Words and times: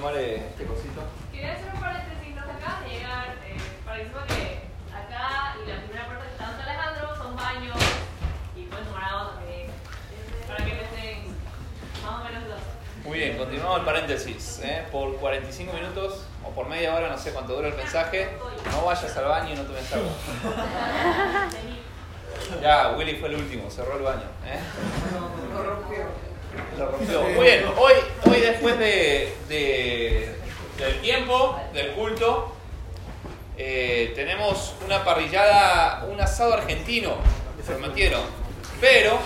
tomar 0.00 0.16
este 0.16 0.64
cosito. 0.64 1.02
Quería 1.30 1.52
hacer 1.52 1.74
un 1.74 1.80
paréntesis, 1.80 2.34
nos 2.34 2.44
acabas 2.44 2.84
de 2.84 2.88
llegar, 2.88 3.36
eh, 3.44 3.56
parecimos 3.84 4.22
que 4.24 4.64
acá 4.88 5.56
y 5.62 5.68
la 5.68 5.76
primera 5.84 6.06
puerta 6.06 6.24
de 6.24 6.38
Santo 6.38 6.62
Alejandro 6.62 7.16
son 7.16 7.36
baños 7.36 7.76
y 8.56 8.62
pueden 8.62 8.86
tomar 8.86 9.04
agua 9.04 9.34
también. 9.34 9.66
Para 10.48 10.64
que 10.64 10.70
estén 10.72 11.36
más 12.02 12.14
o 12.18 12.24
menos 12.24 12.48
los. 12.48 12.60
Muy 13.04 13.18
bien, 13.18 13.36
continuamos 13.36 13.80
el 13.80 13.84
paréntesis. 13.84 14.60
¿eh? 14.64 14.86
Por 14.90 15.16
45 15.16 15.72
minutos 15.74 16.24
o 16.46 16.50
por 16.50 16.66
media 16.66 16.94
hora, 16.94 17.10
no 17.10 17.18
sé 17.18 17.32
cuánto 17.32 17.54
dura 17.54 17.68
el 17.68 17.74
mensaje, 17.74 18.30
no 18.72 18.86
vayas 18.86 19.16
al 19.18 19.24
baño 19.26 19.52
y 19.52 19.56
no 19.56 19.62
tomes 19.64 19.92
agua. 19.92 20.12
Ya, 22.62 22.96
Willy 22.96 23.16
fue 23.16 23.28
el 23.28 23.34
último, 23.34 23.70
cerró 23.70 23.98
el 23.98 24.02
baño. 24.02 24.24
¿eh? 24.46 24.60
Muy 27.34 27.44
bien, 27.44 27.64
hoy, 27.76 27.92
hoy 28.28 28.40
después 28.40 28.78
de, 28.78 29.34
de- 29.48 30.34
del 30.78 31.00
tiempo, 31.00 31.60
del 31.74 31.92
culto, 31.92 32.54
eh, 33.56 34.12
tenemos 34.14 34.74
una 34.84 35.04
parrillada, 35.04 36.04
un 36.08 36.20
asado 36.20 36.54
argentino, 36.54 37.16
se 37.64 37.72
prometieron. 37.72 38.22
Pero, 38.80 39.18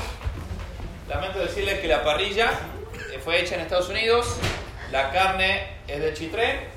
lamento 1.08 1.38
decirles 1.38 1.78
que 1.80 1.86
la 1.88 2.02
parrilla 2.02 2.50
eh, 3.12 3.20
fue 3.22 3.40
hecha 3.40 3.54
en 3.54 3.60
Estados 3.62 3.88
Unidos, 3.88 4.36
la 4.90 5.10
carne 5.12 5.68
es 5.86 6.00
de 6.00 6.12
Chitré 6.14 6.68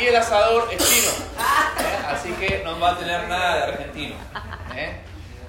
y 0.00 0.06
el 0.06 0.16
asador 0.16 0.68
es 0.72 0.78
chino. 0.78 1.10
¿eh? 1.10 2.06
Así 2.08 2.32
que 2.32 2.62
no 2.64 2.78
va 2.80 2.92
a 2.92 2.98
tener 2.98 3.28
nada 3.28 3.56
de 3.56 3.62
argentino. 3.72 4.14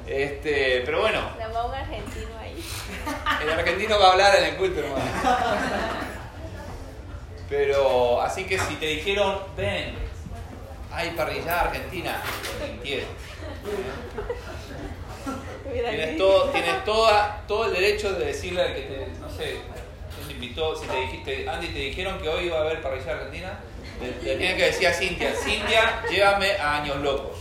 Este, 0.08 0.82
pero 0.86 1.00
bueno, 1.02 1.22
La 1.38 1.46
argentino. 1.80 2.41
El 3.42 3.50
argentino 3.50 4.00
va 4.00 4.08
a 4.08 4.12
hablar 4.12 4.36
en 4.38 4.44
el 4.46 4.56
culto, 4.56 4.80
hermano. 4.80 5.04
Pero, 7.50 8.22
así 8.22 8.46
que 8.46 8.58
si 8.58 8.76
te 8.76 8.86
dijeron, 8.86 9.40
ven, 9.58 9.94
hay 10.92 11.10
parrillada 11.12 11.62
argentina, 11.64 12.22
mintieron. 12.62 13.10
Tienes, 15.72 16.18
todo, 16.18 16.50
tienes 16.50 16.84
toda, 16.86 17.44
todo 17.48 17.66
el 17.66 17.74
derecho 17.74 18.14
de 18.14 18.26
decirle 18.26 18.62
al 18.62 18.74
que 18.74 18.82
te, 18.82 19.08
no 19.20 19.30
sé, 19.30 19.58
te 20.28 20.34
invitó, 20.34 20.76
si 20.76 20.86
te 20.88 20.96
dijiste, 20.98 21.50
Andy, 21.50 21.68
te 21.68 21.80
dijeron 21.80 22.20
que 22.20 22.30
hoy 22.30 22.46
iba 22.46 22.58
a 22.58 22.62
haber 22.62 22.82
parrillada 22.82 23.14
argentina, 23.14 23.60
le, 24.02 24.08
le 24.24 24.38
tienes 24.38 24.56
que 24.56 24.64
decir 24.64 24.88
a 24.88 24.94
Cintia, 24.94 25.34
Cintia, 25.34 26.04
llévame 26.10 26.52
a 26.58 26.82
Años 26.82 26.98
Locos. 26.98 27.38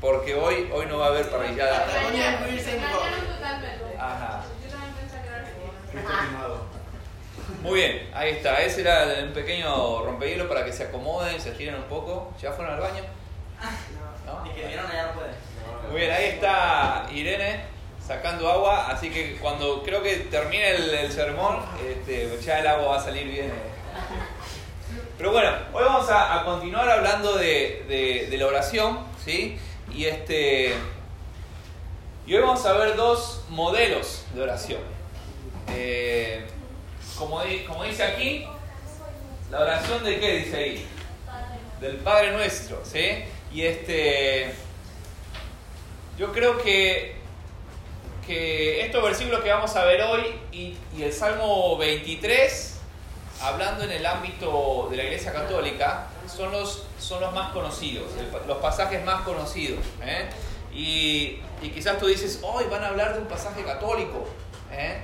Porque 0.00 0.34
hoy, 0.34 0.70
hoy 0.72 0.86
no 0.86 0.98
va 0.98 1.06
a 1.06 1.08
haber 1.08 1.28
parrillada. 1.30 1.86
Ajá. 3.98 4.42
Yo 4.62 4.70
también 4.70 4.92
pensé 4.94 5.20
que 5.22 5.26
era 5.28 5.36
argentino. 5.38 6.66
Muy 7.62 7.74
bien, 7.80 8.10
ahí 8.14 8.30
está. 8.32 8.60
Ese 8.62 8.82
era 8.82 9.04
un 9.24 9.32
pequeño 9.32 10.02
rompehielo 10.04 10.48
para 10.48 10.64
que 10.64 10.72
se 10.72 10.84
acomoden, 10.84 11.40
se 11.40 11.50
estiren 11.50 11.76
un 11.76 11.84
poco. 11.84 12.32
¿Ya 12.40 12.52
fueron 12.52 12.74
al 12.74 12.80
baño? 12.80 13.02
¿No? 14.26 14.46
Y 14.46 14.50
que 14.54 14.66
vieron 14.66 14.86
allá 14.90 15.06
no 15.06 15.12
puede. 15.14 15.30
Muy 15.90 16.00
bien, 16.00 16.12
ahí 16.12 16.24
está 16.26 17.06
Irene 17.12 17.60
sacando 18.04 18.48
agua, 18.50 18.86
así 18.88 19.10
que 19.10 19.36
cuando 19.36 19.82
creo 19.82 20.02
que 20.02 20.16
termine 20.30 20.70
el, 20.70 20.90
el 20.90 21.12
sermón, 21.12 21.58
este, 21.88 22.38
ya 22.40 22.58
el 22.60 22.66
agua 22.66 22.88
va 22.88 22.96
a 22.98 23.02
salir 23.04 23.26
bien. 23.26 23.46
eh. 23.46 23.52
Pero 25.18 25.32
bueno, 25.32 25.50
hoy 25.72 25.82
vamos 25.84 26.08
a, 26.10 26.40
a 26.40 26.44
continuar 26.44 26.88
hablando 26.88 27.36
de, 27.36 27.84
de- 27.88 28.26
de 28.30 28.36
la 28.38 28.46
oración, 28.46 28.98
¿sí? 29.24 29.58
Y 29.92 30.06
este 30.06 30.74
y 32.26 32.34
hoy 32.34 32.42
vamos 32.42 32.66
a 32.66 32.72
ver 32.72 32.96
dos 32.96 33.44
modelos 33.50 34.24
de 34.34 34.42
oración. 34.42 34.80
Eh, 35.68 36.44
como, 37.16 37.40
como 37.68 37.84
dice 37.84 38.02
aquí, 38.02 38.46
la 39.50 39.60
oración 39.60 40.02
de 40.02 40.18
qué 40.18 40.38
dice 40.38 40.56
ahí? 40.56 40.86
Del 41.80 41.98
Padre 41.98 42.32
Nuestro, 42.32 42.82
¿sí? 42.84 43.24
Y 43.52 43.62
este 43.62 44.54
yo 46.18 46.32
creo 46.32 46.58
que, 46.58 47.14
que 48.26 48.80
estos 48.80 49.04
versículos 49.04 49.44
que 49.44 49.50
vamos 49.50 49.76
a 49.76 49.84
ver 49.84 50.02
hoy 50.02 50.22
y, 50.50 50.76
y 50.96 51.02
el 51.04 51.12
Salmo 51.12 51.76
23, 51.76 52.78
hablando 53.40 53.84
en 53.84 53.92
el 53.92 54.04
ámbito 54.04 54.88
de 54.90 54.96
la 54.96 55.04
Iglesia 55.04 55.32
Católica, 55.32 56.08
son 56.28 56.52
los, 56.52 56.84
son 56.98 57.20
los 57.20 57.32
más 57.32 57.52
conocidos, 57.52 58.10
los 58.46 58.58
pasajes 58.58 59.04
más 59.04 59.22
conocidos. 59.22 59.80
¿eh? 60.02 60.28
Y, 60.72 61.40
y 61.62 61.70
quizás 61.70 61.98
tú 61.98 62.06
dices, 62.06 62.40
hoy 62.42 62.64
van 62.70 62.84
a 62.84 62.88
hablar 62.88 63.14
de 63.14 63.20
un 63.20 63.26
pasaje 63.26 63.64
católico. 63.64 64.26
¿eh? 64.72 65.00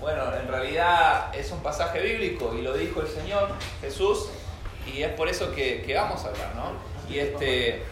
Bueno, 0.00 0.34
en 0.34 0.48
realidad 0.48 1.34
es 1.34 1.50
un 1.50 1.60
pasaje 1.62 2.00
bíblico 2.00 2.54
y 2.56 2.62
lo 2.62 2.72
dijo 2.72 3.02
el 3.02 3.08
Señor 3.08 3.50
Jesús 3.82 4.28
y 4.86 5.02
es 5.02 5.12
por 5.12 5.28
eso 5.28 5.52
que, 5.54 5.84
vamos 5.94 6.24
a 6.24 6.28
hablar, 6.28 6.54
¿no? 6.56 6.72
Y 7.12 7.18
este, 7.18 7.82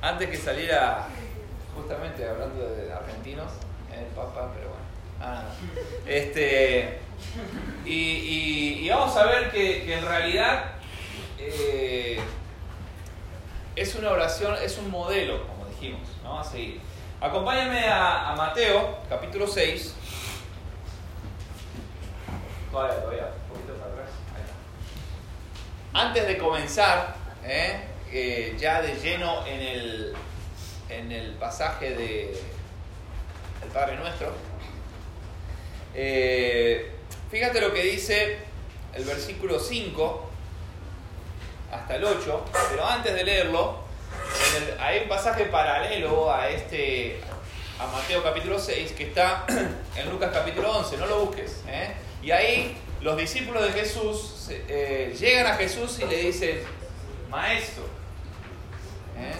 antes 0.00 0.30
que 0.30 0.36
saliera 0.38 1.06
justamente 1.74 2.26
hablando 2.26 2.68
de 2.70 2.90
argentinos, 2.90 3.52
el 3.92 4.06
Papa, 4.14 4.50
pero 4.54 4.70
bueno. 4.70 4.82
Ah. 5.20 5.44
Este, 6.06 6.98
y, 7.84 8.80
y- 8.84 8.88
vamos 8.88 9.14
a 9.16 9.26
ver 9.26 9.50
que 9.50 9.92
en 9.94 10.04
realidad 10.04 10.72
eh, 11.50 12.20
es 13.76 13.94
una 13.94 14.10
oración, 14.10 14.56
es 14.62 14.78
un 14.78 14.90
modelo, 14.90 15.46
como 15.46 15.66
dijimos, 15.66 16.00
¿no? 16.22 16.38
A 16.38 16.44
seguir. 16.44 16.80
Acompáñenme 17.20 17.86
a, 17.88 18.34
Mateo, 18.36 18.98
capítulo 19.08 19.46
6. 19.46 19.94
Todavía, 22.70 23.00
todavía, 23.00 23.30
un 23.44 23.54
poquito 23.54 23.74
para 23.74 23.92
atrás. 23.92 24.10
Ahí 24.34 24.42
está. 24.42 26.00
Antes 26.00 26.26
de 26.26 26.38
comenzar, 26.38 27.16
¿eh? 27.44 27.88
Eh, 28.10 28.56
ya 28.58 28.82
de 28.82 28.94
lleno 28.96 29.46
en 29.46 29.60
el, 29.60 30.14
en 30.88 31.12
el 31.12 31.32
pasaje 31.34 31.94
de 31.94 32.38
el 33.62 33.68
Padre 33.68 33.96
Nuestro, 33.96 34.32
fíjate 37.30 37.60
lo 37.60 37.72
que 37.72 37.82
dice 37.84 38.38
el 38.94 39.04
versículo 39.04 39.58
5 39.58 40.31
hasta 41.72 41.96
el 41.96 42.04
8, 42.04 42.44
pero 42.70 42.86
antes 42.86 43.14
de 43.14 43.24
leerlo, 43.24 43.78
hay 44.78 45.00
un 45.00 45.08
pasaje 45.08 45.46
paralelo 45.46 46.32
a 46.32 46.48
este 46.48 47.20
a 47.80 47.86
Mateo 47.86 48.22
capítulo 48.22 48.58
6 48.58 48.92
que 48.92 49.04
está 49.04 49.44
en 49.96 50.10
Lucas 50.10 50.30
capítulo 50.32 50.70
11, 50.78 50.98
no 50.98 51.06
lo 51.06 51.24
busques. 51.24 51.62
¿eh? 51.66 51.94
Y 52.22 52.30
ahí 52.30 52.76
los 53.00 53.16
discípulos 53.16 53.64
de 53.64 53.72
Jesús 53.72 54.48
eh, 54.50 55.16
llegan 55.18 55.46
a 55.46 55.54
Jesús 55.54 55.98
y 55.98 56.04
le 56.04 56.16
dicen, 56.18 56.60
Maestro, 57.30 57.84
¿eh? 59.18 59.32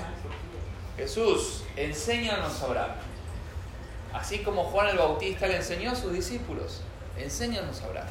Jesús, 0.97 1.65
enséñanos 1.77 2.63
a 2.63 2.67
orar. 2.67 2.97
Así 4.15 4.39
como 4.39 4.65
Juan 4.65 4.89
el 4.89 4.97
Bautista 4.97 5.47
le 5.47 5.57
enseñó 5.57 5.93
a 5.93 5.95
sus 5.95 6.13
discípulos, 6.13 6.81
enséñanos 7.17 7.83
a 7.83 7.89
orar. 7.89 8.07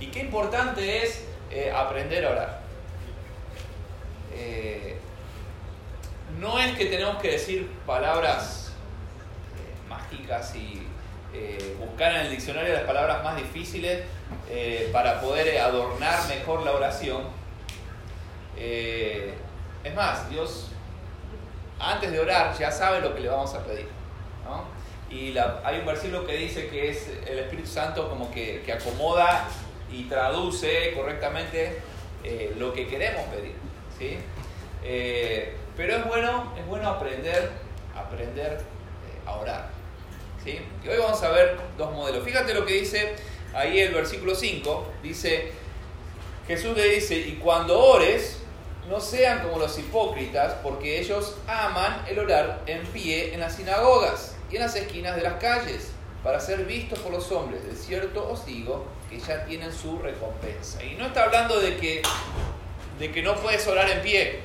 Y 0.00 0.06
qué 0.08 0.20
importante 0.20 1.04
es 1.04 1.24
aprender 1.72 2.26
a 2.26 2.30
orar. 2.30 2.63
Eh, 4.36 4.96
no 6.40 6.58
es 6.58 6.76
que 6.76 6.86
tenemos 6.86 7.22
que 7.22 7.32
decir 7.32 7.70
palabras 7.86 8.72
eh, 9.56 9.88
mágicas 9.88 10.54
y 10.56 10.82
eh, 11.32 11.76
buscar 11.78 12.12
en 12.14 12.20
el 12.22 12.30
diccionario 12.30 12.72
las 12.74 12.82
palabras 12.82 13.22
más 13.22 13.36
difíciles 13.36 14.02
para 14.92 15.20
poder 15.20 15.58
adornar 15.58 16.28
mejor 16.28 16.62
la 16.64 16.72
oración. 16.72 17.22
Es 18.56 19.94
más, 19.94 20.30
Dios 20.30 20.70
antes 21.80 22.12
de 22.12 22.20
orar 22.20 22.56
ya 22.56 22.70
sabe 22.70 23.00
lo 23.00 23.14
que 23.14 23.20
le 23.20 23.28
vamos 23.28 23.52
a 23.54 23.64
pedir. 23.64 23.88
Y 25.10 25.36
hay 25.36 25.78
un 25.78 25.86
versículo 25.86 26.24
que 26.26 26.36
dice 26.36 26.68
que 26.68 26.90
es 26.90 27.08
el 27.26 27.38
Espíritu 27.38 27.68
Santo 27.68 28.08
como 28.08 28.30
que, 28.30 28.62
que 28.64 28.72
acomoda 28.72 29.48
y 29.90 30.04
traduce 30.04 30.92
correctamente 30.94 31.80
lo 32.58 32.72
que 32.72 32.86
queremos 32.86 33.24
pedir. 33.26 33.63
¿Sí? 33.98 34.18
Eh, 34.82 35.56
pero 35.76 35.96
es 35.96 36.06
bueno, 36.06 36.52
es 36.58 36.66
bueno 36.66 36.88
aprender, 36.88 37.50
aprender 37.94 38.52
eh, 38.52 39.20
a 39.26 39.36
orar. 39.36 39.68
¿sí? 40.44 40.60
Y 40.84 40.88
hoy 40.88 40.98
vamos 40.98 41.22
a 41.22 41.30
ver 41.30 41.58
dos 41.76 41.92
modelos. 41.92 42.24
Fíjate 42.24 42.54
lo 42.54 42.64
que 42.64 42.74
dice 42.74 43.16
ahí 43.54 43.80
el 43.80 43.94
versículo 43.94 44.34
5. 44.34 44.92
Dice, 45.02 45.52
Jesús 46.46 46.76
le 46.76 46.88
dice, 46.88 47.16
y 47.16 47.36
cuando 47.36 47.78
ores, 47.78 48.38
no 48.88 49.00
sean 49.00 49.42
como 49.42 49.58
los 49.58 49.78
hipócritas, 49.78 50.54
porque 50.62 51.00
ellos 51.00 51.36
aman 51.46 52.04
el 52.08 52.18
orar 52.18 52.62
en 52.66 52.86
pie 52.88 53.32
en 53.32 53.40
las 53.40 53.56
sinagogas 53.56 54.36
y 54.50 54.56
en 54.56 54.62
las 54.62 54.76
esquinas 54.76 55.16
de 55.16 55.22
las 55.22 55.34
calles, 55.34 55.90
para 56.22 56.40
ser 56.40 56.64
vistos 56.64 56.98
por 56.98 57.12
los 57.12 57.30
hombres. 57.32 57.64
De 57.64 57.74
cierto 57.74 58.28
os 58.28 58.44
digo 58.44 58.86
que 59.08 59.18
ya 59.18 59.44
tienen 59.46 59.72
su 59.72 59.98
recompensa. 59.98 60.82
Y 60.84 60.96
no 60.96 61.06
está 61.06 61.24
hablando 61.24 61.60
de 61.60 61.76
que, 61.76 62.02
de 62.98 63.10
que 63.12 63.22
no 63.22 63.36
puedes 63.36 63.66
orar 63.66 63.90
en 63.90 64.02
pie. 64.02 64.40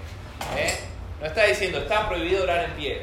¿eh? 0.57 0.79
No 1.19 1.27
está 1.27 1.45
diciendo, 1.45 1.79
está 1.79 2.07
prohibido 2.07 2.43
orar 2.43 2.65
en 2.65 2.71
pie. 2.71 3.01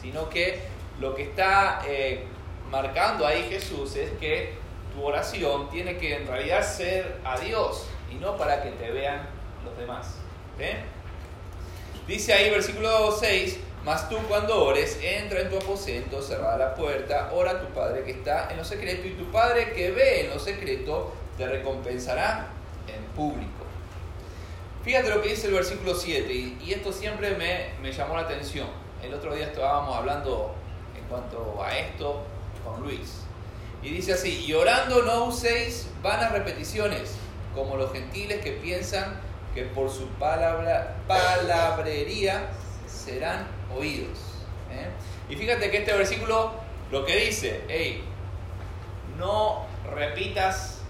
Sino 0.00 0.28
que 0.28 0.60
lo 0.98 1.14
que 1.14 1.24
está 1.24 1.82
eh, 1.86 2.24
marcando 2.70 3.26
ahí 3.26 3.46
Jesús 3.48 3.96
es 3.96 4.10
que 4.18 4.54
tu 4.94 5.04
oración 5.04 5.70
tiene 5.70 5.96
que 5.96 6.16
en 6.16 6.26
realidad 6.26 6.62
ser 6.62 7.18
a 7.24 7.38
Dios 7.38 7.86
y 8.10 8.16
no 8.16 8.36
para 8.36 8.62
que 8.62 8.70
te 8.70 8.90
vean 8.90 9.28
los 9.64 9.76
demás. 9.78 10.16
Dice 12.06 12.32
ahí 12.32 12.50
versículo 12.50 13.12
6, 13.12 13.58
mas 13.84 14.08
tú 14.08 14.18
cuando 14.28 14.64
ores, 14.64 14.98
entra 15.02 15.40
en 15.40 15.48
tu 15.48 15.56
aposento, 15.56 16.20
cerrada 16.20 16.58
la 16.58 16.74
puerta, 16.74 17.30
ora 17.32 17.52
a 17.52 17.60
tu 17.60 17.72
Padre 17.72 18.04
que 18.04 18.10
está 18.10 18.50
en 18.50 18.58
lo 18.58 18.64
secreto 18.64 19.06
y 19.06 19.12
tu 19.12 19.30
Padre 19.30 19.72
que 19.72 19.90
ve 19.90 20.22
en 20.22 20.30
lo 20.30 20.38
secreto 20.38 21.14
te 21.38 21.46
recompensará 21.46 22.48
en 22.88 23.02
público. 23.14 23.59
Fíjate 24.84 25.10
lo 25.10 25.20
que 25.20 25.28
dice 25.28 25.48
el 25.48 25.54
versículo 25.54 25.94
7 25.94 26.32
y, 26.32 26.72
esto 26.72 26.92
siempre 26.92 27.36
me, 27.36 27.92
llamó 27.92 28.16
la 28.16 28.22
atención. 28.22 28.66
El 29.02 29.12
otro 29.12 29.34
día 29.34 29.46
estábamos 29.46 29.94
hablando 29.94 30.54
en 30.96 31.04
cuanto 31.04 31.62
a 31.62 31.76
esto 31.76 32.22
con 32.64 32.80
Luis. 32.82 33.22
Y 33.82 33.90
dice 33.90 34.14
así, 34.14 34.44
y 34.46 34.52
orando 34.54 35.02
no 35.02 35.24
uséis 35.24 35.88
vanas 36.02 36.32
repeticiones, 36.32 37.16
como 37.54 37.76
los 37.76 37.92
gentiles 37.92 38.42
que 38.42 38.52
piensan 38.52 39.20
que 39.54 39.64
por 39.64 39.90
su 39.90 40.06
palabra, 40.18 40.96
palabrería 41.06 42.48
serán 42.86 43.48
oídos. 43.76 44.18
¿eh? 44.72 44.88
Y 45.28 45.36
fíjate 45.36 45.70
que 45.70 45.78
este 45.78 45.92
versículo 45.92 46.52
lo 46.90 47.04
que 47.04 47.16
dice, 47.16 47.64
hey, 47.68 48.02
no 49.18 49.66
repitas 49.94 50.80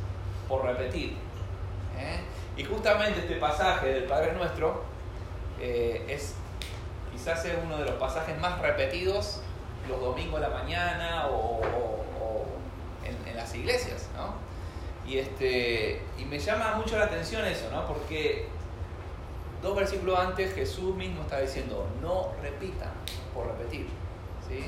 por 0.48 0.64
repetir. 0.64 1.16
¿eh? 1.98 2.20
Y 2.60 2.64
justamente 2.64 3.20
este 3.20 3.36
pasaje 3.36 3.86
del 3.86 4.04
Padre 4.04 4.34
Nuestro 4.34 4.82
eh, 5.58 6.04
es 6.06 6.34
quizás 7.10 7.42
es 7.46 7.54
uno 7.64 7.78
de 7.78 7.86
los 7.86 7.94
pasajes 7.94 8.38
más 8.38 8.60
repetidos 8.60 9.40
los 9.88 9.98
domingos 9.98 10.42
de 10.42 10.46
la 10.46 10.52
mañana 10.52 11.28
o, 11.28 11.62
en, 13.02 13.34
las 13.34 13.54
iglesias, 13.54 14.10
¿no? 14.14 14.34
Y, 15.10 15.16
este, 15.16 16.02
y 16.18 16.26
me 16.26 16.38
llama 16.38 16.74
mucho 16.74 16.98
la 16.98 17.06
atención 17.06 17.46
eso, 17.46 17.70
¿no? 17.70 17.86
Porque 17.86 18.46
dos 19.62 19.74
versículos 19.74 20.18
antes 20.18 20.54
Jesús 20.54 20.94
mismo 20.94 21.22
está 21.22 21.40
diciendo, 21.40 21.88
no 22.02 22.32
repitan 22.42 22.92
por 23.34 23.46
repetir, 23.46 23.88
¿sí? 24.46 24.66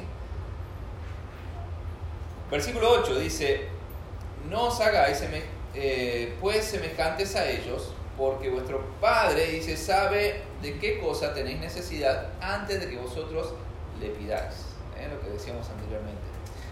Versículo 2.51 2.91
8 3.03 3.19
dice, 3.19 3.69
no 4.49 4.69
os 4.69 4.81
hagáis 4.81 5.21
eh, 5.75 6.35
pues 6.41 6.65
semejantes 6.65 7.35
a 7.37 7.49
ellos, 7.49 7.93
porque 8.17 8.51
vuestro 8.51 8.85
Padre, 9.01 9.47
dice, 9.47 9.77
sabe 9.77 10.43
de 10.61 10.79
qué 10.79 11.01
cosa 11.01 11.33
tenéis 11.35 11.61
necesidad 11.61 12.29
antes 12.41 12.81
de 12.81 12.91
que 12.91 12.97
vosotros 12.97 13.55
le 14.01 14.11
pidáis. 14.11 14.67
¿eh? 14.99 15.09
Lo 15.13 15.21
que 15.21 15.31
decíamos 15.31 15.69
anteriormente. 15.71 16.21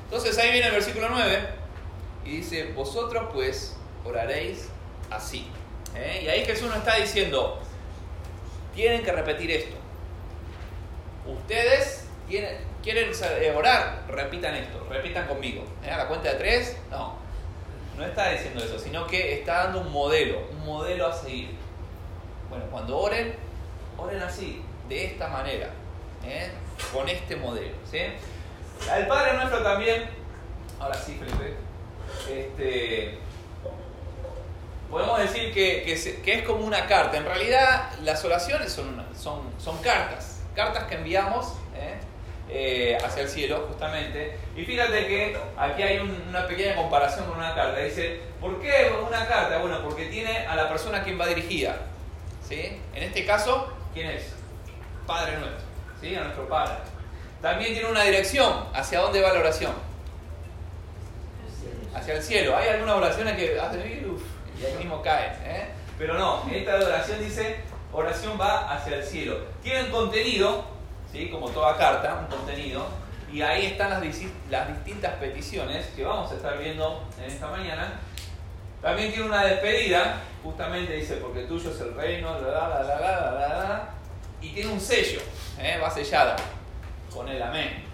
Entonces 0.05 0.37
ahí 0.39 0.53
viene 0.53 0.67
el 0.67 0.73
versículo 0.73 1.09
9 1.11 1.39
y 2.25 2.37
dice, 2.39 2.73
vosotros 2.73 3.31
pues 3.33 3.77
oraréis 4.05 4.69
así. 5.11 5.49
¿eh? 5.97 6.23
Y 6.25 6.29
ahí 6.29 6.45
Jesús 6.45 6.69
nos 6.69 6.79
está 6.79 6.97
diciendo, 6.97 7.59
tienen 8.75 9.03
que 9.03 9.13
repetir 9.13 9.51
esto. 9.51 9.77
Ustedes 11.27 12.07
quieren 12.83 13.13
orar, 13.57 14.05
repitan 14.09 14.55
esto, 14.57 14.85
repitan 14.89 15.27
conmigo. 15.27 15.65
La 15.87 16.07
cuenta 16.07 16.33
de 16.33 16.39
tres, 16.39 16.77
no, 16.91 17.20
no 17.97 18.05
está 18.05 18.31
diciendo 18.31 18.65
eso, 18.65 18.79
sino 18.79 19.07
que 19.07 19.35
está 19.35 19.65
dando 19.65 19.81
un 19.81 19.93
modelo, 19.93 20.49
un 20.53 20.65
modelo 20.65 21.07
a 21.07 21.13
seguir. 21.13 21.51
Bueno, 22.49 22.65
cuando 22.71 22.99
oren, 22.99 23.35
oren 23.99 24.23
así, 24.23 24.63
de 24.89 25.05
esta 25.05 25.29
manera, 25.29 25.71
¿eh? 26.25 26.51
con 26.93 27.09
este 27.09 27.37
modelo. 27.37 27.75
¿sí? 27.91 27.99
El 27.99 29.07
Padre 29.07 29.35
Nuestro 29.35 29.63
también, 29.63 30.09
ahora 30.79 30.95
sí, 30.95 31.19
Felipe, 31.19 31.55
este, 32.29 33.19
podemos 34.91 35.19
decir 35.19 35.53
que, 35.53 35.85
que, 36.25 36.35
es 36.35 36.43
como 36.43 36.65
una 36.65 36.87
carta. 36.87 37.17
En 37.17 37.25
realidad, 37.25 37.91
las 38.03 38.25
oraciones 38.25 38.73
son, 38.73 39.05
son, 39.17 39.43
son 39.59 39.79
cartas, 39.79 40.41
cartas 40.55 40.85
que 40.85 40.97
enviamos. 40.97 41.55
¿Eh? 42.53 42.99
Hacia 43.03 43.23
el 43.23 43.29
cielo, 43.29 43.65
justamente. 43.69 44.37
Y 44.57 44.65
fíjate 44.65 45.07
que 45.07 45.37
aquí 45.57 45.83
hay 45.83 45.99
una 45.99 46.47
pequeña 46.47 46.77
comparación 46.77 47.27
con 47.27 47.39
una 47.39 47.55
carta. 47.55 47.79
Dice, 47.81 48.21
¿por 48.41 48.61
qué 48.61 48.93
una 49.07 49.27
carta? 49.27 49.59
Bueno, 49.59 49.83
porque 49.83 50.07
tiene 50.07 50.47
a 50.47 50.57
la 50.57 50.69
persona 50.69 50.99
a 50.99 51.05
quien 51.05 51.21
va 51.21 51.27
dirigida. 51.27 51.77
¿sí? 52.47 52.81
En 52.95 53.03
este 53.03 53.25
caso, 53.25 53.73
¿quién 53.95 54.09
es? 54.09 54.35
Padre 55.07 55.39
nuestro, 55.39 55.63
¿sí? 56.01 56.15
a 56.15 56.25
nuestro 56.25 56.49
Padre. 56.49 56.75
También 57.41 57.73
tiene 57.73 57.89
una 57.89 58.03
dirección. 58.03 58.67
¿Hacia 58.75 59.01
dónde 59.01 59.21
va 59.21 59.33
la 59.33 59.41
oración? 59.41 59.73
Hacia 61.95 62.15
el 62.15 62.23
cielo. 62.23 62.57
Hay 62.57 62.69
algunas 62.69 62.97
oraciones 62.97 63.37
que 63.37 63.59
hacen 63.59 63.81
y 63.81 64.65
ahí 64.65 64.75
mismo 64.79 65.03
caen. 65.03 65.33
¿eh? 65.45 65.69
Pero 65.99 66.15
no, 66.15 66.45
esta 66.53 66.77
oración 66.77 67.21
dice, 67.21 67.57
oración 67.93 68.39
va 68.41 68.73
hacia 68.73 68.97
el 68.97 69.05
cielo. 69.05 69.39
Tiene 69.63 69.85
un 69.85 69.91
contenido 69.91 70.65
¿sí? 71.13 71.29
como 71.29 71.51
toda 71.51 71.77
carta, 71.77 72.21
un 72.21 72.27
contenido, 72.27 72.87
y 73.33 73.43
ahí 73.43 73.67
están 73.67 73.91
las, 73.91 74.03
las 74.51 74.69
distintas 74.69 75.15
peticiones 75.15 75.87
que 75.95 76.05
vamos 76.05 76.31
a 76.33 76.35
estar 76.35 76.59
viendo 76.59 77.05
en 77.19 77.31
esta 77.31 77.49
mañana. 77.49 78.01
También 78.83 79.13
tiene 79.13 79.27
una 79.27 79.45
despedida, 79.45 80.21
justamente 80.43 80.95
dice, 80.95 81.17
porque 81.17 81.43
tuyo 81.43 81.71
es 81.71 81.81
el 81.81 81.95
reino, 81.95 82.37
y 84.41 84.49
tiene 84.49 84.73
un 84.73 84.81
sello, 84.81 85.21
¿eh? 85.59 85.79
va 85.83 85.91
sellada 85.91 86.35
con 87.15 87.29
el 87.29 87.43
amén. 87.43 87.85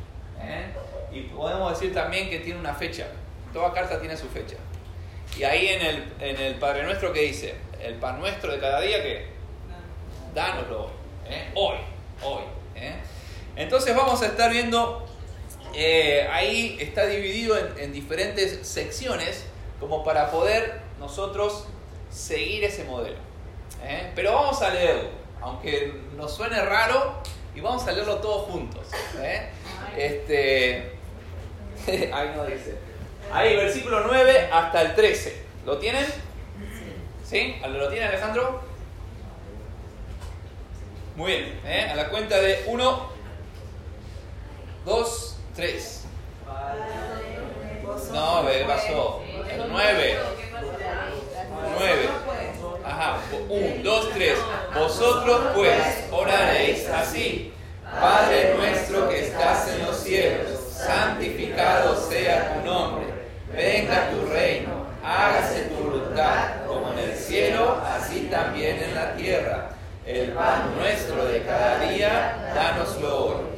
¿eh? 0.41 0.73
Y 1.13 1.23
podemos 1.23 1.73
decir 1.73 1.93
también 1.93 2.31
que 2.31 2.39
tiene 2.39 2.61
una 2.61 2.73
fecha, 2.73 3.09
toda 3.53 3.73
carta 3.73 3.99
tiene 3.99 4.17
su 4.17 4.29
fecha. 4.29 4.57
Y 5.37 5.43
ahí 5.43 5.69
en 5.69 5.83
el, 5.83 6.13
en 6.21 6.41
el 6.41 6.55
Padre 6.55 6.85
Nuestro 6.85 7.13
que 7.13 7.23
dice, 7.23 7.57
el 7.83 7.95
pan 7.97 8.21
nuestro 8.21 8.53
de 8.53 8.61
cada 8.61 8.81
día 8.81 9.03
que, 9.03 9.27
dánoslo, 10.35 10.91
¿eh? 11.29 11.51
hoy, 11.55 11.77
hoy. 12.23 12.43
¿Eh? 13.57 13.63
Entonces 13.63 13.97
vamos 13.97 14.23
a 14.23 14.27
estar 14.27 14.51
viendo, 14.51 15.07
eh, 15.75 16.29
ahí 16.31 16.77
está 16.81 17.07
dividido 17.07 17.57
en, 17.77 17.93
diferentes 17.93 18.67
secciones 18.67 19.45
como 19.81 20.05
para 20.05 20.31
poder 20.31 20.81
nosotros 20.99 21.67
seguir 22.11 22.65
ese 22.65 22.85
modelo. 22.85 23.17
¿eh? 23.83 24.13
Pero 24.15 24.35
vamos 24.35 24.61
a 24.63 24.71
leerlo, 24.71 25.11
aunque 25.41 25.93
nos 26.17 26.35
suene 26.35 26.61
raro, 26.63 27.23
y 27.55 27.61
vamos 27.61 27.87
a 27.87 27.93
leerlo 27.93 28.17
todos 28.17 28.51
juntos. 28.51 28.87
Este, 29.97 30.93
ahí 32.13 32.33
no 32.37 32.45
dice. 32.45 32.77
Ahí, 33.33 33.57
versículo 33.57 34.07
9 34.07 34.49
hasta 34.53 34.83
el 34.83 34.95
13. 34.95 35.47
¿Lo 35.65 35.79
tienen? 35.79 36.07
¿Sí? 37.25 37.57
¿Lo 37.67 37.89
tiene 37.89 38.07
Alejandro? 38.07 38.61
Muy 41.17 41.33
bien, 41.33 41.61
¿eh? 41.65 41.89
a 41.91 41.95
la 41.97 42.09
cuenta 42.11 42.39
de 42.41 42.63
1, 42.67 43.16
2, 44.87 45.37
3. 45.57 46.05
No, 48.13 48.43
me 48.45 48.65
pasó. 48.67 49.21
9. 49.69 50.19
9. 51.77 52.09
Ajá, 52.85 53.19
1, 53.49 53.83
2, 53.83 54.11
3. 54.15 54.39
Vosotros 54.79 55.41
pues 55.57 55.83
oraréis 56.13 56.89
así. 56.89 57.53
Padre 58.01 58.55
nuestro 58.57 59.09
que 59.09 59.27
estás 59.27 59.69
en 59.73 59.87
los 59.87 59.97
cielos, 59.97 60.57
santificado 60.71 62.01
sea 62.09 62.55
tu 62.55 62.71
nombre. 62.71 63.07
Venga 63.53 64.11
tu 64.11 64.25
reino, 64.33 64.87
hágase 65.05 65.63
tu 65.63 65.83
voluntad, 65.83 66.65
como 66.65 66.93
en 66.93 67.11
el 67.11 67.17
cielo, 67.17 67.83
así 67.85 68.29
también 68.31 68.81
en 68.81 68.95
la 68.95 69.17
tierra. 69.17 69.71
El 70.07 70.31
pan 70.31 70.77
nuestro 70.79 71.25
de 71.25 71.43
cada 71.43 71.81
día, 71.81 72.53
danoslo 72.55 73.25
hoy. 73.25 73.56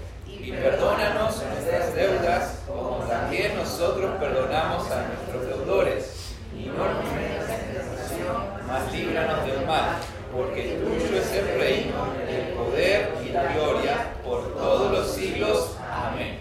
Y 0.48 0.50
perdónanos 0.50 1.42
nuestras 1.42 1.94
deudas, 1.94 2.60
como 2.66 3.04
también 3.04 3.54
nosotros 3.54 4.16
perdonamos 4.18 4.90
a 4.90 5.06
nuestros 5.08 5.46
deudores. 5.46 6.32
Y 6.56 6.64
no 6.68 6.90
nos 6.90 7.04
metas 7.12 7.50
en 7.50 7.74
tentación, 7.74 8.66
mas 8.66 8.90
líbranos 8.90 9.44
del 9.44 9.66
mal, 9.66 9.98
porque 10.34 10.80
tuyo 10.82 11.20
es 11.20 11.32
el 11.32 11.60
reino, 11.60 12.14
el 12.26 12.54
poder 12.54 13.12
y 13.26 13.28
la 13.28 13.52
gloria 13.52 14.14
por 14.24 14.56
todos 14.56 14.90
los 14.90 15.14
siglos. 15.14 15.76
Amén. 15.92 16.38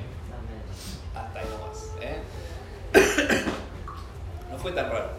Hasta 1.14 1.40
ahí 1.40 1.46
nomás. 1.50 1.92
¿eh? 2.00 3.44
No 4.50 4.58
fue 4.58 4.72
tan 4.72 4.90
raro. 4.90 5.10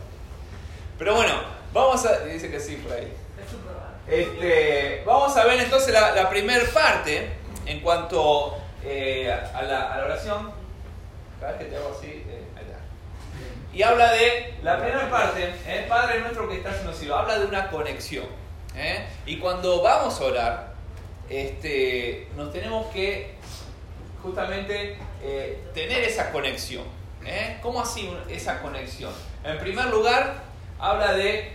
Pero 0.99 1.14
bueno, 1.14 1.35
vamos 1.75 2.07
a. 2.07 2.21
Dice 2.21 2.50
que 2.50 2.59
sí 2.59 2.76
por 2.76 2.92
ahí. 2.92 3.12
Este, 4.07 5.02
vamos 5.04 5.37
a 5.37 5.45
ver 5.45 5.61
entonces 5.61 5.92
la, 5.92 6.12
la 6.12 6.30
primera 6.30 6.64
parte 6.73 7.33
en 7.66 7.80
cuanto 7.80 8.57
eh, 8.85 9.30
a, 9.30 9.62
la, 9.62 10.02
oración. 10.04 10.52
Cada 11.40 11.52
vez 11.52 11.62
que 11.62 11.66
te 11.66 11.76
hago 11.76 11.94
así, 11.97 12.06
eh, 12.06 12.44
Y 13.73 13.82
habla 13.82 14.12
de 14.12 14.54
la 14.62 14.78
primera 14.78 15.08
parte, 15.11 15.54
eh, 15.66 15.87
Padre 15.88 16.20
nuestro 16.20 16.49
que 16.49 16.56
estás 16.56 16.80
en 16.80 16.87
los 16.87 17.02
habla 17.11 17.38
de 17.38 17.47
una 17.47 17.70
conexión. 17.70 18.26
Y 19.26 19.38
cuando 19.38 19.82
vamos 19.82 20.20
a 20.20 20.25
orar, 20.25 20.73
este, 21.28 22.28
nos 22.37 22.52
tenemos 22.52 22.87
que 22.92 23.35
justamente 24.23 24.97
tener 25.75 26.04
esa 26.04 26.30
conexión. 26.30 26.85
¿Eh? 27.25 27.58
¿Cómo 27.62 27.80
así 27.80 28.11
esa 28.28 28.61
conexión? 28.61 29.12
En 29.44 29.58
primer 29.58 29.87
lugar, 29.87 30.42
habla 30.78 31.12
de, 31.14 31.52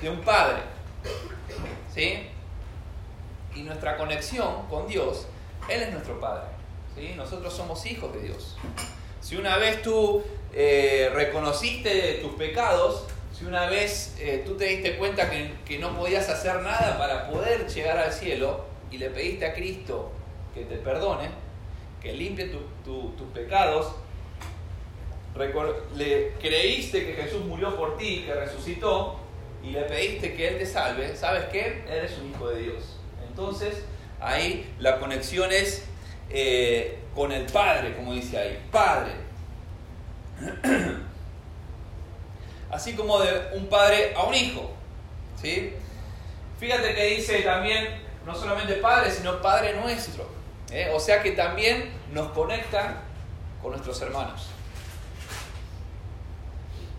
de 0.00 0.10
un 0.10 0.20
padre. 0.20 0.58
¿Sí? 1.94 2.28
Y 3.54 3.62
nuestra 3.62 3.96
conexión 3.96 4.66
con 4.68 4.86
Dios, 4.86 5.26
Él 5.68 5.82
es 5.82 5.92
nuestro 5.92 6.20
padre. 6.20 6.48
¿sí? 6.94 7.14
Nosotros 7.16 7.52
somos 7.52 7.84
hijos 7.86 8.12
de 8.14 8.22
Dios. 8.22 8.56
Si 9.20 9.36
una 9.36 9.56
vez 9.56 9.82
tú 9.82 10.22
eh, 10.52 11.10
reconociste 11.12 12.20
tus 12.22 12.34
pecados, 12.34 13.04
si 13.36 13.44
una 13.44 13.66
vez 13.66 14.16
eh, 14.18 14.42
tú 14.46 14.56
te 14.56 14.66
diste 14.66 14.96
cuenta 14.96 15.28
que, 15.28 15.52
que 15.66 15.78
no 15.78 15.96
podías 15.96 16.28
hacer 16.28 16.62
nada 16.62 16.96
para 16.96 17.28
poder 17.28 17.68
llegar 17.68 17.98
al 17.98 18.12
cielo 18.12 18.64
y 18.90 18.98
le 18.98 19.10
pediste 19.10 19.46
a 19.46 19.54
Cristo 19.54 20.12
que 20.54 20.64
te 20.64 20.76
perdone, 20.76 21.28
que 22.00 22.12
limpie 22.12 22.46
tus 22.84 23.28
pecados, 23.34 23.94
le 25.94 26.32
creíste 26.40 27.04
que 27.04 27.12
Jesús 27.14 27.44
murió 27.44 27.76
por 27.76 27.98
ti, 27.98 28.24
que 28.26 28.34
resucitó, 28.34 29.18
y 29.62 29.70
le 29.70 29.82
pediste 29.82 30.34
que 30.34 30.48
Él 30.48 30.58
te 30.58 30.66
salve, 30.66 31.14
¿sabes 31.16 31.44
qué? 31.46 31.84
Eres 31.88 32.16
un 32.18 32.30
hijo 32.30 32.48
de 32.48 32.62
Dios. 32.62 32.96
Entonces, 33.28 33.84
ahí 34.20 34.74
la 34.78 34.98
conexión 34.98 35.52
es 35.52 35.84
eh, 36.30 36.98
con 37.14 37.32
el 37.32 37.46
Padre, 37.46 37.94
como 37.96 38.12
dice 38.12 38.38
ahí, 38.38 38.58
Padre. 38.70 39.12
Así 42.70 42.94
como 42.94 43.20
de 43.20 43.56
un 43.56 43.68
padre 43.68 44.12
a 44.14 44.24
un 44.24 44.34
hijo. 44.34 44.70
¿sí? 45.40 45.72
Fíjate 46.58 46.94
que 46.94 47.04
dice 47.06 47.40
también, 47.42 48.02
no 48.26 48.34
solamente 48.34 48.74
Padre, 48.74 49.10
sino 49.10 49.40
Padre 49.40 49.74
nuestro. 49.74 50.28
¿eh? 50.70 50.90
O 50.92 51.00
sea 51.00 51.22
que 51.22 51.32
también 51.32 51.90
nos 52.12 52.32
conecta 52.32 53.02
con 53.62 53.70
nuestros 53.70 54.00
hermanos. 54.02 54.48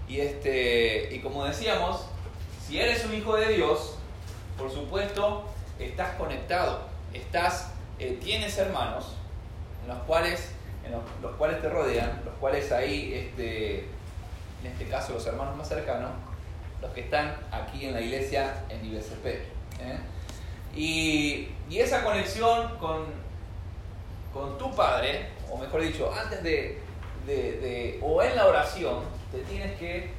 Y, 0.08 0.22
este, 0.22 1.14
y 1.14 1.20
como 1.20 1.44
decíamos, 1.46 2.06
si 2.66 2.80
eres 2.80 3.04
un 3.06 3.14
hijo 3.14 3.36
de 3.36 3.50
Dios, 3.50 3.96
por 4.58 4.72
supuesto, 4.72 5.50
estás 5.80 6.16
conectado, 6.16 6.88
estás, 7.18 7.72
eh, 8.00 8.20
tienes 8.24 8.58
hermanos 8.58 9.16
en 9.84 9.90
los 9.90 10.04
cuales, 10.04 10.52
en 10.86 10.92
los, 10.92 11.36
cuales 11.36 11.62
te 11.62 11.70
rodean, 11.70 12.22
los 12.26 12.34
cuales 12.36 12.72
ahí, 12.72 13.14
este, 13.14 13.80
en 14.62 14.72
este 14.72 14.88
caso 14.88 15.14
los 15.14 15.26
hermanos 15.26 15.56
más 15.56 15.68
cercanos, 15.68 16.12
los 16.82 16.92
que 16.92 17.02
están 17.02 17.36
aquí 17.52 17.86
en 17.86 17.94
la 17.94 18.02
iglesia 18.02 18.64
en 18.70 18.86
IBCP. 18.86 19.26
¿eh? 19.26 20.00
Y, 20.76 21.50
esa 21.72 22.04
conexión 22.04 22.78
con, 22.78 23.28
tu 24.58 24.76
padre, 24.76 25.30
o 25.50 25.58
mejor 25.58 25.82
dicho, 25.82 26.14
antes 26.14 26.44
de, 26.44 26.80
de 27.26 28.00
o 28.02 28.22
en 28.22 28.36
la 28.36 28.46
oración, 28.46 29.04
te 29.32 29.40
tienes 29.40 29.78
que, 29.78 30.12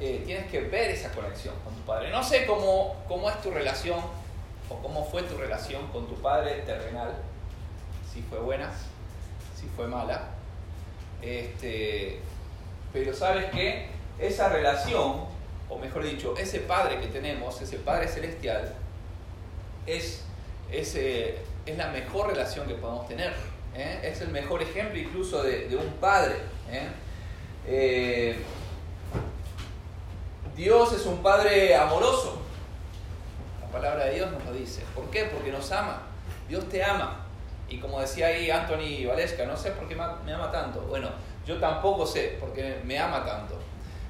eh, 0.00 0.22
tienes 0.26 0.50
que 0.50 0.60
ver 0.60 0.90
esa 0.90 1.10
conexión 1.12 1.54
con 1.64 1.74
tu 1.74 1.80
padre. 1.82 2.10
No 2.10 2.22
sé 2.22 2.46
cómo, 2.46 2.96
cómo 3.08 3.30
es 3.30 3.40
tu 3.40 3.50
relación 3.50 4.00
o 4.68 4.76
cómo 4.82 5.04
fue 5.04 5.22
tu 5.22 5.36
relación 5.36 5.86
con 5.88 6.06
tu 6.06 6.14
padre 6.16 6.62
terrenal, 6.66 7.14
si 8.12 8.22
fue 8.22 8.38
buena, 8.38 8.70
si 9.58 9.66
fue 9.76 9.86
mala. 9.86 10.28
Este, 11.22 12.20
pero 12.92 13.14
sabes 13.14 13.46
que 13.46 13.88
esa 14.18 14.48
relación, 14.48 15.24
o 15.68 15.78
mejor 15.78 16.04
dicho, 16.04 16.34
ese 16.36 16.60
padre 16.60 17.00
que 17.00 17.08
tenemos, 17.08 17.60
ese 17.60 17.78
padre 17.78 18.08
celestial, 18.08 18.74
es, 19.86 20.22
es, 20.70 20.94
eh, 20.96 21.38
es 21.64 21.76
la 21.76 21.88
mejor 21.88 22.28
relación 22.28 22.66
que 22.66 22.74
podemos 22.74 23.06
tener. 23.08 23.34
¿eh? 23.74 24.00
Es 24.02 24.20
el 24.20 24.28
mejor 24.28 24.62
ejemplo 24.62 24.98
incluso 24.98 25.42
de, 25.42 25.76
un 25.76 25.92
padre. 26.00 26.36
Eh, 27.66 28.36
Dios 30.56 30.92
es 30.94 31.04
un 31.04 31.18
Padre 31.18 31.76
amoroso. 31.76 32.38
La 33.76 33.82
palabra 33.82 34.06
de 34.06 34.14
Dios 34.14 34.32
nos 34.32 34.42
lo 34.42 34.52
dice. 34.52 34.82
¿Por 34.94 35.10
qué? 35.10 35.24
Porque 35.24 35.52
nos 35.52 35.70
ama. 35.70 36.00
Dios 36.48 36.66
te 36.70 36.82
ama. 36.82 37.26
Y 37.68 37.78
como 37.78 38.00
decía 38.00 38.28
ahí 38.28 38.50
Anthony 38.50 39.06
Valesca, 39.06 39.44
no 39.44 39.54
sé 39.54 39.72
por 39.72 39.86
qué 39.86 39.94
me 39.94 40.32
ama 40.32 40.50
tanto. 40.50 40.80
Bueno, 40.82 41.10
yo 41.46 41.58
tampoco 41.58 42.06
sé 42.06 42.38
por 42.40 42.54
qué 42.54 42.80
me 42.84 42.98
ama 42.98 43.22
tanto. 43.22 43.58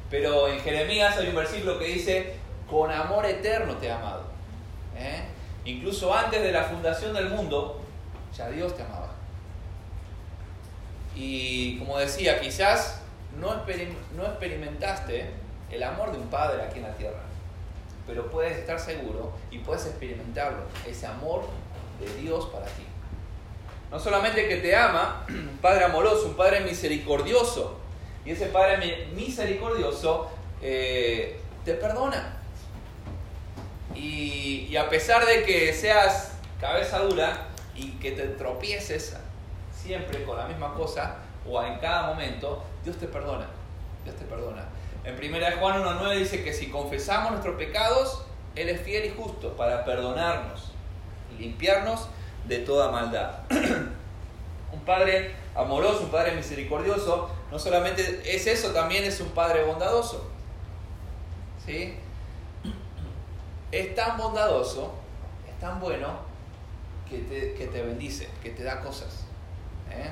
Pero 0.09 0.47
en 0.47 0.61
Jeremías 0.61 1.17
hay 1.17 1.31
un 1.31 1.35
versículo 1.35 1.81
que 1.81 1.87
dice, 1.87 2.37
con 2.71 2.93
amor 2.93 3.27
eterno 3.27 3.75
te 3.75 3.87
he 3.87 3.91
amado. 3.91 4.23
¿eh? 4.97 5.25
Incluso 5.65 6.15
antes 6.15 6.41
de 6.41 6.53
la 6.53 6.63
fundación 6.63 7.13
del 7.13 7.29
mundo, 7.29 7.81
ya 8.37 8.49
Dios 8.51 8.77
te 8.77 8.83
amaba. 8.83 9.11
Y 11.17 11.79
como 11.79 11.99
decía, 11.99 12.41
quizás 12.41 13.03
no, 13.41 13.53
experimentaste 13.53 15.31
el 15.73 15.83
amor 15.83 16.13
de 16.13 16.19
un 16.19 16.29
padre 16.29 16.63
aquí 16.63 16.79
en 16.79 16.85
la 16.85 16.95
tierra, 16.95 17.19
pero 18.07 18.31
puedes 18.31 18.57
estar 18.57 18.79
seguro 18.79 19.33
y 19.51 19.59
puedes 19.59 19.87
experimentarlo, 19.87 20.63
ese 20.87 21.07
amor 21.07 21.45
de 22.01 22.23
Dios 22.23 22.47
para 22.47 22.67
ti. 22.67 22.85
No 23.91 23.99
solamente 23.99 24.49
que 24.49 24.57
te 24.57 24.75
ama, 24.75 25.25
un 25.29 25.59
Padre 25.61 25.85
amoroso, 25.85 26.27
un 26.27 26.35
Padre 26.35 26.61
misericordioso, 26.61 27.79
y 28.25 28.31
ese 28.31 28.47
Padre 28.47 29.09
misericordioso 29.15 30.29
eh, 30.63 31.41
te 31.65 31.75
perdona. 31.75 32.37
Y, 33.95 34.67
y, 34.69 34.77
a 34.77 34.91
pesar 34.91 35.25
de 35.25 35.45
que 35.45 35.73
seas 35.73 36.33
cabeza 36.61 36.99
dura 36.99 37.49
y 37.75 37.93
que 37.93 38.13
te 38.13 38.25
tropieces 38.29 39.17
siempre 39.73 40.23
con 40.25 40.37
la 40.37 40.47
misma 40.47 40.75
cosa, 40.75 41.17
o 41.49 41.63
en 41.63 41.79
cada 41.79 42.09
momento, 42.09 42.63
Dios 42.85 42.97
te 42.99 43.07
perdona. 43.07 43.47
Dios 44.05 44.17
te 44.17 44.25
perdona. 44.25 44.65
En 45.07 45.15
1 45.15 45.59
Juan 45.61 45.85
1.9 45.85 46.19
dice 46.19 46.43
que 46.43 46.53
si 46.53 46.69
confesamos 46.69 47.31
nuestros 47.31 47.55
pecados, 47.55 48.25
Él 48.57 48.69
es 48.69 48.81
fiel 48.81 49.05
y 49.05 49.11
justo 49.11 49.57
para 49.57 49.85
perdonarnos 49.85 50.73
y 51.33 51.43
limpiarnos 51.43 52.09
de 52.47 52.59
toda 52.59 52.91
maldad. 52.91 53.39
un 54.73 54.81
Padre 54.85 55.37
amoroso, 55.55 56.03
un 56.03 56.11
Padre 56.11 56.35
misericordioso, 56.35 57.31
no 57.53 57.59
solamente 57.59 58.21
es 58.25 58.49
eso, 58.49 58.73
también 58.73 59.05
es 59.05 59.21
un 59.21 59.29
Padre 59.29 59.63
bondadoso. 59.63 60.29
¿Sí? 61.65 61.95
Es 63.71 63.95
tan 63.95 64.19
bondadoso, 64.19 64.93
es 65.49 65.57
tan 65.61 65.79
bueno, 65.79 66.19
que 67.09 67.19
te, 67.19 67.55
que 67.55 67.67
te 67.69 67.83
bendice, 67.83 68.29
que 68.43 68.51
te 68.51 68.65
da 68.65 68.81
cosas. 68.81 69.25
¿eh? 69.91 70.11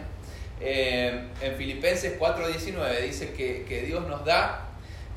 Eh, 0.60 1.28
en 1.40 1.56
Filipenses 1.56 2.18
4:19 2.18 3.00
dice 3.02 3.32
que, 3.32 3.82
Dios 3.86 4.06
nos 4.06 4.24
da 4.24 4.63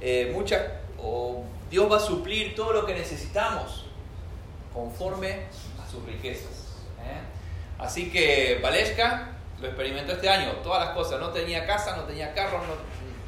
eh, 0.01 0.32
mucha, 0.34 0.82
o 0.98 1.44
Dios 1.70 1.92
va 1.92 1.98
a 1.98 2.00
suplir 2.00 2.56
todo 2.56 2.74
lo 2.74 2.86
que 2.86 2.94
necesitamos 2.94 3.86
conforme 4.74 5.46
a 5.82 5.89
sus 5.89 6.06
riquezas. 6.06 6.75
¿eh? 7.04 7.20
Así 7.80 8.12
que 8.12 8.60
Valesca 8.62 9.34
lo 9.60 9.68
experimentó 9.68 10.13
este 10.13 10.30
año, 10.30 10.51
todas 10.63 10.86
las 10.86 10.96
cosas, 10.96 11.20
no 11.20 11.30
tenía 11.30 11.66
casa, 11.66 11.96
no 11.98 12.04
tenía 12.04 12.34
carro, 12.34 12.62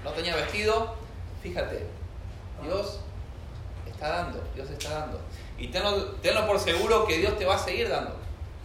no, 0.03 0.11
tenía 0.11 0.35
vestido, 0.35 0.95
fíjate, 1.41 1.85
Dios 2.63 2.99
está 3.88 4.09
dando, 4.09 4.43
Dios 4.53 4.69
está 4.69 4.91
dando. 4.91 5.19
Y 5.57 5.67
tenlo, 5.67 6.13
tenlo 6.21 6.45
por 6.45 6.59
seguro 6.59 7.05
que 7.05 7.17
Dios 7.17 7.38
te 7.38 7.45
va 7.45 7.55
a 7.55 7.59
seguir 7.59 7.89
dando. 7.89 8.15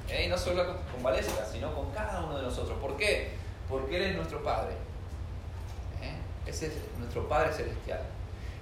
Y 0.09 0.29
no 0.29 0.37
solo 0.37 0.65
con 0.93 1.03
Valesca, 1.03 1.45
sino 1.45 1.75
con 1.75 1.91
cada 1.91 2.21
uno 2.21 2.37
de 2.37 2.43
nosotros. 2.43 2.79
¿Por 2.79 2.97
qué? 2.97 3.33
Porque 3.69 3.97
Él 3.97 4.03
es 4.03 4.17
nuestro 4.17 4.43
Padre. 4.45 4.75
Ese 6.47 6.67
es 6.67 6.73
nuestro 6.99 7.29
Padre 7.29 7.53
Celestial. 7.53 8.01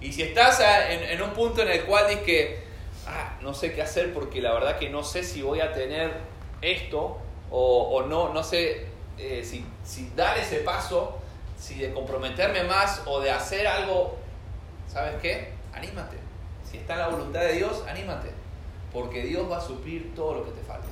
Y 0.01 0.13
si 0.13 0.23
estás 0.23 0.61
en, 0.89 1.23
un 1.23 1.31
punto 1.31 1.63
en 1.63 1.69
el 1.69 1.85
cual 1.85 2.09
dices 2.09 2.25
que 2.25 2.65
ah, 3.07 3.39
no 3.41 3.55
sé 3.55 3.73
qué 3.73 3.83
hacer 3.83 4.13
porque 4.13 4.41
la 4.41 4.53
verdad 4.53 4.79
que 4.79 4.91
no 4.91 5.05
sé 5.05 5.23
si 5.23 5.43
voy 5.43 5.61
a 5.61 5.73
tener 5.73 6.13
esto 6.61 7.19
o, 7.51 8.03
no, 8.09 8.33
no 8.33 8.43
sé 8.43 8.87
eh, 9.19 9.45
si, 9.45 9.65
si 9.85 10.11
dar 10.17 10.39
ese 10.39 10.61
paso, 10.61 11.19
si 11.59 11.77
de 11.77 11.93
comprometerme 11.93 12.65
más 12.65 13.03
o 13.07 13.21
de 13.21 13.31
hacer 13.31 13.67
algo, 13.67 14.17
¿sabes 14.89 15.17
qué? 15.21 15.53
Anímate. 15.73 16.17
Si 16.69 16.79
está 16.79 16.95
en 16.95 16.99
la 17.01 17.09
voluntad 17.09 17.41
de 17.41 17.53
Dios, 17.53 17.85
anímate. 17.87 18.31
Porque 18.93 19.23
Dios 19.23 19.51
va 19.51 19.59
a 19.59 19.61
suplir 19.61 20.15
todo 20.15 20.35
lo 20.35 20.45
que 20.45 20.53
te 20.53 20.63
falta. 20.63 20.89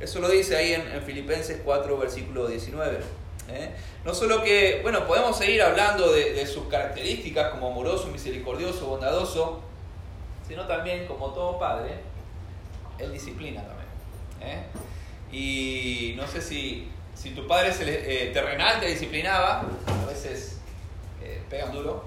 Eso 0.00 0.20
lo 0.20 0.28
dice 0.28 0.56
ahí 0.56 0.72
en, 0.72 1.02
Filipenses 1.02 1.60
4, 1.64 1.96
versículo 1.98 2.48
19. 2.48 2.98
¿Eh? 3.54 3.70
No 4.04 4.14
solo 4.14 4.42
que, 4.42 4.80
bueno, 4.82 5.06
podemos 5.06 5.36
seguir 5.36 5.62
hablando 5.62 6.12
de, 6.12 6.46
sus 6.46 6.66
características 6.66 7.50
como 7.50 7.68
amoroso, 7.68 8.08
misericordioso, 8.08 8.86
bondadoso, 8.86 9.60
sino 10.46 10.66
también 10.66 11.06
como 11.06 11.32
todo 11.32 11.58
padre, 11.58 11.94
él 12.98 13.12
disciplina 13.12 13.62
también. 13.62 13.88
¿eh? 14.40 14.64
Y 15.30 16.14
no 16.16 16.26
sé 16.26 16.40
si, 16.40 16.88
si 17.14 17.30
tu 17.30 17.46
padre 17.46 17.72
eh, 17.80 18.30
terrenal 18.32 18.80
te 18.80 18.86
disciplinaba, 18.86 19.64
a 19.86 20.06
veces 20.06 20.58
pegan 21.48 21.72
duro, 21.72 22.04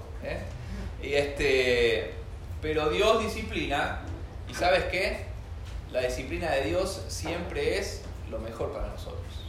y 1.02 1.14
este, 1.14 2.14
pero 2.62 2.90
Dios 2.90 3.24
disciplina, 3.24 4.02
y 4.50 4.54
¿sabes 4.56 4.86
qué? 4.86 5.36
la 5.96 6.02
disciplina 6.02 6.52
de 6.52 6.66
Dios 6.66 7.04
siempre 7.08 7.78
es 7.78 8.02
lo 8.30 8.38
mejor 8.40 8.74
para 8.74 8.90
nosotros. 8.90 9.45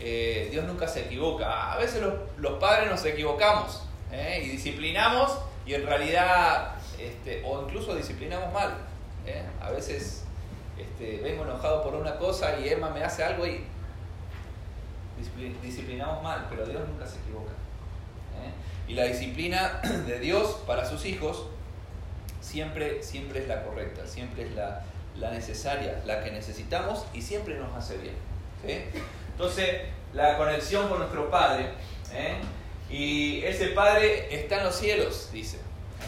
Eh, 0.00 0.48
Dios 0.50 0.64
nunca 0.66 0.88
se 0.88 1.06
equivoca. 1.06 1.72
A 1.72 1.78
veces 1.78 2.02
los, 2.36 2.52
padres 2.58 2.90
nos 2.90 3.04
equivocamos 3.04 3.82
¿eh? 4.12 4.42
y 4.44 4.48
disciplinamos 4.50 5.38
y 5.66 5.74
en 5.74 5.86
realidad, 5.86 6.74
este, 6.98 7.42
o 7.44 7.62
incluso 7.62 7.94
disciplinamos 7.94 8.52
mal. 8.52 8.74
¿eh? 9.26 9.42
A 9.60 9.70
veces 9.70 10.24
este, 10.78 11.18
vengo 11.22 11.44
enojado 11.44 11.82
por 11.82 11.94
una 11.94 12.16
cosa 12.16 12.58
y 12.58 12.68
Emma 12.68 12.90
me 12.90 13.02
hace 13.02 13.22
algo 13.24 13.46
y 13.46 13.64
discipli- 15.18 15.58
disciplinamos 15.62 16.22
mal, 16.22 16.46
pero 16.50 16.66
Dios 16.66 16.82
nunca 16.88 17.06
se 17.06 17.18
equivoca. 17.18 17.52
Y 18.86 18.94
la 18.94 19.04
disciplina 19.04 19.80
de 20.06 20.18
Dios 20.18 20.60
para 20.66 20.84
sus 20.84 21.06
hijos 21.06 21.46
siempre, 22.40 23.02
siempre 23.02 23.40
es 23.40 23.48
la 23.48 23.62
correcta, 23.62 24.06
siempre 24.06 24.46
es 24.46 24.52
la, 24.54 24.82
necesaria, 25.30 26.02
la 26.04 26.22
que 26.22 26.30
necesitamos 26.30 27.06
y 27.14 27.22
siempre 27.22 27.56
nos 27.58 27.74
hace 27.74 27.96
bien. 27.98 28.14
Entonces, 29.34 29.82
la 30.12 30.36
conexión 30.36 30.88
con 30.88 30.98
nuestro 30.98 31.30
Padre, 31.30 31.66
¿eh? 32.12 32.36
y 32.90 33.42
ese 33.44 33.68
Padre 33.68 34.28
está 34.34 34.58
en 34.58 34.64
los 34.64 34.74
cielos, 34.76 35.30
dice. 35.32 35.58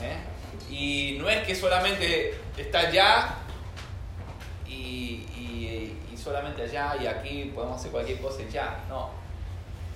¿eh? 0.03 0.17
Y 0.73 1.19
no 1.21 1.29
es 1.29 1.45
que 1.47 1.55
solamente 1.55 2.35
está 2.57 2.81
allá 2.81 3.35
y, 4.67 5.25
y- 5.37 5.93
solamente 6.23 6.63
allá 6.63 6.97
y 7.01 7.07
aquí 7.07 7.53
podemos 7.55 7.79
hacer 7.79 7.93
cualquier 7.93 8.19
cosa 8.21 8.43
y 8.43 8.51
ya, 8.51 8.85
no. 8.89 9.11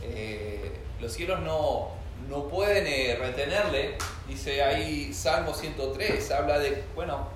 Eh, 0.01 0.71
los 1.01 1.13
cielos 1.13 1.41
no, 1.41 1.89
no 2.29 2.45
pueden 2.47 2.85
retenerle, 3.19 3.97
dice 4.29 4.63
ahí 4.63 5.13
Salmo 5.13 5.53
103, 5.53 6.31
habla 6.31 6.61
de, 6.61 6.85
bueno, 6.95 7.27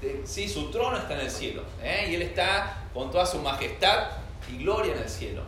de, 0.00 0.22
sí, 0.24 0.48
su 0.48 0.70
trono 0.70 0.96
está 0.98 1.14
en 1.14 1.20
el 1.22 1.30
cielo, 1.30 1.64
y 1.82 2.14
Él 2.14 2.22
está 2.22 2.84
con 2.94 3.10
toda 3.10 3.26
su 3.26 3.38
majestad 3.40 4.10
y 4.50 4.58
gloria 4.58 4.94
en 4.94 5.02
el 5.02 5.08
cielo. 5.08 5.42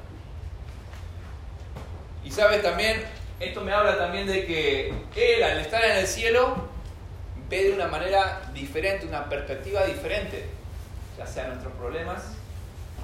Y 2.24 2.30
sabes 2.30 2.62
también, 2.62 3.02
esto 3.40 3.60
me 3.62 3.72
habla 3.72 3.98
también 3.98 4.26
de 4.26 4.46
que 4.46 4.92
Él 5.16 5.42
al 5.42 5.58
estar 5.58 5.84
en 5.84 5.98
el 5.98 6.06
cielo 6.06 6.54
ve 7.48 7.64
de 7.64 7.72
una 7.72 7.88
manera 7.88 8.50
diferente, 8.54 9.06
una 9.06 9.28
perspectiva 9.28 9.84
diferente, 9.84 10.46
ya 11.18 11.26
sea 11.26 11.44
a 11.44 11.48
nuestros 11.48 11.72
problemas, 11.74 12.22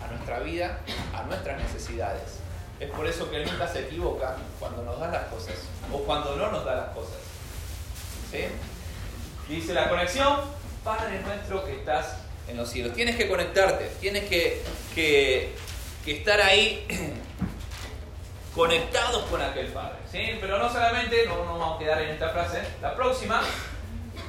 a 0.03 0.11
nuestra 0.13 0.39
vida, 0.41 0.79
a 1.15 1.25
nuestras 1.25 1.61
necesidades. 1.61 2.39
Es 2.81 2.91
por 2.91 3.07
eso 3.07 3.29
que 3.31 3.43
Él 3.43 3.51
nunca 3.51 3.67
se 3.67 3.81
equivoca 3.81 4.37
cuando 4.61 4.85
nos 4.85 5.01
da 5.01 5.09
las 5.09 5.25
cosas 5.25 5.55
o 5.93 5.99
cuando 5.99 6.37
no 6.37 6.51
nos 6.51 6.65
da 6.65 6.77
las 6.77 6.89
cosas. 6.91 7.19
¿Sí? 8.31 8.45
Dice 9.49 9.75
la 9.75 9.89
conexión, 9.89 10.41
Padre 10.85 11.21
nuestro 11.21 11.65
que 11.65 11.77
estás 11.77 12.19
en 12.49 12.57
los 12.57 12.71
cielos. 12.71 12.95
Tienes 12.95 13.17
que 13.17 13.29
conectarte, 13.29 13.91
tienes 14.01 14.25
que, 14.25 14.63
que, 14.95 15.55
que 16.09 16.17
estar 16.17 16.41
ahí 16.41 16.87
conectados 18.55 19.25
con 19.25 19.43
aquel 19.43 19.67
Padre. 19.67 19.99
¿sí? 20.11 20.39
Pero 20.41 20.59
no 20.59 20.73
solamente, 20.73 21.27
no 21.27 21.45
nos 21.45 21.59
vamos 21.59 21.77
a 21.77 21.79
quedar 21.79 22.01
en 22.01 22.09
esta 22.09 22.31
frase, 22.31 22.63
la 22.81 22.97
próxima, 22.97 23.43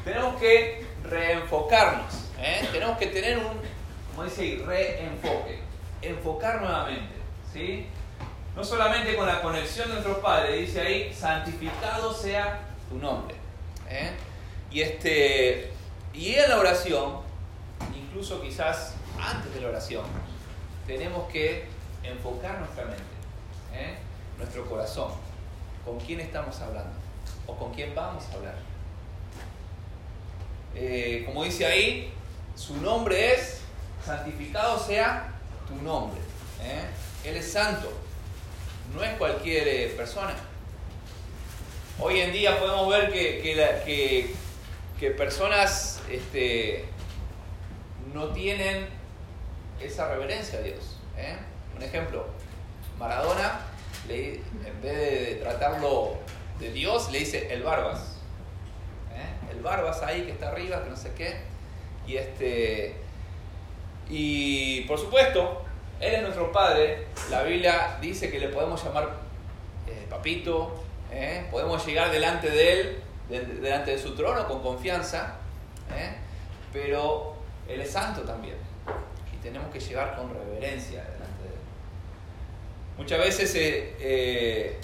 tenemos 0.03 0.37
que 0.41 0.85
reenfocarnos. 1.03 2.13
¿eh? 2.37 2.67
Tenemos 2.73 2.97
que 2.97 3.07
tener 3.07 3.37
un, 3.37 3.61
como 4.09 4.25
dice 4.25 4.41
ahí, 4.41 4.57
reenfoque. 4.57 5.59
Enfocar 6.01 6.61
nuevamente. 6.61 7.15
¿sí? 7.53 7.87
No 8.57 8.63
solamente 8.65 9.15
con 9.15 9.25
la 9.25 9.41
conexión 9.41 9.87
de 9.87 9.93
nuestro 9.93 10.21
Padre, 10.21 10.57
dice 10.57 10.81
ahí, 10.81 11.13
santificado 11.13 12.13
sea 12.13 12.59
tu 12.89 12.97
nombre. 12.97 13.37
¿eh? 13.89 14.11
Y, 14.69 14.81
este, 14.81 15.71
y 16.13 16.35
en 16.35 16.49
la 16.49 16.59
oración, 16.59 17.21
incluso 17.95 18.41
quizás 18.41 18.95
antes 19.17 19.53
de 19.53 19.61
la 19.61 19.69
oración, 19.69 20.03
tenemos 20.89 21.31
que 21.31 21.65
enfocar 22.03 22.57
nuestra 22.57 22.85
mente, 22.85 23.03
¿eh? 23.75 23.95
nuestro 24.39 24.65
corazón, 24.67 25.11
con 25.85 25.99
quién 25.99 26.19
estamos 26.19 26.59
hablando 26.61 26.89
o 27.45 27.55
con 27.55 27.71
quién 27.75 27.93
vamos 27.93 28.23
a 28.31 28.33
hablar. 28.33 28.55
Eh, 30.73 31.23
como 31.27 31.43
dice 31.43 31.67
ahí, 31.67 32.11
su 32.55 32.77
nombre 32.77 33.35
es, 33.35 33.61
santificado 34.03 34.79
sea 34.79 35.31
tu 35.67 35.75
nombre. 35.83 36.19
¿eh? 36.63 36.85
Él 37.29 37.35
es 37.37 37.51
santo, 37.51 37.91
no 38.95 39.03
es 39.03 39.15
cualquier 39.19 39.95
persona. 39.95 40.33
Hoy 41.99 42.19
en 42.21 42.31
día 42.31 42.59
podemos 42.59 42.89
ver 42.89 43.11
que, 43.11 43.41
que- 43.85 44.33
que 44.99 45.11
personas 45.11 46.01
este, 46.09 46.85
no 48.11 48.29
tienen 48.29 48.87
esa 49.81 50.09
reverencia 50.09 50.59
a 50.59 50.61
Dios. 50.61 50.97
¿eh? 51.17 51.35
Un 51.75 51.81
ejemplo, 51.83 52.25
Maradona, 52.97 53.61
en 54.09 54.81
vez 54.81 54.97
de 54.97 55.35
tratarlo 55.41 56.17
de 56.59 56.71
Dios, 56.71 57.11
le 57.11 57.19
dice 57.19 57.53
el 57.53 57.63
Barbas. 57.63 58.17
¿eh? 59.13 59.51
El 59.51 59.61
Barbas 59.61 60.01
ahí 60.03 60.23
que 60.23 60.31
está 60.31 60.49
arriba, 60.49 60.83
que 60.83 60.89
no 60.89 60.95
sé 60.97 61.13
qué. 61.13 61.37
Y 62.07 62.17
este. 62.17 62.95
Y 64.09 64.81
por 64.81 64.97
supuesto, 64.99 65.63
Él 65.99 66.15
es 66.15 66.21
nuestro 66.23 66.51
Padre. 66.51 67.05
La 67.29 67.43
Biblia 67.43 67.97
dice 68.01 68.31
que 68.31 68.39
le 68.39 68.49
podemos 68.49 68.83
llamar 68.83 69.09
eh, 69.87 70.05
papito. 70.09 70.83
¿eh? 71.11 71.45
Podemos 71.51 71.85
llegar 71.85 72.11
delante 72.11 72.49
de 72.49 72.81
Él, 72.81 73.03
de- 73.29 73.45
delante 73.45 73.91
de 73.91 73.99
su 73.99 74.15
trono 74.15 74.47
con 74.47 74.61
confianza. 74.61 75.35
Pero 76.73 77.35
Él 77.67 77.81
es 77.81 77.91
santo 77.91 78.21
también. 78.21 78.55
Tenemos 79.41 79.71
que 79.71 79.79
llegar 79.79 80.15
con 80.15 80.33
reverencia 80.33 81.01
delante 81.03 81.43
de 81.43 81.49
Él. 81.49 81.59
Muchas 82.97 83.19
veces 83.19 83.55
eh, 83.55 83.95
eh, 83.99 84.81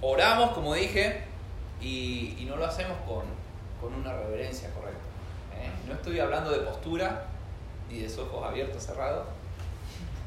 oramos, 0.00 0.52
como 0.52 0.74
dije, 0.74 1.24
y, 1.80 2.46
no 2.48 2.56
lo 2.56 2.66
hacemos 2.66 2.96
con, 3.06 3.24
con 3.80 3.94
una 3.98 4.12
reverencia 4.12 4.70
correcta. 4.70 5.00
¿eh? 5.56 5.70
No 5.86 5.94
estoy 5.94 6.20
hablando 6.20 6.50
de 6.50 6.58
postura 6.58 7.26
y 7.88 8.00
de 8.00 8.20
ojos 8.20 8.44
abiertos, 8.44 8.84
cerrados, 8.84 9.26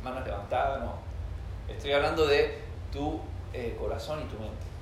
manos 0.04 0.26
levantadas, 0.26 0.84
no. 0.84 0.96
Estoy 1.74 1.94
hablando 1.94 2.28
de 2.28 2.60
tu 2.92 3.22
corazón 3.80 4.22
y 4.22 4.26
tu 4.26 4.40
mente. 4.40 4.74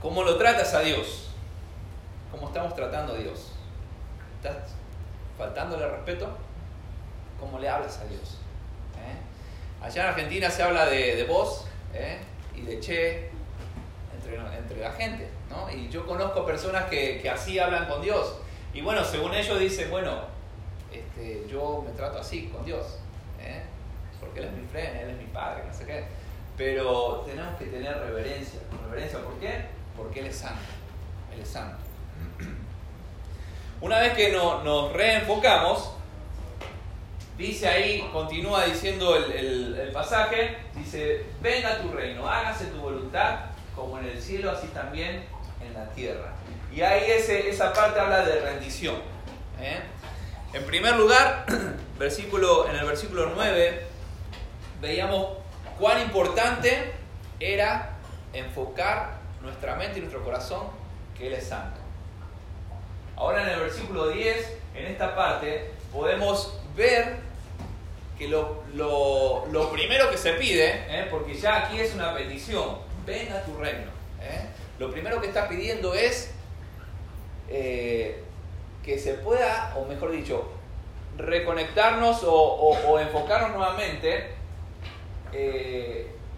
¿Cómo 0.00 0.22
lo 0.22 0.36
tratas 0.36 0.72
a 0.74 0.80
Dios? 0.80 1.30
¿Cómo 2.30 2.46
estamos 2.46 2.74
tratando 2.74 3.14
a 3.14 3.16
Dios? 3.16 3.52
¿Estás 4.42 4.70
faltándole 5.36 5.88
respeto? 5.88 6.28
¿Cómo 7.40 7.58
le 7.58 7.68
hablas 7.68 7.98
a 7.98 8.04
Dios? 8.04 8.38
¿Eh? 8.94 9.84
Allá 9.84 10.02
en 10.04 10.08
Argentina 10.10 10.48
se 10.48 10.62
habla 10.62 10.86
de, 10.86 11.16
de 11.16 11.24
vos 11.24 11.66
¿eh? 11.92 12.18
y 12.54 12.60
de 12.60 12.78
che 12.78 13.30
entre, 14.14 14.36
entre 14.56 14.80
la 14.80 14.92
gente. 14.92 15.28
¿no? 15.50 15.68
Y 15.72 15.88
yo 15.88 16.06
conozco 16.06 16.46
personas 16.46 16.84
que, 16.84 17.20
que 17.20 17.28
así 17.28 17.58
hablan 17.58 17.88
con 17.88 18.00
Dios. 18.00 18.36
Y 18.72 18.80
bueno, 18.80 19.02
según 19.04 19.34
ellos 19.34 19.58
dicen, 19.58 19.90
bueno, 19.90 20.20
este, 20.92 21.44
yo 21.48 21.82
me 21.84 21.92
trato 21.94 22.20
así 22.20 22.46
con 22.46 22.64
Dios. 22.64 22.98
¿eh? 23.40 23.62
Porque 24.20 24.38
Él 24.38 24.46
es 24.46 24.52
mi 24.52 24.66
freno, 24.68 25.00
Él 25.00 25.10
es 25.10 25.18
mi 25.18 25.26
padre, 25.32 25.64
no 25.66 25.74
sé 25.74 25.84
qué. 25.84 26.04
Pero 26.56 27.24
tenemos 27.26 27.56
que 27.58 27.64
tener 27.66 27.98
reverencia. 27.98 28.60
¿Reverencia 28.84 29.18
por 29.20 29.34
qué? 29.40 29.64
Porque 29.96 30.20
Él 30.20 30.26
es 30.26 30.36
santo. 30.36 30.60
Él 31.34 31.40
es 31.40 31.48
santo. 31.48 31.78
Una 33.80 33.98
vez 34.00 34.14
que 34.14 34.30
no- 34.32 34.62
nos 34.64 34.92
reenfocamos, 34.92 35.92
dice 37.36 37.68
ahí, 37.68 38.08
continúa 38.12 38.64
diciendo 38.64 39.14
el 39.16 39.90
pasaje, 39.92 40.58
dice, 40.74 41.24
venga 41.40 41.78
tu 41.78 41.92
reino, 41.92 42.28
hágase 42.28 42.66
tu 42.66 42.78
voluntad, 42.78 43.40
como 43.76 43.98
en 43.98 44.06
el 44.06 44.20
cielo, 44.20 44.50
así 44.50 44.66
también 44.68 45.24
en 45.64 45.74
la 45.74 45.88
tierra. 45.90 46.32
Y 46.74 46.80
ahí 46.82 47.10
ese, 47.10 47.48
esa 47.48 47.72
parte 47.72 47.98
habla 48.00 48.24
de 48.24 48.40
rendición. 48.40 48.96
¿eh? 49.60 49.80
En 50.52 50.64
primer 50.66 50.96
lugar, 50.96 51.46
versículo, 51.98 52.68
en 52.68 52.76
el 52.76 52.84
versículo 52.84 53.30
9, 53.34 53.86
veíamos 54.80 55.28
cuán 55.78 56.00
importante 56.02 56.92
era 57.40 57.90
enfocar 58.32 59.18
nuestra 59.42 59.76
mente 59.76 59.98
y 59.98 60.00
nuestro 60.02 60.24
corazón 60.24 60.68
que 61.16 61.28
Él 61.28 61.34
es 61.34 61.46
santo. 61.48 61.77
Ahora 63.18 63.42
en 63.42 63.48
el 63.50 63.60
versículo 63.60 64.08
10, 64.08 64.56
en 64.76 64.86
esta 64.86 65.14
parte, 65.16 65.70
podemos 65.92 66.56
ver 66.76 67.16
que 68.16 68.28
lo, 68.28 68.62
lo- 68.74 69.46
lo 69.50 69.70
primero 69.72 70.08
que 70.10 70.16
se 70.16 70.32
pide, 70.34 70.68
¿eh? 70.88 71.08
porque 71.10 71.34
ya 71.36 71.66
aquí 71.66 71.80
es 71.80 71.94
una 71.94 72.14
petición, 72.14 72.78
venga 73.04 73.42
tu 73.42 73.56
reino. 73.56 73.90
¿eh? 74.22 74.46
Lo 74.78 74.90
primero 74.92 75.20
que 75.20 75.26
está 75.28 75.48
pidiendo 75.48 75.94
es 75.94 76.30
eh, 77.48 78.22
que 78.84 78.98
se 78.98 79.14
pueda, 79.14 79.74
o 79.76 79.84
mejor 79.84 80.12
dicho, 80.12 80.48
reconectarnos 81.16 82.22
o, 82.24 82.98
enfocarnos 83.00 83.50
nuevamente 83.56 84.34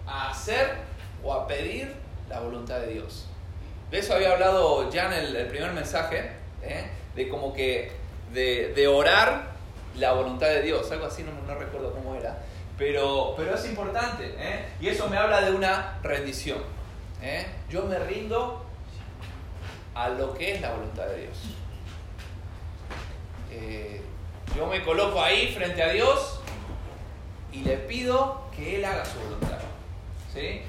a 0.07 0.31
hacer 0.31 0.73
o 1.23 1.33
a 1.35 1.47
pedir 1.47 1.95
la 2.29 2.41
voluntad 2.41 2.81
de 2.81 2.95
Dios. 2.95 3.27
De 3.91 3.99
eso 3.99 4.15
había 4.15 4.33
hablado 4.33 4.91
ya 4.91 5.07
en 5.07 5.13
el 5.37 5.47
primer 5.49 5.73
mensaje, 5.73 6.31
¿eh? 6.63 6.87
de 7.15 7.29
como 7.29 7.53
que 7.53 7.93
de, 8.33 8.73
de 8.75 8.89
orar 8.89 9.51
la 9.97 10.13
voluntad 10.13 10.49
de 10.49 10.63
Dios, 10.63 10.91
algo 10.91 11.07
así, 11.07 11.23
no, 11.23 11.33
no 11.47 11.59
recuerdo 11.59 11.93
cómo 11.93 12.15
era, 12.15 12.39
pero, 12.79 13.35
pero 13.37 13.55
es 13.55 13.65
importante, 13.67 14.35
¿eh? 14.39 14.65
y 14.81 14.89
eso 14.89 15.09
me 15.09 15.19
habla 15.19 15.43
de 15.43 15.53
una 15.53 15.99
rendición. 16.03 16.59
¿eh? 17.23 17.47
Yo 17.69 17.83
me 17.83 17.99
rindo 17.99 18.65
a 19.95 20.09
lo 20.09 20.33
que 20.35 20.53
es 20.53 20.61
la 20.61 20.73
voluntad 20.73 21.07
de 21.07 21.21
Dios. 21.23 21.37
Eh, 23.51 24.01
yo 24.57 24.67
me 24.67 24.83
coloco 24.83 25.23
ahí 25.23 25.53
frente 25.53 25.83
a 25.83 25.93
Dios 25.93 26.41
y 27.53 27.61
le 27.63 27.77
pido 27.77 28.45
que 28.57 28.77
Él 28.77 28.85
haga 28.85 29.05
su 29.05 29.19
voluntad. 29.19 29.59
¿sí? 30.33 30.63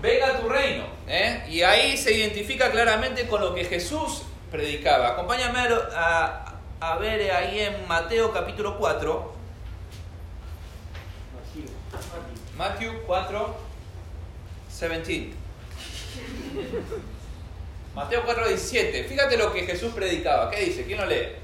Venga 0.00 0.40
tu 0.40 0.48
reino. 0.48 0.84
¿eh? 1.06 1.44
Y 1.48 1.62
ahí 1.62 1.96
se 1.96 2.14
identifica 2.14 2.70
claramente 2.70 3.26
con 3.26 3.40
lo 3.40 3.54
que 3.54 3.64
Jesús 3.64 4.22
predicaba. 4.50 5.08
Acompáñame 5.10 5.58
a, 5.58 6.58
a, 6.80 6.92
a 6.92 6.96
ver 6.98 7.30
ahí 7.30 7.60
en 7.60 7.86
Mateo 7.86 8.32
capítulo 8.32 8.78
4. 8.78 9.38
Matthew 12.56 12.92
4, 13.06 13.56
17. 14.80 15.32
Mateo 17.94 18.22
4, 18.24 18.48
17. 18.48 19.04
Fíjate 19.04 19.36
lo 19.36 19.52
que 19.52 19.64
Jesús 19.64 19.92
predicaba. 19.92 20.50
¿Qué 20.50 20.64
dice? 20.64 20.84
¿Quién 20.84 20.98
lo 20.98 21.06
lee? 21.06 21.36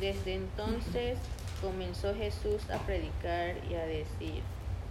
Desde 0.00 0.34
entonces 0.34 1.18
comenzó 1.60 2.14
Jesús 2.14 2.62
a 2.70 2.78
predicar 2.78 3.54
y 3.70 3.74
a 3.74 3.84
decir, 3.84 4.42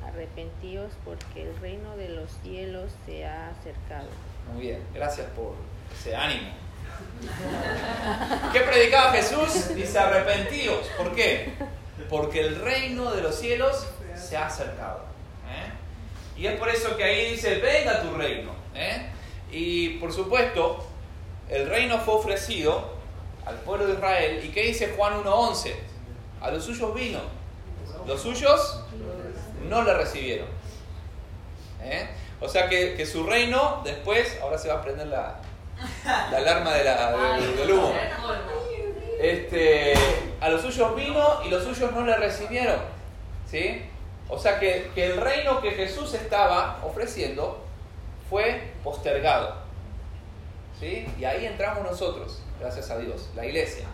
arrepentíos 0.05 0.91
porque 1.03 1.49
el 1.49 1.57
reino 1.59 1.97
de 1.97 2.09
los 2.09 2.29
cielos 2.43 2.91
se 3.05 3.25
ha 3.25 3.49
acercado. 3.49 4.09
Muy 4.53 4.61
bien, 4.61 4.83
gracias 4.93 5.27
por 5.31 5.53
ese 5.97 6.15
ánimo. 6.15 6.59
¿Qué 8.53 8.61
predicaba 8.61 9.11
Jesús? 9.11 9.75
Dice 9.75 9.99
arrepentíos. 9.99 10.87
¿Por 10.97 11.13
qué? 11.13 11.53
Porque 12.09 12.41
el 12.41 12.61
reino 12.61 13.11
de 13.11 13.21
los 13.21 13.35
cielos 13.35 13.87
se 14.15 14.37
ha 14.37 14.47
acercado. 14.47 15.05
¿eh? 15.47 16.39
Y 16.39 16.47
es 16.47 16.57
por 16.57 16.69
eso 16.69 16.95
que 16.97 17.03
ahí 17.03 17.31
dice, 17.31 17.55
venga 17.59 18.01
tu 18.01 18.15
reino. 18.15 18.51
¿eh? 18.73 19.09
Y 19.51 19.89
por 19.97 20.13
supuesto, 20.13 20.85
el 21.49 21.67
reino 21.67 21.99
fue 21.99 22.15
ofrecido 22.15 22.93
al 23.45 23.55
pueblo 23.57 23.87
de 23.87 23.93
Israel. 23.93 24.41
¿Y 24.43 24.49
qué 24.49 24.63
dice 24.63 24.93
Juan 24.95 25.23
1.11? 25.23 25.73
A 26.41 26.51
los 26.51 26.63
suyos 26.63 26.93
vino. 26.93 27.19
Los 28.07 28.21
suyos 28.21 28.83
no 29.67 29.83
le 29.83 29.93
recibieron. 29.93 30.47
¿eh? 31.83 32.07
O 32.41 32.47
sea 32.47 32.69
que, 32.69 32.95
que, 32.95 33.05
su 33.05 33.25
reino 33.25 33.81
después, 33.83 34.39
ahora 34.41 34.57
se 34.57 34.69
va 34.69 34.75
a 34.75 34.81
prender 34.81 35.07
la, 35.07 35.41
la 36.05 36.37
alarma 36.37 36.73
de 36.73 36.83
la, 36.83 37.37
del, 37.37 37.55
del 37.55 37.71
humo. 37.71 37.93
Este, 39.21 39.93
a 40.39 40.49
los 40.49 40.61
suyos 40.61 40.95
vino 40.95 41.43
y 41.45 41.49
los 41.49 41.63
suyos 41.63 41.91
no 41.91 42.05
le 42.05 42.15
recibieron. 42.15 42.79
¿Sí? 43.49 43.83
O 44.29 44.37
sea 44.37 44.59
que, 44.59 44.91
que, 44.93 45.07
el 45.07 45.17
reino 45.17 45.59
que 45.61 45.71
Jesús 45.71 46.13
estaba 46.13 46.79
ofreciendo 46.83 47.63
fue 48.29 48.71
postergado. 48.83 49.55
¿Sí? 50.79 51.07
Y 51.19 51.25
ahí 51.25 51.45
entramos 51.45 51.83
nosotros, 51.83 52.41
gracias 52.59 52.89
a 52.89 52.97
Dios, 52.99 53.29
la 53.35 53.45
iglesia. 53.45 53.85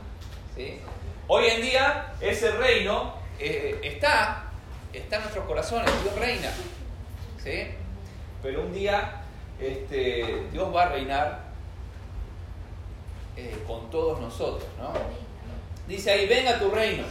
¿Sí? 0.55 0.79
Hoy 1.27 1.47
en 1.47 1.61
día 1.61 2.13
ese 2.21 2.51
reino 2.51 3.15
eh, 3.39 3.79
está, 3.81 4.43
está 4.93 5.15
en 5.15 5.21
nuestros 5.23 5.45
corazones, 5.45 5.89
Dios 6.03 6.15
reina. 6.19 6.51
¿Sí? 7.43 7.69
Pero 8.43 8.61
un 8.61 8.73
día 8.73 9.23
este, 9.59 10.43
Dios 10.51 10.75
va 10.75 10.83
a 10.83 10.89
reinar 10.89 11.44
eh, 13.37 13.63
con 13.67 13.89
todos 13.89 14.19
nosotros. 14.19 14.67
¿no? 14.79 14.93
Dice 15.87 16.11
ahí, 16.11 16.27
venga 16.27 16.57
tu 16.57 16.69
reino. 16.71 17.03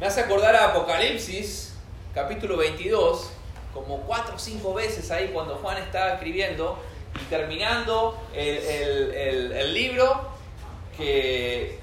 Me 0.00 0.06
hace 0.06 0.20
acordar 0.20 0.54
a 0.54 0.70
Apocalipsis, 0.70 1.74
capítulo 2.14 2.56
22, 2.56 3.30
como 3.74 4.02
cuatro 4.02 4.36
o 4.36 4.38
cinco 4.38 4.74
veces 4.74 5.10
ahí 5.10 5.30
cuando 5.32 5.56
Juan 5.56 5.78
estaba 5.78 6.14
escribiendo 6.14 6.78
y 7.20 7.24
terminando 7.24 8.18
el, 8.32 8.58
el, 8.58 9.52
el, 9.52 9.74
libro 9.74 10.28
que, 10.96 11.80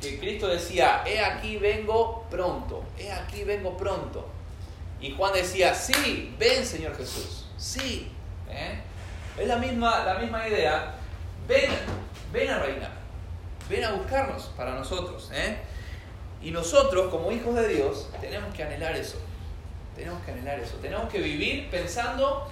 que, 0.00 0.18
Cristo 0.18 0.48
decía, 0.48 1.04
he 1.06 1.20
aquí 1.20 1.56
vengo 1.58 2.24
pronto, 2.30 2.82
he 2.98 3.12
aquí 3.12 3.44
vengo 3.44 3.76
pronto. 3.76 4.26
Y 5.00 5.12
Juan 5.12 5.32
decía, 5.34 5.74
sí, 5.74 6.34
ven 6.38 6.64
Señor 6.64 6.96
Jesús, 6.96 7.46
sí. 7.56 8.10
¿eh? 8.48 8.80
Es 9.38 9.48
la 9.48 9.56
misma, 9.56 10.04
la 10.04 10.14
misma 10.14 10.46
idea, 10.46 10.94
ven, 11.48 11.70
ven 12.32 12.50
a 12.50 12.58
reinar, 12.60 12.92
ven 13.68 13.84
a 13.84 13.92
buscarnos 13.92 14.44
para 14.56 14.74
nosotros. 14.74 15.30
¿eh? 15.34 15.58
Y 16.40 16.50
nosotros, 16.50 17.10
como 17.10 17.32
hijos 17.32 17.54
de 17.56 17.68
Dios, 17.68 18.10
tenemos 18.20 18.54
que 18.54 18.62
anhelar 18.62 18.94
eso. 18.94 19.18
Tenemos 19.96 20.22
que 20.24 20.32
anhelar 20.32 20.60
eso. 20.60 20.76
Tenemos 20.76 21.08
que 21.10 21.18
vivir 21.18 21.68
pensando 21.70 22.48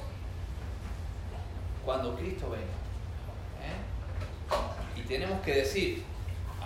cuando 1.84 2.16
Cristo 2.16 2.50
venga. 2.50 2.64
¿eh? 3.62 5.00
Y 5.00 5.02
tenemos 5.02 5.40
que 5.42 5.54
decir, 5.54 6.04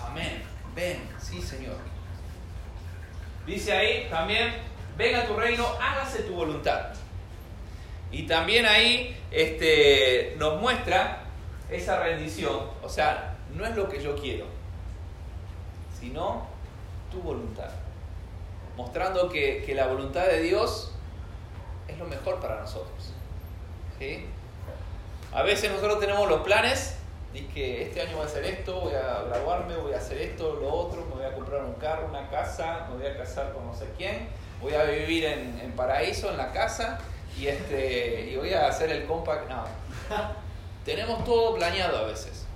amén, 0.01 0.43
ven, 0.75 0.99
sí 1.21 1.43
Señor. 1.43 1.77
Dice 3.47 3.73
ahí 3.73 4.09
también, 4.09 4.55
venga 4.97 5.27
tu 5.27 5.35
reino, 5.37 5.67
hágase 5.81 6.23
tu 6.23 6.35
voluntad. 6.35 6.95
Y 8.11 8.27
también 8.27 8.67
ahí 8.67 9.17
este, 9.31 10.35
nos 10.39 10.61
muestra 10.61 11.25
esa 11.71 12.01
rendición. 12.01 12.71
O 12.83 12.89
sea, 12.89 13.37
no 13.55 13.67
es 13.67 13.77
lo 13.77 13.89
que 13.89 14.03
yo 14.03 14.17
quiero, 14.17 14.47
sino 15.99 16.47
tu 17.11 17.21
voluntad. 17.21 17.71
Mostrando 18.77 19.29
que, 19.29 19.63
que, 19.65 19.75
la 19.75 19.87
voluntad 19.87 20.27
de 20.27 20.43
Dios 20.43 20.93
es 21.89 21.99
lo 21.99 22.05
mejor 22.07 22.41
para 22.41 22.61
nosotros. 22.61 23.13
A 25.33 25.43
veces 25.43 25.71
nosotros 25.71 25.99
tenemos 26.01 26.29
los 26.29 26.43
planes 26.43 26.97
y 27.33 27.43
que 27.43 27.83
este 27.83 28.03
año 28.03 28.17
voy 28.17 28.25
a 28.25 28.27
hacer 28.27 28.45
esto, 28.45 28.81
voy 28.81 28.95
a 28.95 29.23
graduarme, 29.23 29.77
voy 29.77 29.93
a 29.93 29.99
hacer 29.99 30.19
esto, 30.19 30.59
lo 30.61 30.73
otro, 30.73 31.05
me 31.07 31.15
voy 31.17 31.25
a 31.25 31.35
comprar 31.35 31.63
un 31.65 31.75
carro, 31.75 32.07
una 32.09 32.29
casa, 32.31 32.87
me 32.91 32.97
voy 32.97 33.07
a 33.07 33.17
casar 33.17 33.53
con 33.53 33.67
no 33.67 33.75
sé 33.75 33.87
quién, 33.97 34.29
voy 34.61 34.75
a 34.75 34.85
vivir 34.85 35.25
en, 35.25 35.59
en 35.61 35.73
paraíso, 35.73 36.31
en 36.31 36.37
la 36.37 36.53
casa, 36.53 36.99
y, 37.39 37.49
este, 37.49 38.31
y 38.31 38.37
voy 38.37 38.53
a 38.53 38.69
hacer 38.69 38.91
el 38.91 39.05
compact. 39.05 39.49
No. 39.49 39.65
Tenemos 40.85 41.25
todo 41.25 41.57
planeado 41.57 41.99
a 41.99 42.03
veces. 42.07 42.47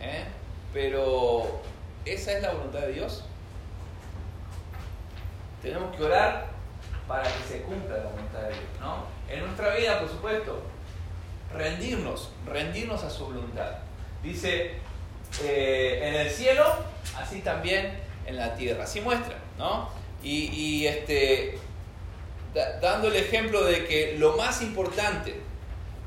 ¿eh? 0.00 0.24
Pero, 0.72 1.60
¿esa 2.04 2.32
es 2.32 2.42
la 2.42 2.52
voluntad 2.52 2.80
de 2.80 2.92
Dios? 2.92 3.24
Tenemos 5.62 5.94
que 5.96 6.02
orar 6.02 6.46
para 7.06 7.22
que 7.22 7.42
se 7.48 7.62
cumpla 7.62 7.98
la 7.98 8.10
voluntad 8.10 8.40
de 8.40 8.48
Dios. 8.48 8.64
¿no? 8.80 9.04
En 9.28 9.40
nuestra 9.44 9.74
vida, 9.74 10.00
por 10.00 10.08
supuesto, 10.08 10.62
rendirnos, 11.52 12.30
rendirnos 12.46 13.02
a 13.04 13.10
su 13.10 13.26
voluntad. 13.26 13.72
Dice, 14.22 14.74
eh, 15.42 16.00
en 16.02 16.14
el 16.14 16.30
cielo, 16.30 16.64
así 17.16 17.40
también 17.40 17.98
en 18.26 18.36
la 18.36 18.54
tierra. 18.54 18.84
Así 18.84 19.00
muestra, 19.00 19.36
¿no? 19.58 19.88
Y, 20.22 20.46
y 20.46 20.86
este, 20.86 21.58
da, 22.56 22.80
dando 22.80 23.08
el 23.08 23.16
ejemplo 23.16 23.64
de 23.64 23.86
que 23.86 24.16
lo 24.18 24.36
más 24.36 24.62
importante 24.62 25.40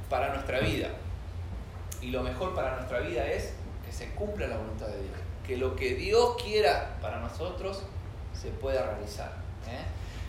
para 0.09 0.33
nuestra 0.33 0.59
vida 0.59 0.89
y 2.01 2.07
lo 2.07 2.23
mejor 2.23 2.55
para 2.55 2.75
nuestra 2.75 2.99
vida 2.99 3.25
es 3.27 3.53
que 3.85 3.91
se 3.91 4.09
cumpla 4.11 4.47
la 4.47 4.57
voluntad 4.57 4.87
de 4.87 5.01
Dios. 5.01 5.15
Que 5.45 5.57
lo 5.57 5.75
que 5.75 5.95
Dios 5.95 6.35
quiera 6.41 6.97
para 7.01 7.19
nosotros 7.19 7.83
se 8.33 8.49
pueda 8.49 8.83
realizar. 8.83 9.31
¿eh? 9.67 9.83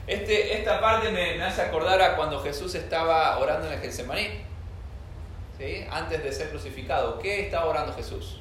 Este, 0.06 0.58
esta 0.58 0.80
parte 0.80 1.10
me, 1.10 1.36
me, 1.36 1.42
hace 1.42 1.62
acordar 1.62 2.00
a 2.02 2.16
cuando 2.16 2.42
Jesús 2.42 2.74
estaba 2.74 3.38
orando 3.38 3.68
en 3.68 3.74
el 3.74 3.80
Getsemaní. 3.80 4.28
¿sí? 5.58 5.86
Antes 5.90 6.22
de 6.22 6.32
ser 6.32 6.50
crucificado. 6.50 7.18
¿Qué 7.18 7.46
estaba 7.46 7.66
orando 7.66 7.92
Jesús? 7.94 8.40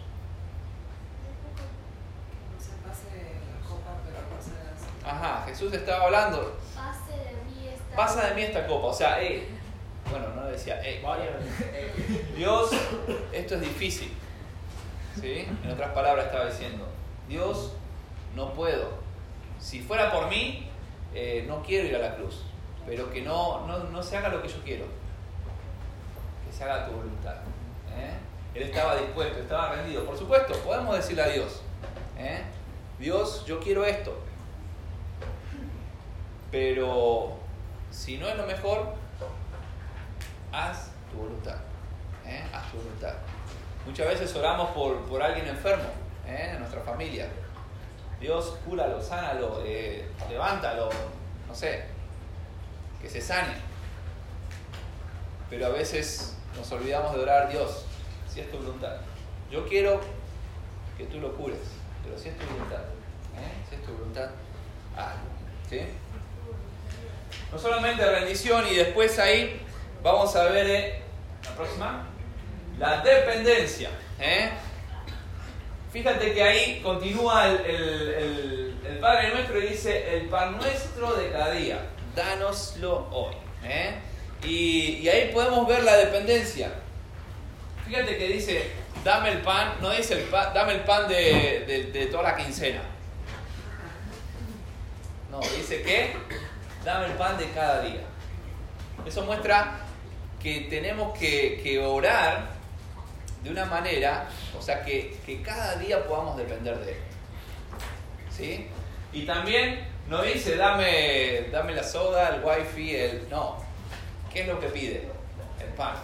Ajá, 5.09 5.43
Jesús 5.47 5.73
estaba 5.73 6.05
hablando. 6.05 6.55
Pase 6.75 7.17
de 7.17 7.33
mí 7.45 7.67
esta 7.67 7.88
Pasa 7.99 8.27
de 8.27 8.33
mí 8.33 8.43
esta 8.43 8.65
copa. 8.65 8.87
O 8.87 8.93
sea, 8.93 9.17
hey, 9.19 9.45
bueno, 10.09 10.29
no 10.33 10.45
decía, 10.45 10.79
hey, 10.81 11.01
Dios, 12.33 12.69
esto 13.33 13.55
es 13.55 13.59
difícil. 13.59 14.13
¿Sí? 15.19 15.45
En 15.65 15.69
otras 15.69 15.91
palabras 15.91 16.27
estaba 16.27 16.45
diciendo, 16.45 16.87
Dios, 17.27 17.73
no 18.37 18.53
puedo. 18.53 18.87
Si 19.59 19.81
fuera 19.81 20.13
por 20.13 20.29
mí, 20.29 20.69
eh, 21.13 21.43
no 21.45 21.61
quiero 21.61 21.89
ir 21.89 21.95
a 21.97 21.99
la 21.99 22.15
cruz. 22.15 22.45
Pero 22.85 23.11
que 23.11 23.21
no, 23.21 23.67
no, 23.67 23.79
no, 23.79 24.01
se 24.01 24.15
haga 24.15 24.29
lo 24.29 24.41
que 24.41 24.47
yo 24.47 24.63
quiero. 24.63 24.85
Que 26.45 26.55
se 26.57 26.63
haga 26.63 26.85
tu 26.85 26.93
voluntad. 26.93 27.35
¿eh? 27.97 28.13
Él 28.53 28.63
estaba 28.63 28.95
dispuesto, 28.95 29.39
estaba 29.39 29.73
rendido. 29.73 30.05
Por 30.05 30.17
supuesto, 30.17 30.53
podemos 30.59 30.95
decirle 30.95 31.23
a 31.23 31.27
Dios, 31.27 31.63
¿eh? 32.17 32.43
Dios, 32.97 33.43
yo 33.45 33.59
quiero 33.59 33.83
esto. 33.83 34.17
Pero 36.49 37.38
si 37.99 38.17
no 38.17 38.29
es 38.29 38.37
lo 38.37 38.45
mejor, 38.45 38.93
haz 40.53 40.91
tu 41.11 41.17
voluntad. 41.17 41.57
¿eh? 42.25 42.45
Haz 42.53 42.71
tu 42.71 42.77
voluntad. 42.77 43.13
Muchas 43.85 44.07
veces 44.07 44.33
oramos 44.37 44.69
por, 44.69 45.01
por 45.01 45.21
alguien 45.21 45.47
enfermo 45.47 45.89
¿eh? 46.25 46.51
en 46.53 46.59
nuestra 46.59 46.81
familia. 46.81 47.27
Dios, 48.21 48.57
cúralo, 48.65 49.01
sánalo, 49.01 49.61
eh, 49.65 50.09
levántalo, 50.29 50.89
no 51.45 51.53
sé, 51.53 51.83
que 53.01 53.09
se 53.09 53.19
sane. 53.19 53.53
Pero 55.49 55.65
a 55.65 55.69
veces 55.69 56.37
nos 56.55 56.71
olvidamos 56.71 57.13
de 57.15 57.21
orar, 57.21 57.49
Dios, 57.49 57.85
si 58.29 58.39
es 58.39 58.49
tu 58.49 58.57
voluntad. 58.59 58.95
Yo 59.51 59.67
quiero 59.67 59.99
que 60.97 61.03
tú 61.05 61.19
lo 61.19 61.35
cures, 61.35 61.59
pero 62.03 62.17
si 62.17 62.29
es 62.29 62.37
tu 62.37 62.45
voluntad, 62.45 62.83
si 63.69 63.75
es 63.75 63.83
tu 63.83 63.91
voluntad, 63.91 64.29
hazlo. 64.95 65.29
¿sí? 65.69 65.81
No 67.51 67.57
solamente 67.57 68.05
rendición 68.05 68.65
y 68.67 68.75
después 68.75 69.17
ahí 69.17 69.59
vamos 70.03 70.35
a 70.35 70.43
ver 70.45 70.69
eh, 70.69 71.01
la 71.43 71.55
próxima, 71.55 72.07
la 72.77 73.01
dependencia. 73.01 73.89
¿eh? 74.19 74.49
Fíjate 75.91 76.33
que 76.33 76.43
ahí 76.43 76.81
continúa 76.83 77.47
el, 77.47 77.61
el, 77.65 78.79
el, 78.85 78.99
Padre 78.99 79.33
Nuestro 79.33 79.57
y 79.59 79.69
dice, 79.69 80.17
el 80.17 80.27
pan 80.27 80.57
nuestro 80.57 81.13
de 81.15 81.31
cada 81.31 81.51
día, 81.51 81.79
dánoslo 82.15 83.07
hoy. 83.11 83.33
¿eh? 83.63 83.95
Y, 84.43 84.99
y, 85.01 85.09
ahí 85.09 85.31
podemos 85.33 85.67
ver 85.67 85.83
la 85.83 85.97
dependencia. 85.97 86.71
Fíjate 87.87 88.17
que 88.17 88.27
dice, 88.27 88.71
dame 89.03 89.31
el 89.31 89.41
pan, 89.41 89.73
no 89.81 89.89
dice 89.89 90.13
el 90.13 90.25
pan, 90.25 90.53
dame 90.53 90.73
el 90.73 90.81
pan 90.81 91.07
de, 91.07 91.63
de, 91.65 91.83
de 91.91 92.05
toda 92.05 92.23
la 92.23 92.35
quincena. 92.35 92.81
No, 95.31 95.39
dice 95.39 95.81
que 95.81 96.13
dame 96.83 97.07
el 97.07 97.13
pan 97.13 97.37
de 97.37 97.49
cada 97.51 97.81
día. 97.81 98.01
Eso 99.05 99.23
muestra 99.23 99.79
que 100.41 100.67
tenemos 100.69 101.17
que, 101.17 101.59
que 101.61 101.79
orar 101.79 102.49
de 103.43 103.49
una 103.49 103.65
manera, 103.65 104.27
o 104.57 104.61
sea, 104.61 104.83
que, 104.83 105.17
que, 105.25 105.41
cada 105.41 105.75
día 105.75 106.05
podamos 106.05 106.37
depender 106.37 106.77
de 106.79 106.91
Él. 106.91 106.97
¿Sí? 108.29 108.67
Y 109.13 109.25
también 109.25 109.87
no 110.07 110.21
dice, 110.21 110.55
dame, 110.55 111.47
dame 111.51 111.73
la 111.73 111.83
soda, 111.83 112.35
el 112.35 112.43
wifi, 112.43 112.95
el... 112.95 113.29
No. 113.29 113.57
¿Qué 114.31 114.41
es 114.41 114.47
lo 114.47 114.59
que 114.59 114.67
pide? 114.67 115.09
El 115.59 115.73
pan, 115.73 115.95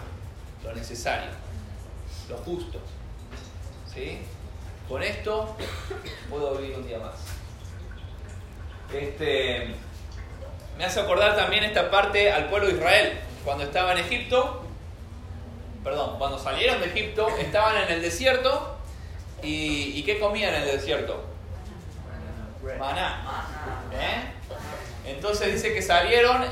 lo 0.64 0.74
necesario, 0.74 1.30
lo 2.28 2.36
justo. 2.38 2.80
¿Sí? 3.92 4.18
Con 4.88 5.02
esto 5.02 5.56
puedo 6.30 6.56
vivir 6.56 6.76
un 6.76 6.86
día 6.86 6.98
más. 6.98 7.14
Este, 8.92 9.74
me 10.76 10.84
hace 10.84 11.00
acordar 11.00 11.36
también 11.36 11.64
esta 11.64 11.90
parte 11.90 12.30
al 12.30 12.48
pueblo 12.48 12.68
de 12.68 12.74
Israel. 12.74 13.18
Cuando 13.44 13.64
estaba 13.64 13.92
en 13.92 13.98
Egipto, 13.98 14.64
perdón, 15.82 16.18
cuando 16.18 16.38
salieron 16.38 16.80
de 16.80 16.86
Egipto, 16.86 17.28
estaban 17.38 17.76
en 17.76 17.92
el 17.92 18.02
desierto 18.02 18.76
y, 19.42 19.92
y 19.94 20.02
¿qué 20.02 20.18
comían 20.18 20.54
en 20.54 20.62
el 20.62 20.72
desierto? 20.72 21.24
Maná. 22.78 23.22
¿Eh? 23.92 25.12
Entonces 25.12 25.54
dice 25.54 25.72
que 25.72 25.80
salieron, 25.80 26.44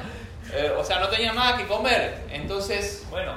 eh, 0.53 0.73
o 0.79 0.85
sea, 0.85 1.01
no 1.01 1.09
tenían 1.09 1.35
nada 1.35 1.57
que 1.57 1.67
comer. 1.67 2.25
Entonces, 2.31 3.05
bueno, 3.11 3.33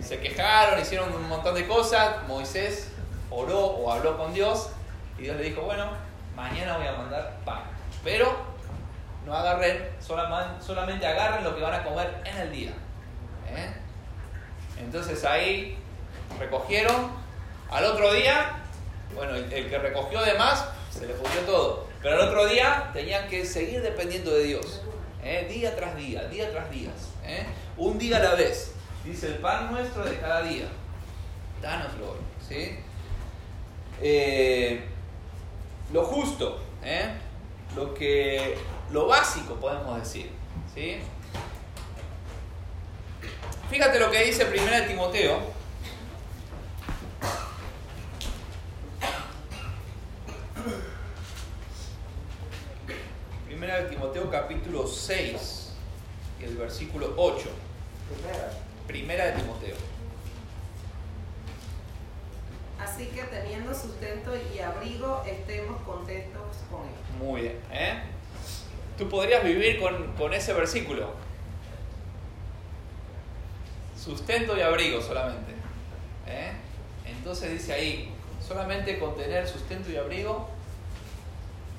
se 0.00 0.18
quejaron, 0.18 0.80
hicieron 0.80 1.12
un 1.14 1.28
montón 1.28 1.54
de 1.54 1.66
cosas. 1.66 2.26
Moisés 2.26 2.90
oró 3.30 3.58
o 3.60 3.92
habló 3.92 4.16
con 4.16 4.32
Dios 4.32 4.70
y 5.18 5.22
Dios 5.22 5.36
le 5.36 5.44
dijo, 5.44 5.62
bueno, 5.62 5.90
mañana 6.34 6.78
voy 6.78 6.86
a 6.86 6.92
mandar 6.92 7.36
pan. 7.44 7.62
Pero 8.02 8.34
no 9.28 9.36
agarren, 9.36 9.90
solamente 10.00 11.06
agarren 11.06 11.44
lo 11.44 11.54
que 11.54 11.60
van 11.60 11.74
a 11.74 11.84
comer 11.84 12.22
en 12.24 12.38
el 12.38 12.50
día. 12.50 12.70
¿eh? 13.50 13.74
Entonces 14.80 15.22
ahí 15.24 15.76
recogieron. 16.38 17.28
Al 17.70 17.84
otro 17.84 18.14
día, 18.14 18.62
bueno, 19.14 19.34
el, 19.34 19.50
que 19.50 19.78
recogió 19.78 20.22
de 20.22 20.32
más, 20.34 20.64
se 20.90 21.06
le 21.06 21.12
pudrió 21.12 21.42
todo. 21.42 21.86
Pero 22.00 22.14
al 22.14 22.28
otro 22.28 22.46
día 22.46 22.90
tenían 22.94 23.28
que 23.28 23.44
seguir 23.44 23.82
dependiendo 23.82 24.30
de 24.30 24.44
Dios. 24.44 24.80
¿eh? 25.22 25.46
Día 25.50 25.76
tras 25.76 25.94
día, 25.94 26.24
día 26.24 26.50
tras 26.50 26.70
día. 26.70 26.88
¿eh? 27.26 27.44
Un 27.76 27.98
día 27.98 28.16
a 28.16 28.20
la 28.20 28.34
vez. 28.34 28.72
Dice 29.04 29.26
el 29.26 29.34
pan 29.34 29.70
nuestro 29.70 30.04
de 30.04 30.18
cada 30.18 30.40
día. 30.40 30.68
Dánoslo 31.60 32.12
hoy. 32.12 32.18
¿sí? 32.48 32.78
Lo 35.92 36.04
justo. 36.04 36.62
Lo 37.76 37.92
que. 37.92 38.56
Lo 38.90 39.06
básico 39.06 39.54
podemos 39.56 39.98
decir. 39.98 40.30
¿sí? 40.74 40.98
Fíjate 43.70 43.98
lo 43.98 44.10
que 44.10 44.24
dice 44.24 44.44
1 44.44 44.86
Timoteo. 44.86 45.40
Primera 53.46 53.82
de 53.82 53.90
Timoteo 53.90 54.30
capítulo 54.30 54.86
6 54.86 55.72
y 56.40 56.44
el 56.44 56.56
versículo 56.56 57.12
8. 57.16 57.50
Primera 58.86 59.26
de 59.26 59.32
Timoteo. 59.32 59.76
Así 62.80 63.06
que 63.08 63.22
teniendo 63.24 63.74
sustento 63.74 64.32
y 64.54 64.60
abrigo, 64.60 65.22
estemos 65.26 65.82
contentos 65.82 66.56
con 66.70 66.82
él. 66.82 67.18
Muy 67.18 67.42
bien. 67.42 67.60
¿eh? 67.70 68.02
Tú 68.98 69.08
podrías 69.08 69.44
vivir 69.44 69.78
con, 69.78 70.12
con 70.14 70.34
ese 70.34 70.52
versículo. 70.52 71.12
Sustento 73.96 74.56
y 74.56 74.60
abrigo 74.60 75.00
solamente. 75.00 75.52
¿eh? 76.26 76.52
Entonces 77.06 77.52
dice 77.52 77.72
ahí, 77.72 78.12
solamente 78.46 78.98
con 78.98 79.16
tener 79.16 79.46
sustento 79.46 79.90
y 79.90 79.96
abrigo, 79.96 80.48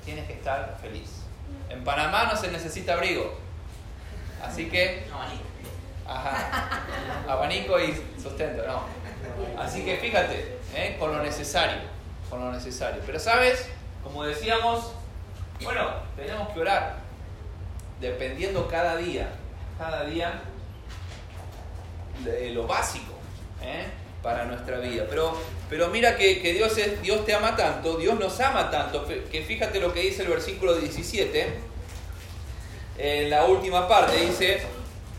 tienes 0.04 0.26
que 0.26 0.32
estar 0.32 0.78
feliz. 0.80 1.10
En 1.68 1.84
Panamá 1.84 2.24
no 2.24 2.36
se 2.36 2.50
necesita 2.50 2.94
abrigo. 2.94 3.34
Así 4.42 4.68
que. 4.68 5.06
Ajá. 6.06 6.82
Abanico 7.28 7.78
y 7.78 7.94
sustento, 8.20 8.64
no. 8.66 8.82
Así 9.60 9.84
que 9.84 9.96
fíjate, 9.98 10.58
¿eh? 10.74 10.96
con 10.98 11.16
lo 11.16 11.22
necesario. 11.22 11.80
Con 12.28 12.40
lo 12.40 12.50
necesario. 12.50 13.02
Pero 13.04 13.18
sabes, 13.18 13.68
como 14.02 14.24
decíamos, 14.24 14.92
bueno, 15.62 15.90
tenemos 16.16 16.48
que 16.50 16.60
orar. 16.60 16.99
Dependiendo 18.00 18.66
cada 18.68 18.96
día. 18.96 19.30
Cada 19.78 20.04
día 20.04 20.42
de 22.24 22.50
lo 22.50 22.66
básico. 22.66 23.14
¿eh? 23.62 23.86
para 24.22 24.44
nuestra 24.44 24.78
vida. 24.78 25.06
Pero, 25.08 25.36
pero 25.68 25.88
mira 25.88 26.16
que, 26.16 26.40
que, 26.40 26.52
Dios, 26.52 26.76
es, 26.78 27.00
Dios 27.02 27.24
te 27.24 27.34
ama 27.34 27.56
tanto, 27.56 27.96
Dios 27.96 28.18
nos 28.18 28.38
ama 28.40 28.70
tanto, 28.70 29.06
que 29.06 29.42
fíjate 29.42 29.80
lo 29.80 29.92
que 29.92 30.00
dice 30.00 30.22
el 30.22 30.28
versículo 30.28 30.74
17, 30.74 31.54
en 32.98 33.30
la 33.30 33.46
última 33.46 33.88
parte, 33.88 34.16
dice, 34.16 34.60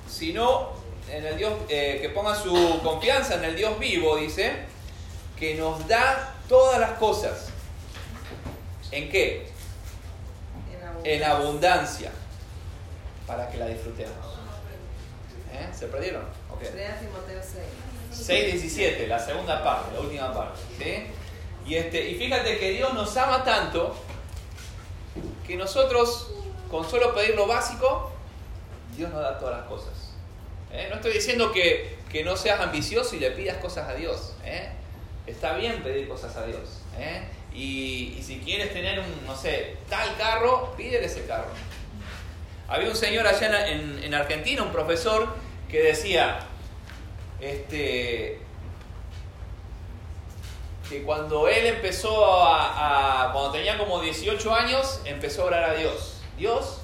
sino 0.07 0.73
en 1.09 1.25
el 1.25 1.37
Dios, 1.37 1.53
eh, 1.69 1.97
que 2.01 2.09
ponga 2.09 2.35
su 2.35 2.79
confianza 2.83 3.35
en 3.35 3.45
el 3.45 3.55
Dios 3.55 3.79
vivo, 3.79 4.17
dice, 4.17 4.53
que 5.37 5.55
nos 5.55 5.87
da 5.87 6.35
todas 6.47 6.79
las 6.79 6.91
cosas. 6.91 7.47
¿En 8.91 9.09
qué? 9.09 9.47
En 10.71 10.83
abundancia. 10.83 11.13
En 11.13 11.23
abundancia, 11.23 12.11
para 13.31 13.49
que 13.49 13.57
la 13.57 13.67
disfrutemos. 13.67 14.13
¿Eh? 15.53 15.69
¿Se 15.73 15.87
perdieron? 15.87 16.23
Okay. 16.53 16.67
3 16.67 16.99
Timoteo 16.99 17.41
6. 18.11 18.29
6.17, 18.29 19.07
la 19.07 19.19
segunda 19.19 19.63
parte, 19.63 19.93
la 19.93 20.01
última 20.01 20.33
parte. 20.33 20.59
¿sí? 20.77 21.07
Y, 21.65 21.75
este, 21.75 22.09
y 22.09 22.15
fíjate 22.15 22.59
que 22.59 22.71
Dios 22.71 22.93
nos 22.93 23.15
ama 23.15 23.45
tanto 23.45 23.95
que 25.47 25.55
nosotros, 25.55 26.31
con 26.69 26.89
solo 26.89 27.15
pedir 27.15 27.35
lo 27.35 27.47
básico, 27.47 28.11
Dios 28.97 29.09
nos 29.11 29.21
da 29.21 29.39
todas 29.39 29.59
las 29.59 29.67
cosas. 29.67 30.13
¿eh? 30.73 30.87
No 30.89 30.97
estoy 30.97 31.13
diciendo 31.13 31.53
que, 31.53 31.99
que, 32.11 32.25
no 32.25 32.35
seas 32.35 32.59
ambicioso 32.59 33.15
y 33.15 33.19
le 33.19 33.31
pidas 33.31 33.57
cosas 33.59 33.87
a 33.87 33.93
Dios. 33.93 34.33
¿eh? 34.43 34.71
Está 35.25 35.53
bien 35.53 35.81
pedir 35.83 36.09
cosas 36.09 36.35
a 36.35 36.45
Dios. 36.45 36.81
¿eh? 36.99 37.23
Y, 37.53 38.15
y, 38.19 38.23
si 38.23 38.39
quieres 38.39 38.73
tener 38.73 38.99
un, 38.99 39.25
no 39.25 39.37
sé, 39.37 39.77
tal 39.89 40.17
carro, 40.17 40.73
pídele 40.75 41.05
ese 41.05 41.25
carro. 41.25 41.51
Había 42.71 42.89
un 42.89 42.95
señor 42.95 43.27
allá 43.27 43.67
en, 43.67 44.01
en 44.01 44.13
Argentina, 44.13 44.63
un 44.63 44.71
profesor, 44.71 45.27
que 45.69 45.83
decía, 45.83 46.39
este, 47.41 48.39
que 50.89 51.03
cuando 51.03 51.49
él 51.49 51.65
empezó 51.65 52.25
a, 52.25 53.27
a, 53.27 53.33
cuando 53.33 53.51
tenía 53.51 53.77
como 53.77 53.99
18 53.99 54.55
años, 54.55 55.01
empezó 55.03 55.41
a 55.41 55.45
orar 55.47 55.63
a 55.71 55.73
Dios. 55.73 56.21
Dios, 56.37 56.79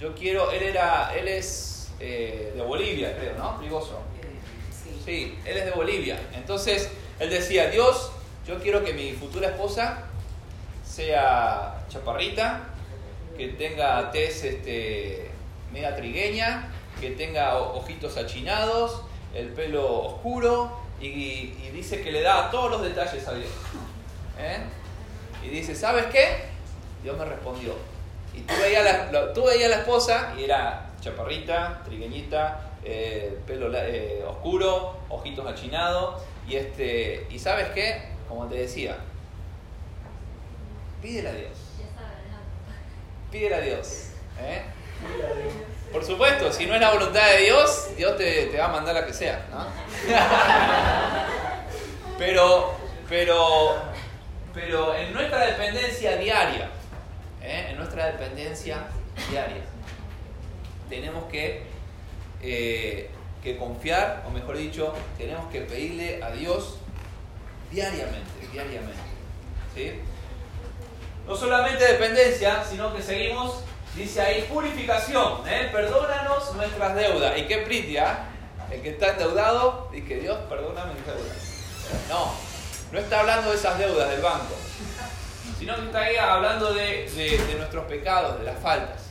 yo 0.00 0.12
quiero, 0.16 0.50
él 0.50 0.64
era, 0.64 1.14
él 1.16 1.28
es 1.28 1.92
eh, 2.00 2.52
de 2.56 2.62
Bolivia, 2.62 3.16
creo, 3.16 3.34
¿no? 3.38 3.58
Rigoso. 3.58 4.00
Sí. 4.70 5.02
Sí, 5.04 5.38
él 5.44 5.56
es 5.56 5.66
de 5.66 5.70
Bolivia. 5.70 6.18
Entonces, 6.34 6.90
él 7.20 7.30
decía, 7.30 7.70
Dios, 7.70 8.10
yo 8.44 8.58
quiero 8.58 8.84
que 8.84 8.92
mi 8.92 9.12
futura 9.12 9.50
esposa 9.50 10.02
sea 10.84 11.84
chaparrita, 11.88 12.70
que 13.36 13.48
tenga 13.48 14.10
tez 14.10 14.44
este, 14.44 15.30
media 15.72 15.94
trigueña, 15.94 16.72
que 17.00 17.10
tenga 17.10 17.58
ojitos 17.58 18.16
achinados, 18.16 19.02
el 19.34 19.48
pelo 19.48 20.02
oscuro 20.02 20.86
y, 21.00 21.52
dice 21.72 22.00
que 22.00 22.10
le 22.10 22.22
da 22.22 22.50
todos 22.50 22.70
los 22.70 22.82
detalles 22.82 23.26
a 23.28 23.34
Dios. 23.34 23.50
¿eh? 24.38 24.58
Y 25.44 25.48
dice, 25.48 25.74
¿sabes 25.74 26.06
qué? 26.06 26.46
Dios 27.02 27.16
me 27.18 27.24
respondió. 27.24 27.74
Y 28.34 28.40
tú 28.40 28.54
veías 28.60 28.84
la, 28.84 29.32
tú 29.32 29.44
la 29.46 29.76
esposa 29.76 30.34
y 30.38 30.44
era 30.44 30.90
chaparrita, 31.00 31.82
trigueñita, 31.84 32.72
eh, 32.84 33.38
pelo 33.46 33.70
eh, 33.74 34.24
oscuro, 34.26 34.96
ojitos 35.08 35.46
achinados. 35.46 36.22
Y, 36.48 36.56
este, 36.56 37.26
y 37.30 37.38
¿sabes 37.38 37.68
qué? 37.70 38.08
Como 38.28 38.46
te 38.46 38.56
decía, 38.56 38.96
pídele 41.02 41.28
a 41.28 41.32
Dios. 41.32 41.65
Pídele 43.30 43.54
a 43.54 43.60
Dios. 43.60 44.08
¿eh? 44.40 44.62
Por 45.92 46.04
supuesto, 46.04 46.52
si 46.52 46.66
no 46.66 46.74
es 46.74 46.80
la 46.80 46.92
voluntad 46.92 47.30
de 47.30 47.44
Dios, 47.44 47.88
Dios 47.96 48.16
te, 48.16 48.46
te 48.46 48.58
va 48.58 48.66
a 48.66 48.72
mandar 48.72 48.94
la 48.94 49.06
que 49.06 49.12
sea. 49.12 49.46
¿no? 49.50 49.66
pero, 52.18 52.74
pero 53.08 53.76
pero 54.56 54.96
en 54.96 55.12
nuestra 55.12 55.44
dependencia 55.44 56.16
diaria, 56.16 56.70
¿eh? 57.42 57.66
en 57.68 57.76
nuestra 57.76 58.06
dependencia 58.06 58.86
diaria, 59.28 59.60
tenemos 60.88 61.30
que, 61.30 61.64
eh, 62.42 63.10
que 63.42 63.58
confiar, 63.58 64.24
o 64.26 64.30
mejor 64.30 64.56
dicho, 64.56 64.94
tenemos 65.18 65.52
que 65.52 65.60
pedirle 65.60 66.22
a 66.22 66.30
Dios 66.30 66.78
diariamente, 67.70 68.48
diariamente. 68.50 68.96
¿sí? 69.74 69.92
No 71.26 71.34
solamente 71.36 71.84
dependencia, 71.84 72.62
sino 72.64 72.94
que 72.94 73.02
seguimos, 73.02 73.60
dice 73.94 74.20
ahí, 74.20 74.42
purificación, 74.42 75.46
¿eh? 75.48 75.68
perdónanos 75.72 76.54
nuestras 76.54 76.94
deudas. 76.94 77.36
¿Y 77.36 77.46
qué 77.46 77.58
pritia? 77.58 78.26
El 78.70 78.82
que 78.82 78.90
está 78.90 79.10
endeudado, 79.12 79.88
dice 79.92 80.16
Dios, 80.16 80.38
perdóname 80.48 80.94
mis 80.94 81.06
deudas. 81.06 81.36
No, 82.08 82.32
no 82.92 82.98
está 82.98 83.20
hablando 83.20 83.50
de 83.50 83.56
esas 83.56 83.78
deudas 83.78 84.10
del 84.10 84.20
banco, 84.20 84.54
sino 85.58 85.74
que 85.76 85.86
está 85.86 86.00
ahí 86.00 86.16
hablando 86.16 86.72
de, 86.74 87.54
nuestros 87.56 87.84
pecados, 87.86 88.38
de 88.38 88.44
las 88.44 88.58
faltas. 88.58 89.02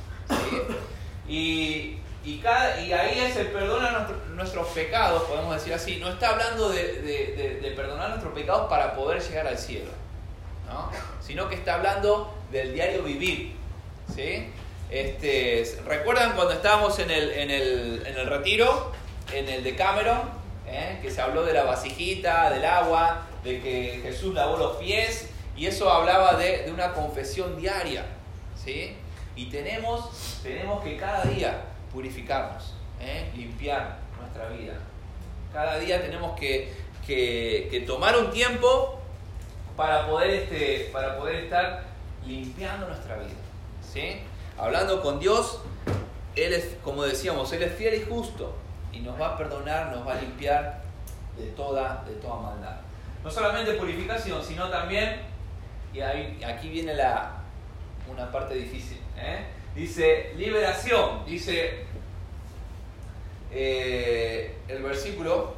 Y, 1.27 1.99
y, 2.23 2.41
ahí 2.45 3.19
es 3.19 3.35
el 3.37 3.47
perdona 3.47 4.07
nuestros 4.33 4.67
pecados, 4.69 5.23
podemos 5.23 5.55
decir 5.55 5.73
así. 5.73 5.97
No 5.97 6.09
está 6.09 6.29
hablando 6.29 6.69
de, 6.69 7.73
perdonar 7.75 8.09
nuestros 8.09 8.33
pecados 8.33 8.69
para 8.69 8.95
poder 8.95 9.21
llegar 9.21 9.47
al 9.47 9.57
cielo, 9.57 9.91
sino 11.21 11.49
que 11.49 11.55
está 11.55 11.75
hablando 11.75 12.33
del 12.51 12.73
diario 12.73 13.03
vivir. 13.03 13.55
¿sí? 14.13 14.47
Este, 14.89 15.63
¿Recuerdan 15.85 16.33
cuando 16.35 16.53
estábamos 16.53 16.99
en 16.99 17.09
el, 17.09 17.31
en 17.31 17.51
el, 17.51 18.03
en 18.05 18.17
el 18.17 18.27
retiro, 18.27 18.91
en 19.33 19.49
el 19.49 19.63
de 19.63 19.75
Cameron, 19.75 20.21
¿eh? 20.67 20.99
que 21.01 21.11
se 21.11 21.21
habló 21.21 21.43
de 21.43 21.53
la 21.53 21.63
vasijita, 21.63 22.49
del 22.51 22.65
agua, 22.65 23.23
de 23.43 23.61
que 23.61 23.99
Jesús 24.03 24.33
lavó 24.33 24.57
los 24.57 24.77
pies 24.77 25.29
y 25.57 25.67
eso 25.67 25.89
hablaba 25.89 26.35
de, 26.35 26.69
una 26.71 26.93
confesión 26.93 27.59
diaria. 27.59 28.05
¿sí? 28.63 28.95
Y 29.35 29.45
tenemos, 29.47 30.39
tenemos 30.43 30.83
que 30.83 30.97
cada 30.97 31.23
día 31.23 31.65
purificarnos, 31.91 32.73
¿eh? 33.01 33.29
limpiar 33.35 33.99
nuestra 34.19 34.49
vida. 34.49 34.73
Cada 35.53 35.79
día 35.79 36.01
tenemos 36.01 36.37
que, 36.37 36.73
que, 37.05 37.83
tomar 37.85 38.17
un 38.17 38.31
tiempo 38.31 38.94
para 39.75 40.07
poder, 40.07 40.29
este, 40.29 40.89
para 40.91 41.17
poder 41.17 41.45
estar 41.45 41.83
limpiando 42.25 42.87
nuestra 42.87 43.17
vida. 43.17 43.35
¿sí? 43.81 44.21
Hablando 44.57 45.01
con 45.01 45.19
Dios, 45.19 45.59
Él 46.35 46.53
es, 46.53 46.77
como 46.83 47.03
decíamos, 47.03 47.51
Él 47.53 47.63
es 47.63 47.73
fiel 47.75 47.95
y 47.95 48.05
justo 48.05 48.55
y 48.91 48.99
nos 48.99 49.19
va 49.19 49.33
a 49.33 49.37
perdonar, 49.37 49.95
nos 49.95 50.07
va 50.07 50.13
a 50.13 50.21
limpiar 50.21 50.81
de 51.37 51.47
toda, 51.47 52.03
de 52.07 52.15
toda 52.15 52.41
maldad 52.41 52.85
no 53.25 53.31
solamente 53.31 53.73
purificación, 53.73 54.43
sino 54.43 54.69
también, 54.69 55.19
y 55.91 55.99
aquí 55.99 56.69
viene 56.69 56.93
la, 56.93 57.41
una 58.07 58.31
parte 58.31 58.53
difícil, 58.53 58.99
¿eh? 59.17 59.47
dice 59.73 60.31
liberación, 60.37 61.25
dice 61.25 61.85
eh, 63.51 64.55
el 64.67 64.83
versículo, 64.83 65.55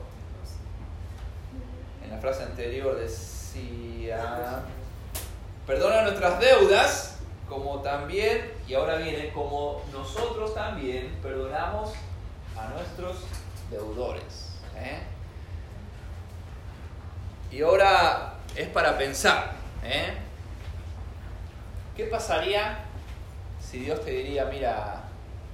en 2.05 2.11
la 2.11 2.17
frase 2.19 2.43
anterior 2.43 2.97
perdona 5.65 6.03
nuestras 6.03 6.39
deudas, 6.39 7.17
como 7.47 7.81
también, 7.81 8.53
y 8.67 8.73
ahora 8.73 8.95
viene, 8.95 9.31
como 9.31 9.81
nosotros 9.91 10.53
también 10.53 11.19
perdonamos 11.21 11.91
a 12.57 12.69
nuestros 12.69 13.17
deudores. 13.69 14.59
¿eh? 14.75 14.99
Y 17.51 17.61
ahora 17.61 18.35
es 18.55 18.67
para 18.69 18.97
pensar, 18.97 19.51
¿eh? 19.83 20.13
¿Qué 21.95 22.05
pasaría 22.05 22.85
si 23.59 23.79
Dios 23.79 24.03
te 24.03 24.11
diría, 24.11 24.45
mira, 24.45 25.03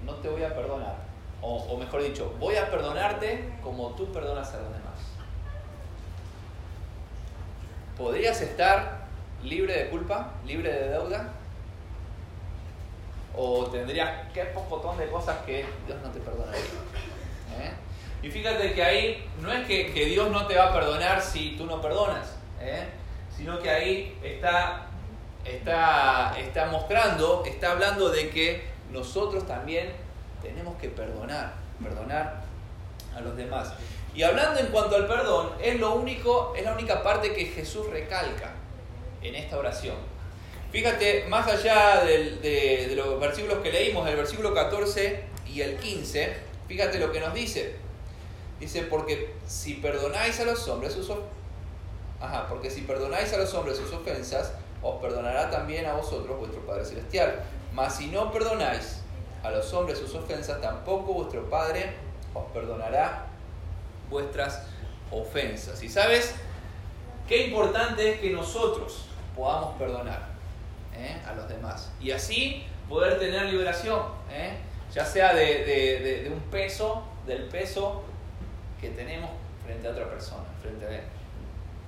no 0.05 0.15
te 0.15 0.29
voy 0.29 0.43
a 0.43 0.53
perdonar? 0.53 0.95
O, 1.41 1.77
mejor 1.77 2.01
dicho, 2.03 2.33
voy 2.39 2.55
a 2.55 2.69
perdonarte 2.69 3.53
como 3.61 3.89
tú 3.95 4.11
perdonas 4.13 4.53
a 4.53 4.57
los 4.57 4.71
demás. 4.71 4.82
¿Podrías 7.97 8.41
estar 8.41 9.05
libre 9.43 9.83
de 9.83 9.89
culpa, 9.89 10.31
libre 10.45 10.71
de 10.71 10.89
deuda? 10.89 11.31
¿O 13.35 13.65
tendrías 13.65 14.31
que 14.33 14.43
pocotón 14.45 14.97
de 14.97 15.07
cosas 15.07 15.37
que 15.45 15.65
Dios 15.85 16.01
no 16.01 16.09
te 16.09 16.19
perdonaría? 16.19 16.61
¿Eh? 17.59 17.73
Y 18.23 18.31
fíjate 18.31 18.73
que 18.73 18.83
ahí 18.83 19.29
no 19.41 19.51
es 19.51 19.67
que, 19.67 20.05
Dios 20.05 20.31
no 20.31 20.47
te 20.47 20.55
va 20.55 20.69
a 20.69 20.73
perdonar 20.73 21.21
si 21.21 21.55
tú 21.57 21.65
no 21.65 21.81
perdonas, 21.81 22.35
¿eh? 22.59 22.85
sino 23.35 23.59
que 23.59 23.69
ahí 23.69 24.17
está, 24.23 24.87
está, 25.43 26.33
está 26.39 26.67
mostrando, 26.67 27.43
está 27.45 27.71
hablando 27.71 28.09
de 28.09 28.29
que 28.29 28.67
nosotros 28.91 29.45
también 29.45 29.91
tenemos 30.41 30.77
que 30.79 30.89
perdonar, 30.89 31.53
perdonar 31.81 32.43
a 33.15 33.21
los 33.21 33.35
demás. 33.35 33.73
Y 34.15 34.21
hablando 34.21 34.59
en 34.59 34.67
cuanto 34.67 34.95
al 34.95 35.07
perdón, 35.07 35.53
es, 35.61 35.79
lo 35.79 35.95
único, 35.95 36.53
es 36.55 36.63
la 36.63 36.73
única 36.73 37.01
parte 37.01 37.33
que 37.33 37.45
Jesús 37.45 37.89
recalca 37.89 38.53
en 39.21 39.35
esta 39.35 39.57
oración. 39.57 39.95
Fíjate, 40.71 41.25
más 41.27 41.47
allá 41.47 42.03
de, 42.03 42.93
los 42.95 43.19
versículos 43.19 43.59
que 43.59 43.71
leímos, 43.71 44.07
el 44.07 44.15
versículo 44.15 44.53
14 44.53 45.23
y 45.47 45.61
el 45.61 45.77
15, 45.77 46.33
fíjate 46.67 46.99
lo 46.99 47.11
que 47.11 47.19
nos 47.19 47.33
dice. 47.33 47.75
Dice, 48.59 48.83
porque 48.83 49.33
si 49.47 49.75
perdonáis 49.75 50.39
a 50.39 50.45
los 50.45 50.67
hombres 50.67 50.93
sus 50.93 51.11
porque 52.49 52.69
si 52.69 52.81
perdonáis 52.81 53.33
a 53.33 53.37
los 53.37 53.53
hombres 53.53 53.77
sus 53.77 53.91
ofensas, 53.91 54.53
os 54.81 55.01
perdonará 55.01 55.49
también 55.49 55.85
a 55.85 55.93
vosotros 55.93 56.37
vuestro 56.37 56.65
Padre 56.65 56.85
Celestial. 56.85 57.43
Mas 57.73 57.97
si 57.97 58.07
no 58.07 58.31
perdonáis 58.31 58.99
a 59.43 59.51
los 59.51 59.73
hombres 59.73 59.97
sus 59.97 60.15
ofensas, 60.15 60.61
tampoco 60.61 61.13
vuestro 61.13 61.49
Padre 61.49 61.93
os 62.33 62.45
perdonará 62.51 63.27
vuestras 64.13 64.63
ofensas. 65.11 65.83
Y 65.83 65.89
sabes, 65.89 66.35
qué 67.27 67.47
importante 67.47 68.13
es 68.13 68.19
que 68.21 68.29
nosotros 68.29 69.05
podamos 69.35 69.75
perdonar 69.77 70.29
¿eh? 70.95 71.21
a 71.27 71.33
los 71.33 71.49
demás. 71.49 71.91
Y 71.99 72.11
así 72.11 72.65
poder 72.87 73.19
tener 73.19 73.45
liberación, 73.45 74.03
¿eh? 74.31 74.53
ya 74.93 75.05
sea 75.05 75.33
de, 75.33 76.31
un 76.31 76.39
peso, 76.51 77.03
del 77.25 77.43
peso 77.45 78.03
que 78.79 78.89
tenemos 78.89 79.31
frente 79.65 79.87
a 79.87 79.91
otra 79.91 80.09
persona, 80.09 80.43
frente 80.61 80.85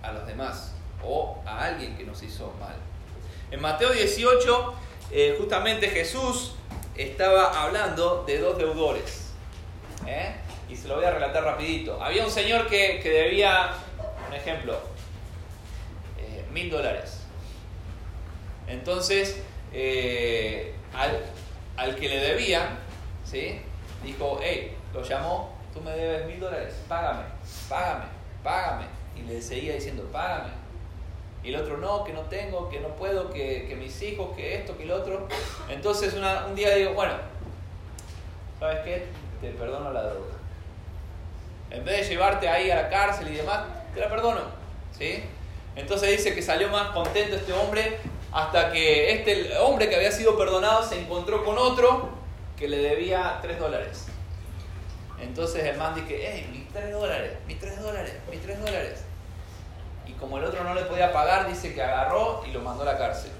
a, 0.01 0.11
los 0.11 0.25
demás 0.25 0.73
o 1.03 1.41
a 1.45 1.65
alguien 1.65 1.95
que 1.95 2.03
nos 2.03 2.21
hizo 2.23 2.53
mal. 2.59 2.75
En 3.51 3.61
Mateo 3.61 3.91
18, 3.91 4.73
eh, 5.11 5.35
justamente 5.37 5.89
Jesús 5.89 6.55
estaba 6.95 7.63
hablando 7.63 8.23
de 8.25 8.39
dos 8.39 8.57
deudores. 8.57 9.25
¿eh? 10.07 10.35
Y 10.69 10.75
se 10.75 10.87
lo 10.87 10.95
voy 10.95 11.05
a 11.05 11.11
relatar 11.11 11.43
rapidito. 11.43 12.01
Había 12.03 12.25
un 12.25 12.31
señor 12.31 12.67
que, 12.67 13.01
debía, 13.03 13.71
un 14.27 14.33
ejemplo, 14.33 14.79
eh, 16.17 16.45
mil 16.51 16.69
dólares. 16.69 17.21
Entonces, 18.67 19.41
al, 20.93 21.23
al, 21.77 21.95
que 21.95 22.09
le 22.09 22.17
debía, 22.17 22.79
¿sí? 23.23 23.61
dijo, 24.03 24.39
hey, 24.41 24.75
lo 24.93 25.03
llamó 25.03 25.55
tú 25.75 25.81
me 25.81 25.91
debes 25.91 26.25
mil 26.25 26.39
dólares, 26.39 26.73
págame, 26.87 27.25
págame, 27.69 28.05
págame. 28.41 28.85
Y 29.15 29.21
le 29.23 29.41
seguía 29.41 29.73
diciendo, 29.73 30.07
págame. 30.11 30.49
Y 31.43 31.49
el 31.49 31.57
otro, 31.57 31.77
no, 31.77 32.03
que 32.03 32.13
no 32.13 32.21
tengo, 32.21 32.69
que 32.69 32.79
no 32.79 32.87
puedo, 32.95 33.29
que, 33.29 33.75
mis 33.77 34.01
hijos, 34.01 34.35
que 34.35 34.55
esto, 34.55 34.75
que 34.77 34.83
el 34.83 34.91
otro. 34.91 35.27
Entonces 35.69 36.13
un 36.13 36.55
día 36.55 36.73
digo, 36.75 36.93
bueno, 36.93 37.13
¿sabes 38.59 38.79
qué? 38.85 39.05
Te 39.41 39.49
perdono 39.51 39.91
la 39.91 40.03
deuda. 40.03 40.33
En 41.75 41.83
vez 41.83 42.07
de 42.07 42.13
llevarte 42.13 42.47
ahí 42.47 42.71
a 42.71 42.75
la 42.83 42.89
cárcel 42.89 43.27
y 43.27 43.35
demás, 43.35 43.65
te 43.93 43.99
la 43.99 44.09
perdono. 44.09 44.41
¿Sí? 44.97 45.25
Entonces 45.75 46.09
dice 46.09 46.33
que 46.33 46.41
salió 46.41 46.69
más 46.69 46.91
contento 46.91 47.35
este 47.35 47.51
hombre 47.51 47.99
hasta 48.31 48.71
que 48.71 49.11
este 49.11 49.57
hombre 49.57 49.89
que 49.89 49.97
había 49.97 50.11
sido 50.11 50.37
perdonado 50.37 50.83
se 50.83 51.01
encontró 51.01 51.43
con 51.43 51.57
otro 51.57 52.09
que 52.55 52.69
le 52.69 52.77
debía 52.77 53.39
tres 53.41 53.59
dólares. 53.59 54.05
Entonces 55.19 55.65
el 55.65 55.77
man 55.77 55.93
dice, 55.95 56.17
hey, 56.17 56.49
mis 56.51 56.69
3 56.71 56.91
dólares, 56.91 57.37
mis 57.47 57.59
3 57.59 57.81
dólares, 57.81 58.13
mis 58.29 58.41
3 58.41 58.59
dólares. 58.59 59.03
Y 60.07 60.13
como 60.13 60.37
el 60.37 60.45
otro 60.45 60.63
no 60.63 60.73
le 60.73 60.83
podía 60.83 61.11
pagar, 61.11 61.47
dice 61.47 61.73
que 61.73 61.81
agarró 61.81 62.43
y 62.47 62.51
lo 62.51 62.61
mandó 62.61 62.83
a 62.83 62.85
la 62.85 62.97
cárcel. 62.97 63.31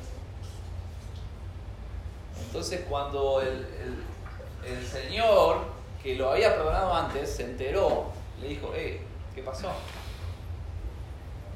Entonces 2.47 2.81
cuando 2.89 3.41
el 3.41 4.88
señor 4.88 5.75
que 6.01 6.15
lo 6.15 6.31
había 6.31 6.55
perdonado 6.55 6.93
antes 6.93 7.36
se 7.36 7.43
enteró, 7.43 8.14
le 8.41 8.47
dijo, 8.47 8.71
hey, 8.75 9.01
¿qué 9.33 9.41
pasó? 9.41 9.71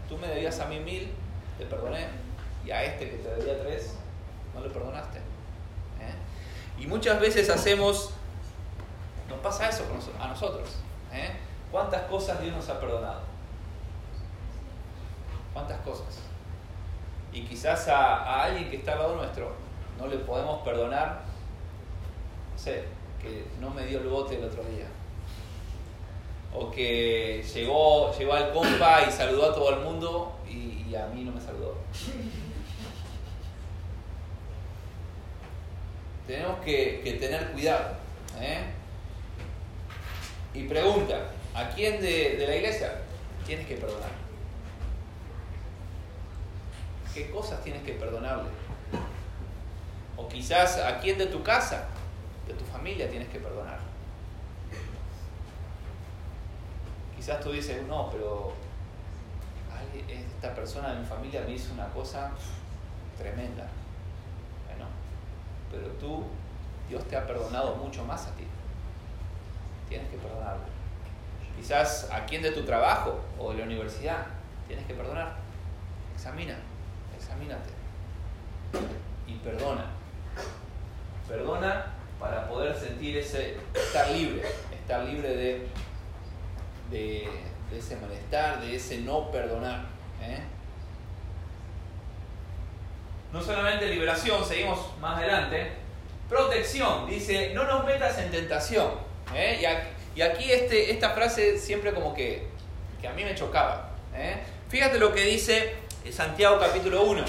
Tú 0.08 0.18
me 0.18 0.28
debías 0.28 0.60
a 0.60 0.66
mí 0.66 0.80
mil, 0.80 1.12
te 1.58 1.66
perdoné, 1.66 2.08
y 2.66 2.72
a 2.72 2.84
este 2.84 3.10
que 3.10 3.18
te 3.18 3.36
debía 3.36 3.62
tres, 3.62 3.96
no 4.54 4.62
le 4.62 4.70
perdonaste. 4.70 5.20
¿Eh? 5.20 6.14
Y 6.80 6.88
muchas 6.88 7.20
veces 7.20 7.50
hacemos, 7.50 8.12
nos 9.30 9.40
pasa 9.40 9.70
eso 9.70 9.84
a 10.20 10.28
nosotros. 10.28 10.78
¿eh? 11.14 11.32
¿Cuántas 11.72 12.04
cosas 12.04 12.42
Dios 12.42 12.56
nos 12.56 12.68
ha 12.70 12.80
perdonado? 12.80 13.22
¿Cuántas 15.54 15.80
cosas? 15.82 16.20
Y 17.32 17.44
quizás 17.44 17.88
a, 17.88 18.16
a 18.24 18.44
alguien 18.46 18.70
que 18.70 18.78
está 18.78 18.94
al 18.94 19.00
lado 19.00 19.16
nuestro 19.16 19.54
no 20.00 20.08
le 20.08 20.18
podemos 20.18 20.62
perdonar, 20.64 21.22
no 22.54 22.58
sé, 22.58 22.86
que 23.22 23.46
no 23.60 23.70
me 23.70 23.86
dio 23.86 24.00
el 24.00 24.08
bote 24.08 24.38
el 24.38 24.46
otro 24.46 24.64
día. 24.64 24.86
O 26.54 26.72
que 26.72 27.44
llegó, 27.54 28.12
llegó 28.18 28.34
al 28.34 28.52
compa 28.52 29.04
y 29.08 29.12
saludó 29.12 29.52
a 29.52 29.54
todo 29.54 29.70
el 29.76 29.80
mundo 29.82 30.40
y, 30.50 30.96
a 30.96 31.06
mí 31.08 31.24
no 31.24 31.32
me 31.32 31.40
saludó. 31.40 31.76
Tenemos 36.26 36.60
que, 36.60 37.18
tener 37.20 37.52
cuidado. 37.52 37.96
¿eh? 38.40 38.64
Y 40.54 40.64
pregunta, 40.64 41.30
¿a 41.54 41.70
quién 41.70 42.02
de 42.02 42.46
la 42.48 42.56
iglesia 42.56 43.02
tienes 43.46 43.68
que 43.68 43.76
perdonar? 43.76 44.20
¿Qué 47.14 47.30
cosas 47.32 47.64
tienes 47.64 47.84
que 47.84 47.94
perdonarle? 47.94 48.50
O 50.16 50.28
quizás 50.28 50.78
a 50.78 51.00
quién 51.00 51.18
de 51.18 51.26
tu 51.26 51.42
casa, 51.42 51.88
de 52.48 52.54
tu 52.54 52.64
familia 52.66 53.10
tienes 53.10 53.28
que 53.30 53.40
perdonar. 53.40 53.79
Quizás 57.30 57.44
tú 57.44 57.52
dices, 57.52 57.84
no, 57.88 58.10
pero 58.10 58.54
esta 60.08 60.56
persona 60.56 60.94
de 60.94 61.02
mi 61.02 61.06
familia 61.06 61.44
me 61.46 61.52
hizo 61.52 61.72
una 61.76 61.88
cosa 61.90 62.32
tremenda. 63.20 63.68
Bueno, 64.66 64.86
pero 65.70 65.90
tú, 66.00 66.24
Dios 66.90 67.08
te 67.08 67.16
ha 67.16 67.28
perdonado 67.28 67.76
mucho 67.76 68.04
más 68.04 68.26
a 68.26 68.32
ti. 68.32 68.46
Tienes 69.90 70.10
que 70.10 70.18
perdonarlo. 70.18 70.64
Quizás 71.56 72.10
a 72.12 72.26
quién 72.26 72.42
de 72.42 72.50
tu 72.50 72.66
trabajo 72.66 73.20
o 73.38 73.52
de 73.52 73.60
la 73.60 73.66
universidad 73.66 74.26
tienes 74.68 74.88
que 74.88 74.96
perdonar. 74.96 75.36
Examina, 76.16 76.58
examínate. 77.16 77.70
Y 79.28 79.36
perdona. 79.36 79.86
Perdona 81.28 81.94
para 82.20 82.50
poder 82.50 82.76
sentir 82.76 83.18
ese 83.18 83.58
estar 83.76 84.10
libre, 84.10 84.42
estar 84.74 85.04
libre 85.04 85.30
de, 85.30 85.68
de, 86.90 87.28
ese 87.76 87.96
malestar, 87.98 88.62
de 88.62 88.76
ese 88.76 89.00
no 89.00 89.32
perdonar. 89.32 89.86
¿eh? 90.22 90.40
No 93.32 93.42
solamente 93.42 93.88
liberación, 93.88 94.44
seguimos 94.46 94.98
más 95.00 95.18
adelante. 95.18 95.72
Protección, 96.28 97.08
dice, 97.08 97.54
no 97.54 97.64
nos 97.64 97.86
metas 97.86 98.18
en 98.20 98.32
tentación. 98.32 98.92
¿eh? 99.36 99.60
Y, 100.16 100.22
aquí, 100.22 100.52
este, 100.52 100.92
esta 100.92 101.12
frase 101.12 101.58
siempre 101.58 101.94
como 101.94 102.14
que, 102.14 102.48
que 103.02 103.08
a 103.08 103.14
mí 103.14 103.24
me 103.24 103.36
chocaba. 103.36 103.92
¿eh? 104.16 104.38
Fíjate 104.70 105.00
lo 105.00 105.14
que 105.14 105.22
dice 105.22 105.76
Santiago 106.12 106.60
capítulo 106.60 107.04
1. 107.04 107.24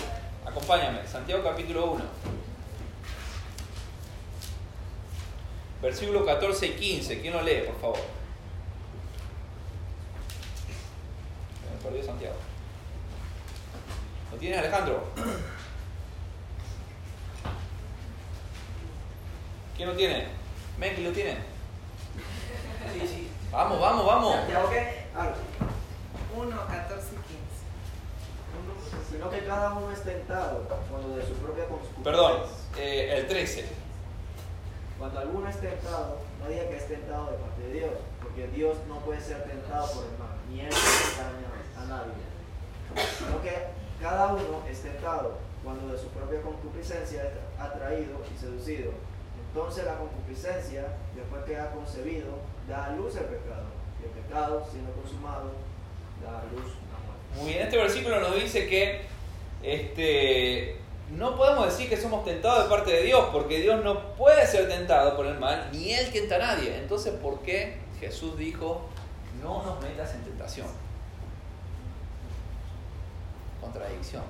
Acompáñame, 0.47 1.07
Santiago 1.07 1.45
capítulo 1.45 1.93
1. 1.93 2.05
Versículo 5.83 6.27
14 6.27 6.67
y 6.67 6.71
15. 6.73 7.21
¿Quién 7.21 7.33
lo 7.33 7.43
lee, 7.43 7.63
por 7.67 7.81
favor? 7.81 8.20
Perdió 11.83 12.05
Santiago. 12.05 12.37
¿Lo 14.33 14.39
tienes, 14.39 14.59
Alejandro? 14.59 15.05
¿Quién 19.77 19.89
lo 19.89 19.97
tiene? 19.97 20.29
Menki 20.79 21.03
lo 21.03 21.13
tiene. 21.13 21.37
Sí, 22.93 23.07
sí. 23.07 23.31
Vamos, 23.51 23.81
vamos, 23.81 24.07
vamos. 24.07 24.37
¿Santiago 24.37 24.71
qué? 24.71 25.07
Algo. 25.17 25.35
1, 26.37 26.67
14 26.67 27.07
y 27.07 27.17
15. 27.17 29.11
Sino 29.11 29.31
que 29.31 29.45
cada 29.45 29.75
uno 29.75 29.91
es 29.91 30.03
tentado 30.03 30.69
cuando 30.91 31.17
de 31.17 31.27
su 31.27 31.33
propia 31.35 31.67
concupiscencia. 31.67 32.05
Perdón, 32.05 32.43
eh, 32.79 33.15
el 33.19 33.27
13. 33.27 33.69
Cuando 34.99 35.21
alguno 35.21 35.49
es 35.49 35.61
tentado, 35.61 36.19
no 36.41 36.49
diga 36.49 36.69
que 36.69 36.77
es 36.77 36.87
tentado 36.87 37.31
de 37.31 37.39
parte 37.39 37.63
de 37.63 37.73
Dios, 37.73 37.91
porque 38.23 38.47
Dios 38.49 38.77
no 38.87 38.99
puede 39.01 39.21
ser 39.21 39.43
tentado 39.45 39.91
por 39.93 40.05
el 40.05 40.19
mal, 40.19 40.37
ni 40.51 40.61
él 40.61 40.69
puede 40.69 41.50
nadie. 41.91 42.15
Sino 43.19 43.43
que 43.43 43.67
cada 44.01 44.33
uno 44.33 44.63
es 44.69 44.81
tentado 44.81 45.39
cuando 45.63 45.93
de 45.93 45.99
su 45.99 46.09
propia 46.09 46.41
concupiscencia 46.41 47.23
es 47.25 47.61
atraído 47.61 48.23
y 48.35 48.39
seducido. 48.39 48.93
Entonces 49.49 49.85
la 49.85 49.99
concupiscencia, 49.99 50.87
después 51.15 51.45
que 51.45 51.57
ha 51.57 51.71
concebido, 51.73 52.39
da 52.69 52.87
a 52.87 52.91
luz 52.93 53.17
el 53.17 53.25
pecado. 53.25 53.67
Y 54.01 54.05
el 54.05 54.11
pecado, 54.11 54.67
siendo 54.71 54.93
consumado, 54.93 55.53
da 56.23 56.41
a 56.41 56.45
luz 56.45 56.73
la 56.91 56.99
muerte. 57.05 57.43
Muy 57.43 57.53
bien, 57.53 57.63
este 57.65 57.77
versículo 57.77 58.21
nos 58.21 58.35
dice 58.37 58.69
que 58.69 59.03
este, 59.63 60.77
no 61.11 61.37
podemos 61.37 61.67
decir 61.67 61.89
que 61.89 61.97
somos 61.97 62.25
tentados 62.25 62.65
de 62.65 62.71
parte 62.71 62.93
de 62.93 63.03
Dios, 63.03 63.29
porque 63.33 63.61
Dios 63.61 63.85
no 63.85 64.15
puede 64.15 64.47
ser 64.47 64.69
tentado 64.69 65.17
por 65.17 65.27
el 65.27 65.39
mal, 65.39 65.69
ni 65.73 65.93
Él 65.93 66.11
tienta 66.11 66.37
a 66.37 66.39
nadie. 66.39 66.77
Entonces, 66.79 67.13
¿por 67.15 67.41
qué 67.41 67.79
Jesús 67.99 68.39
dijo, 68.39 68.89
no 69.43 69.63
nos 69.63 69.83
metas 69.83 70.15
en 70.15 70.23
tentación? 70.23 70.69
Contradicción. 73.61 74.23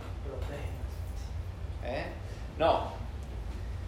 ¿Eh? 1.84 2.06
No. 2.58 2.92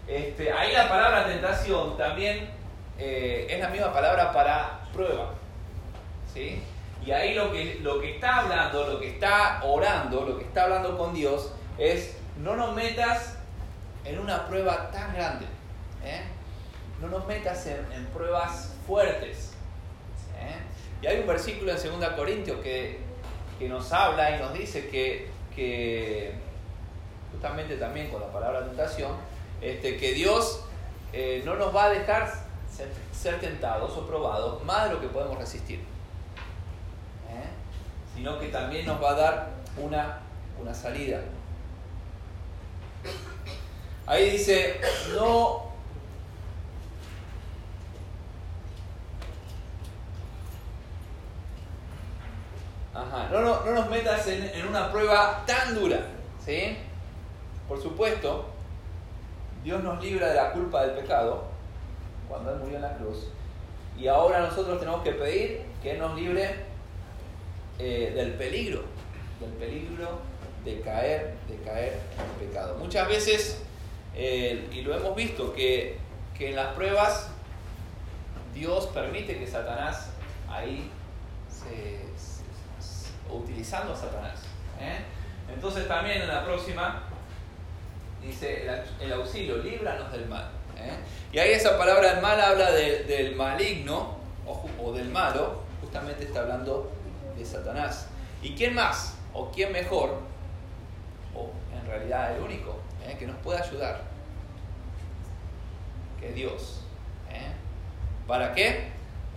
Este, 0.07 0.51
ahí 0.51 0.73
la 0.73 0.89
palabra 0.89 1.25
tentación 1.25 1.95
también 1.97 2.49
eh, 2.97 3.47
es 3.49 3.59
la 3.59 3.69
misma 3.69 3.93
palabra 3.93 4.31
para 4.31 4.79
prueba. 4.91 5.33
¿Sí? 6.33 6.61
Y 7.05 7.11
ahí 7.11 7.33
lo 7.33 7.51
que, 7.51 7.79
lo 7.81 7.99
que 7.99 8.15
está 8.15 8.39
hablando, 8.39 8.87
lo 8.87 8.99
que 8.99 9.09
está 9.09 9.61
orando, 9.63 10.25
lo 10.25 10.37
que 10.37 10.45
está 10.45 10.63
hablando 10.63 10.97
con 10.97 11.13
Dios 11.13 11.51
es 11.77 12.15
no 12.37 12.55
nos 12.55 12.73
metas 12.73 13.37
en 14.05 14.19
una 14.19 14.47
prueba 14.47 14.89
tan 14.91 15.13
grande. 15.13 15.45
¿eh? 16.03 16.21
No 17.01 17.07
nos 17.07 17.25
metas 17.27 17.65
en, 17.67 17.91
en 17.91 18.05
pruebas 18.07 18.73
fuertes. 18.87 19.53
¿eh? 20.39 20.55
Y 21.01 21.07
hay 21.07 21.19
un 21.19 21.27
versículo 21.27 21.71
en 21.71 21.99
2 21.99 22.09
Corintios 22.13 22.61
que, 22.61 22.99
que, 23.59 23.67
nos 23.67 23.91
habla 23.91 24.35
y 24.35 24.39
nos 24.39 24.53
dice 24.53 24.87
que, 24.87 25.29
que, 25.55 26.33
justamente 27.31 27.77
también 27.77 28.09
con 28.09 28.21
la 28.21 28.31
palabra 28.31 28.65
tentación, 28.65 29.11
este, 29.61 29.97
que 29.97 30.13
Dios 30.13 30.65
eh, 31.11 31.41
no 31.45 31.55
nos 31.55 31.75
va 31.75 31.85
a 31.85 31.89
dejar 31.89 32.31
ser, 33.11 33.39
tentados 33.39 33.95
o 33.97 34.05
probados 34.05 34.63
más 34.63 34.87
de 34.87 34.95
lo 34.95 35.01
que 35.01 35.07
podemos 35.07 35.37
resistir. 35.37 35.81
Sino 38.15 38.39
que 38.39 38.49
también 38.49 38.85
nos 38.85 39.01
va 39.01 39.11
a 39.11 39.15
dar 39.15 39.49
una, 39.75 40.19
una 40.61 40.73
salida. 40.73 41.21
Ahí 44.05 44.31
dice, 44.31 44.79
no... 45.15 45.72
No, 52.93 53.41
no, 53.41 53.65
no 53.65 53.71
nos 53.71 53.89
metas 53.89 54.27
en, 54.27 54.43
en, 54.43 54.67
una 54.67 54.91
prueba 54.91 55.43
tan 55.47 55.73
dura, 55.73 55.99
¿sí? 56.45 56.77
Por 57.67 57.81
supuesto, 57.81 58.45
Dios 59.63 59.83
nos 59.83 60.03
libra 60.03 60.27
de 60.27 60.35
la 60.35 60.51
culpa 60.51 60.85
del 60.85 60.91
pecado 60.91 61.45
cuando 62.27 62.51
Él 62.53 62.59
murió 62.59 62.75
en 62.75 62.83
la 62.83 62.95
cruz. 62.97 63.29
Y 63.97 64.07
ahora 64.07 64.41
nosotros 64.41 64.79
tenemos 64.79 65.01
que 65.03 65.13
pedir 65.13 65.61
que 65.81 65.91
Él 65.91 65.99
nos 65.99 66.15
libre 66.15 66.55
eh, 67.79 68.11
del 68.15 68.33
peligro, 68.33 68.83
del 69.39 69.51
peligro 69.51 70.19
de 70.63 70.79
caer, 70.81 71.33
de 71.47 71.57
caer 71.63 71.99
en 72.19 72.47
pecado. 72.47 72.77
Muchas 72.77 73.07
veces 73.07 73.63
eh, 74.15 74.69
y 74.71 74.81
lo 74.81 74.95
hemos 74.95 75.15
visto, 75.15 75.53
que, 75.53 75.97
que, 76.37 76.49
en 76.49 76.55
las 76.55 76.73
pruebas 76.75 77.29
Dios 78.53 78.87
permite 78.87 79.39
que 79.39 79.47
Satanás 79.47 80.11
ahí 80.47 80.89
se, 81.49 81.99
utilizando 83.33 83.93
a 83.93 83.95
Satanás. 83.95 84.39
¿eh? 84.79 84.99
Entonces 85.53 85.87
también 85.87 86.21
en 86.21 86.27
la 86.27 86.43
próxima 86.43 87.03
dice 88.21 88.63
el, 88.63 88.83
el 89.01 89.13
auxilio, 89.13 89.57
líbranos 89.57 90.11
del 90.11 90.27
mal. 90.27 90.49
¿eh? 90.77 90.93
Y 91.31 91.39
ahí 91.39 91.51
esa 91.51 91.77
palabra 91.77 92.13
del 92.13 92.21
mal 92.21 92.39
habla 92.39 92.71
de, 92.71 93.03
del 93.03 93.35
maligno, 93.35 94.17
o, 94.45 94.91
del 94.91 95.09
malo, 95.09 95.61
justamente 95.81 96.25
está 96.25 96.41
hablando 96.41 96.91
de 97.37 97.45
Satanás. 97.45 98.07
¿Y 98.41 98.55
quién 98.55 98.73
más? 98.73 99.15
¿O 99.33 99.49
quién 99.51 99.71
mejor? 99.71 100.19
O 101.33 101.49
en 101.73 101.85
realidad 101.87 102.35
el 102.35 102.41
único 102.41 102.79
¿eh? 103.07 103.15
que 103.17 103.25
nos 103.25 103.37
puede 103.37 103.61
ayudar. 103.61 104.01
Que 106.19 106.31
Dios. 106.31 106.83
¿Para 108.27 108.53
qué? 108.53 108.87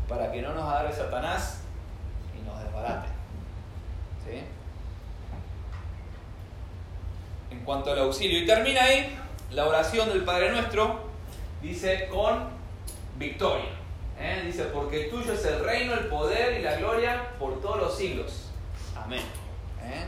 Para 0.08 0.30
que 0.30 0.40
no 0.42 0.54
nos 0.54 0.62
agarre 0.62 0.94
Satanás 0.94 1.62
y 2.38 2.46
nos 2.46 2.62
desbarate. 2.62 3.15
En 7.50 7.64
cuanto 7.64 7.92
al 7.92 7.98
auxilio. 8.00 8.40
Y 8.40 8.46
termina 8.46 8.82
ahí 8.82 9.16
la 9.50 9.66
oración 9.66 10.08
del 10.08 10.24
Padre 10.24 10.50
Nuestro, 10.50 11.00
dice 11.62 12.08
con 12.10 12.48
victoria. 13.18 13.70
¿eh? 14.18 14.42
Dice, 14.44 14.64
porque 14.64 15.04
tuyo 15.04 15.32
es 15.32 15.44
el 15.44 15.64
reino, 15.64 15.94
el 15.94 16.06
poder 16.06 16.58
y 16.58 16.62
la 16.62 16.76
gloria 16.76 17.30
por 17.38 17.60
todos 17.60 17.78
los 17.78 17.96
siglos. 17.96 18.50
Amén. 18.96 19.22
¿eh? 19.82 20.04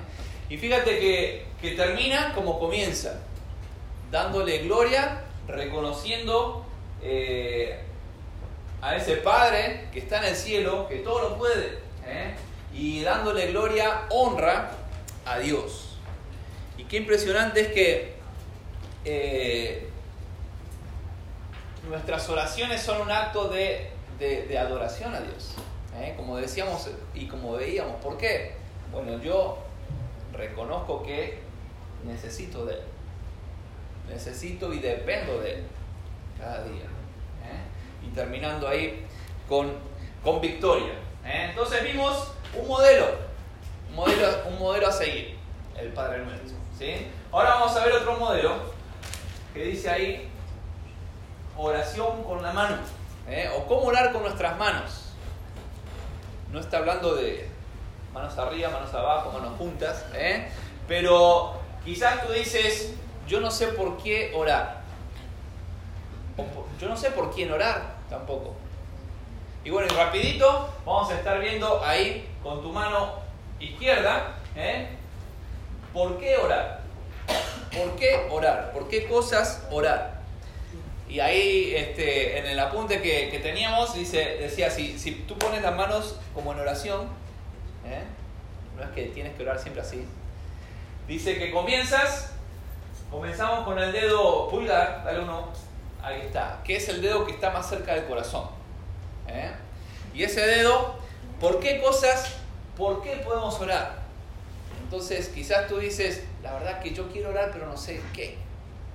Y 0.48 0.56
fíjate 0.56 0.98
que, 0.98 1.46
que 1.60 1.72
termina 1.72 2.32
como 2.34 2.58
comienza, 2.58 3.20
dándole 4.10 4.58
gloria, 4.58 5.24
reconociendo 5.46 6.64
eh, 7.02 7.80
a 8.80 8.96
ese 8.96 9.16
Padre 9.16 9.88
que 9.92 10.00
está 10.00 10.18
en 10.18 10.24
el 10.24 10.36
cielo, 10.36 10.88
que 10.88 10.96
todo 10.96 11.30
lo 11.30 11.38
puede. 11.38 11.78
Y 12.78 13.02
dándole 13.02 13.48
gloria, 13.48 14.02
honra 14.10 14.70
a 15.26 15.38
Dios. 15.38 15.96
Y 16.76 16.84
qué 16.84 16.98
impresionante 16.98 17.60
es 17.60 17.68
que 17.68 18.14
eh, 19.04 19.88
nuestras 21.88 22.28
oraciones 22.28 22.80
son 22.82 23.00
un 23.00 23.10
acto 23.10 23.48
de, 23.48 23.90
de- 24.18 24.58
adoración 24.58 25.14
a 25.14 25.20
Dios. 25.20 25.54
¿eh? 26.00 26.14
Como 26.16 26.36
decíamos 26.36 26.88
y 27.14 27.26
como 27.26 27.52
veíamos. 27.54 27.96
¿Por 28.02 28.16
qué? 28.16 28.54
Bueno, 28.92 29.20
yo 29.22 29.58
reconozco 30.32 31.02
que 31.02 31.40
necesito 32.04 32.64
de 32.64 32.74
Él. 32.74 32.80
Necesito 34.08 34.72
y 34.72 34.78
dependo 34.78 35.40
de 35.40 35.54
Él 35.54 35.64
cada 36.38 36.62
día. 36.62 36.84
¿eh? 36.84 38.06
Y 38.06 38.14
terminando 38.14 38.68
ahí 38.68 39.04
con, 39.48 39.72
con 40.22 40.40
victoria. 40.40 40.92
Entonces 41.24 41.82
vimos 41.82 42.32
un 42.54 42.68
modelo, 42.68 43.06
un 43.90 43.96
modelo, 43.96 44.28
un 44.48 44.58
modelo 44.58 44.88
a 44.88 44.92
seguir, 44.92 45.36
el 45.76 45.88
Padre 45.92 46.24
Nuestro. 46.24 46.56
¿sí? 46.78 47.06
Ahora 47.32 47.50
vamos 47.50 47.76
a 47.76 47.84
ver 47.84 47.94
otro 47.94 48.16
modelo 48.16 48.54
que 49.52 49.64
dice 49.64 49.90
ahí 49.90 50.28
oración 51.56 52.22
con 52.22 52.42
la 52.42 52.52
mano, 52.52 52.76
¿eh? 53.28 53.50
o 53.56 53.66
cómo 53.66 53.86
orar 53.86 54.12
con 54.12 54.22
nuestras 54.22 54.56
manos. 54.58 55.12
No 56.52 56.60
está 56.60 56.78
hablando 56.78 57.14
de 57.14 57.48
manos 58.12 58.38
arriba, 58.38 58.70
manos 58.70 58.94
abajo, 58.94 59.32
manos 59.32 59.58
juntas, 59.58 60.06
¿eh? 60.14 60.48
pero 60.86 61.54
quizás 61.84 62.26
tú 62.26 62.32
dices, 62.32 62.94
yo 63.26 63.40
no 63.40 63.50
sé 63.50 63.68
por 63.68 63.98
qué 63.98 64.32
orar, 64.34 64.82
yo 66.80 66.88
no 66.88 66.96
sé 66.96 67.10
por 67.10 67.34
quién 67.34 67.52
orar 67.52 67.96
tampoco. 68.08 68.54
Y 69.64 69.70
bueno, 69.70 69.88
y 69.92 69.96
rapidito 69.96 70.68
vamos 70.86 71.10
a 71.10 71.16
estar 71.16 71.40
viendo 71.40 71.82
ahí 71.84 72.28
con 72.42 72.62
tu 72.62 72.72
mano 72.72 73.14
izquierda, 73.60 74.36
¿eh? 74.56 74.88
¿por 75.92 76.18
qué 76.18 76.36
orar? 76.36 76.80
¿Por 77.76 77.96
qué 77.96 78.28
orar? 78.30 78.72
¿Por 78.72 78.88
qué 78.88 79.06
cosas 79.06 79.66
orar? 79.70 80.18
Y 81.08 81.20
ahí 81.20 81.74
este, 81.74 82.38
en 82.38 82.46
el 82.46 82.58
apunte 82.60 83.00
que, 83.00 83.30
que 83.30 83.38
teníamos 83.38 83.94
dice, 83.94 84.36
decía, 84.40 84.70
si, 84.70 84.98
si 84.98 85.12
tú 85.12 85.36
pones 85.38 85.62
las 85.62 85.74
manos 85.74 86.16
como 86.34 86.52
en 86.52 86.60
oración, 86.60 87.08
¿eh? 87.86 88.02
no 88.76 88.84
es 88.84 88.90
que 88.90 89.04
tienes 89.06 89.34
que 89.34 89.42
orar 89.42 89.58
siempre 89.58 89.82
así, 89.82 90.06
dice 91.06 91.38
que 91.38 91.50
comienzas, 91.50 92.32
comenzamos 93.10 93.64
con 93.64 93.78
el 93.78 93.90
dedo 93.90 94.48
pulgar, 94.48 95.02
dale 95.04 95.20
uno, 95.20 95.48
ahí 96.02 96.20
está, 96.26 96.60
que 96.62 96.76
es 96.76 96.88
el 96.90 97.00
dedo 97.00 97.24
que 97.26 97.32
está 97.32 97.50
más 97.50 97.68
cerca 97.68 97.94
del 97.94 98.04
corazón. 98.04 98.57
¿Eh? 99.28 99.50
Y 100.14 100.24
ese 100.24 100.40
dedo, 100.40 100.96
¿por 101.40 101.60
qué 101.60 101.80
cosas, 101.80 102.36
por 102.76 103.02
qué 103.02 103.16
podemos 103.24 103.60
orar? 103.60 103.98
Entonces 104.82 105.28
quizás 105.28 105.68
tú 105.68 105.78
dices, 105.78 106.24
la 106.42 106.54
verdad 106.54 106.80
que 106.80 106.92
yo 106.92 107.08
quiero 107.10 107.30
orar 107.30 107.50
pero 107.52 107.66
no 107.66 107.76
sé 107.76 108.00
qué. 108.14 108.38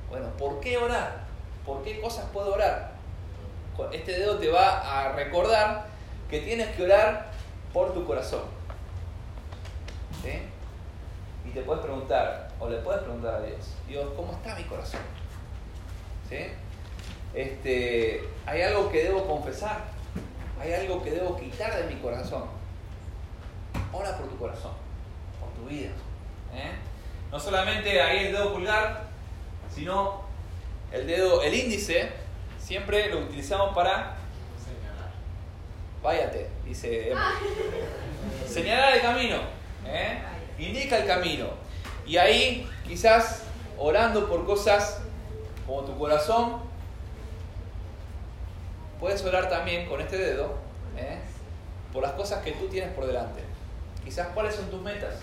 Bueno, 0.10 0.28
¿por 0.38 0.60
qué 0.60 0.78
orar? 0.78 1.24
¿Por 1.66 1.84
qué 1.84 2.02
cosas 2.02 2.26
puedo 2.34 2.54
orar? 2.54 2.94
Este 3.92 4.12
dedo 4.20 4.38
te 4.38 4.50
va 4.50 4.80
a 5.02 5.14
recordar 5.14 5.86
que 6.30 6.40
tienes 6.40 6.76
que 6.76 6.84
orar 6.84 7.32
por 7.72 7.94
tu 7.94 8.06
corazón. 8.06 8.42
Y 11.46 11.50
te 11.50 11.62
puedes 11.62 11.84
preguntar, 11.84 12.50
o 12.60 12.70
le 12.70 12.78
puedes 12.78 13.02
preguntar 13.02 13.36
a 13.36 13.42
Dios, 13.42 13.76
Dios, 13.88 14.10
¿cómo 14.16 14.32
está 14.32 14.56
mi 14.56 14.64
corazón? 14.64 15.02
Este, 17.34 18.24
¿Hay 18.46 18.62
algo 18.62 18.90
que 18.90 19.04
debo 19.04 19.28
confesar? 19.28 19.84
¿Hay 20.64 20.72
algo 20.74 21.04
que 21.04 21.12
debo 21.12 21.36
quitar 21.38 21.76
de 21.76 21.94
mi 21.94 22.00
corazón? 22.00 22.46
Ora 23.92 24.18
por 24.18 24.30
tu 24.30 24.38
corazón, 24.38 24.72
por 25.38 25.50
tu 25.50 25.70
vida. 25.70 25.90
¿eh? 26.56 26.72
No 27.30 27.38
solamente 27.38 28.02
ahí 28.02 28.28
el 28.28 28.32
dedo 28.32 28.54
pulgar, 28.54 29.08
sino 29.70 30.22
el 30.94 31.06
dedo, 31.06 31.44
el 31.44 31.54
índice, 31.54 32.10
siempre 32.58 33.10
lo 33.10 33.20
utilizamos 33.20 33.76
para 33.76 34.16
váyate, 36.02 36.50
dice 36.66 37.12
Emma. 37.12 37.34
Señalar 38.48 38.94
el 38.94 39.02
camino, 39.02 39.38
¿eh? 39.86 40.22
indica 40.58 40.98
el 40.98 41.08
camino. 41.08 41.48
Y 42.08 42.16
ahí 42.16 42.70
quizás 42.88 43.44
orando 43.78 44.30
por 44.30 44.46
cosas 44.46 45.02
como 45.66 45.82
tu 45.84 45.98
corazón, 45.98 46.62
puedes 49.04 49.22
orar 49.26 49.50
también 49.50 49.86
con 49.86 50.00
este 50.00 50.18
dedo 50.18 50.56
¿eh? 50.98 51.18
por 51.92 52.04
las 52.04 52.14
cosas 52.14 52.42
que 52.42 52.54
tú 52.54 52.70
tienes 52.70 52.90
por 52.94 53.06
delante. 53.06 53.42
Quizás 54.02 54.30
cuáles 54.30 54.56
son 54.56 54.70
tus 54.70 54.82
metas, 54.82 55.16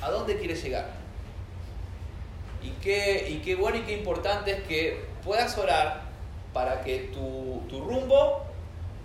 a 0.00 0.08
dónde 0.08 0.38
quieres 0.38 0.64
llegar. 0.64 0.86
Y 2.62 2.70
qué, 2.82 3.28
y 3.28 3.40
qué 3.40 3.54
bueno 3.54 3.76
y 3.76 3.82
qué 3.82 3.98
importante 3.98 4.52
es 4.52 4.62
que 4.62 5.04
puedas 5.22 5.58
orar 5.58 6.04
para 6.54 6.80
que 6.80 7.10
tu, 7.12 7.64
tu 7.68 7.84
rumbo 7.84 8.46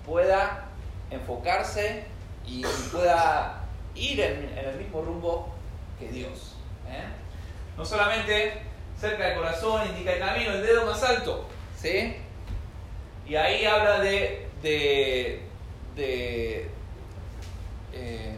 pueda 0.06 0.70
enfocarse 1.12 2.06
y, 2.48 2.64
pueda 2.94 3.66
ir 3.94 4.22
en, 4.22 4.58
en 4.58 4.70
el 4.70 4.78
mismo 4.78 5.02
rumbo 5.02 5.54
que 6.00 6.08
Dios. 6.08 6.56
¿eh? 6.88 7.04
No 7.76 7.84
solamente 7.84 8.54
cerca 8.98 9.26
del 9.26 9.36
corazón 9.36 9.86
indica 9.90 10.14
el 10.14 10.20
camino, 10.20 10.54
el 10.54 10.62
dedo 10.62 10.86
más 10.86 11.04
alto, 11.04 11.46
¿sí? 11.78 12.23
Y 13.28 13.36
ahí 13.36 13.66
habla 13.66 14.00
de, 14.00 14.48
de, 14.62 15.42
de 15.96 16.70
eh, 17.94 18.36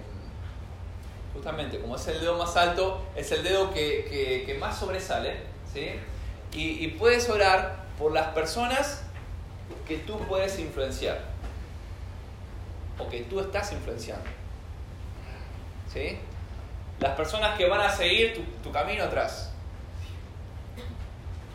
justamente 1.33 1.79
como 1.79 1.95
es 1.95 2.07
el 2.07 2.19
dedo 2.19 2.37
más 2.37 2.55
alto, 2.55 3.03
es 3.15 3.31
el 3.31 3.43
dedo 3.43 3.73
que, 3.73 4.43
que- 4.45 4.53
más 4.59 4.77
sobresale, 4.79 5.37
¿sí? 5.73 5.91
Y, 6.53 6.85
y 6.85 6.87
puedes 6.89 7.29
orar 7.29 7.85
por 7.97 8.11
las 8.13 8.27
personas 8.27 9.03
que 9.87 9.97
tú 9.97 10.17
puedes 10.27 10.57
influenciar 10.59 11.21
o 12.97 13.09
que 13.09 13.21
tú 13.21 13.39
estás 13.39 13.71
influenciando. 13.73 14.25
¿Sí? 15.91 16.17
Las 16.99 17.15
personas 17.15 17.57
que 17.57 17.67
van 17.67 17.81
a 17.81 17.89
seguir 17.89 18.33
tu, 18.35 18.41
tu 18.63 18.71
camino 18.71 19.03
atrás. 19.03 19.51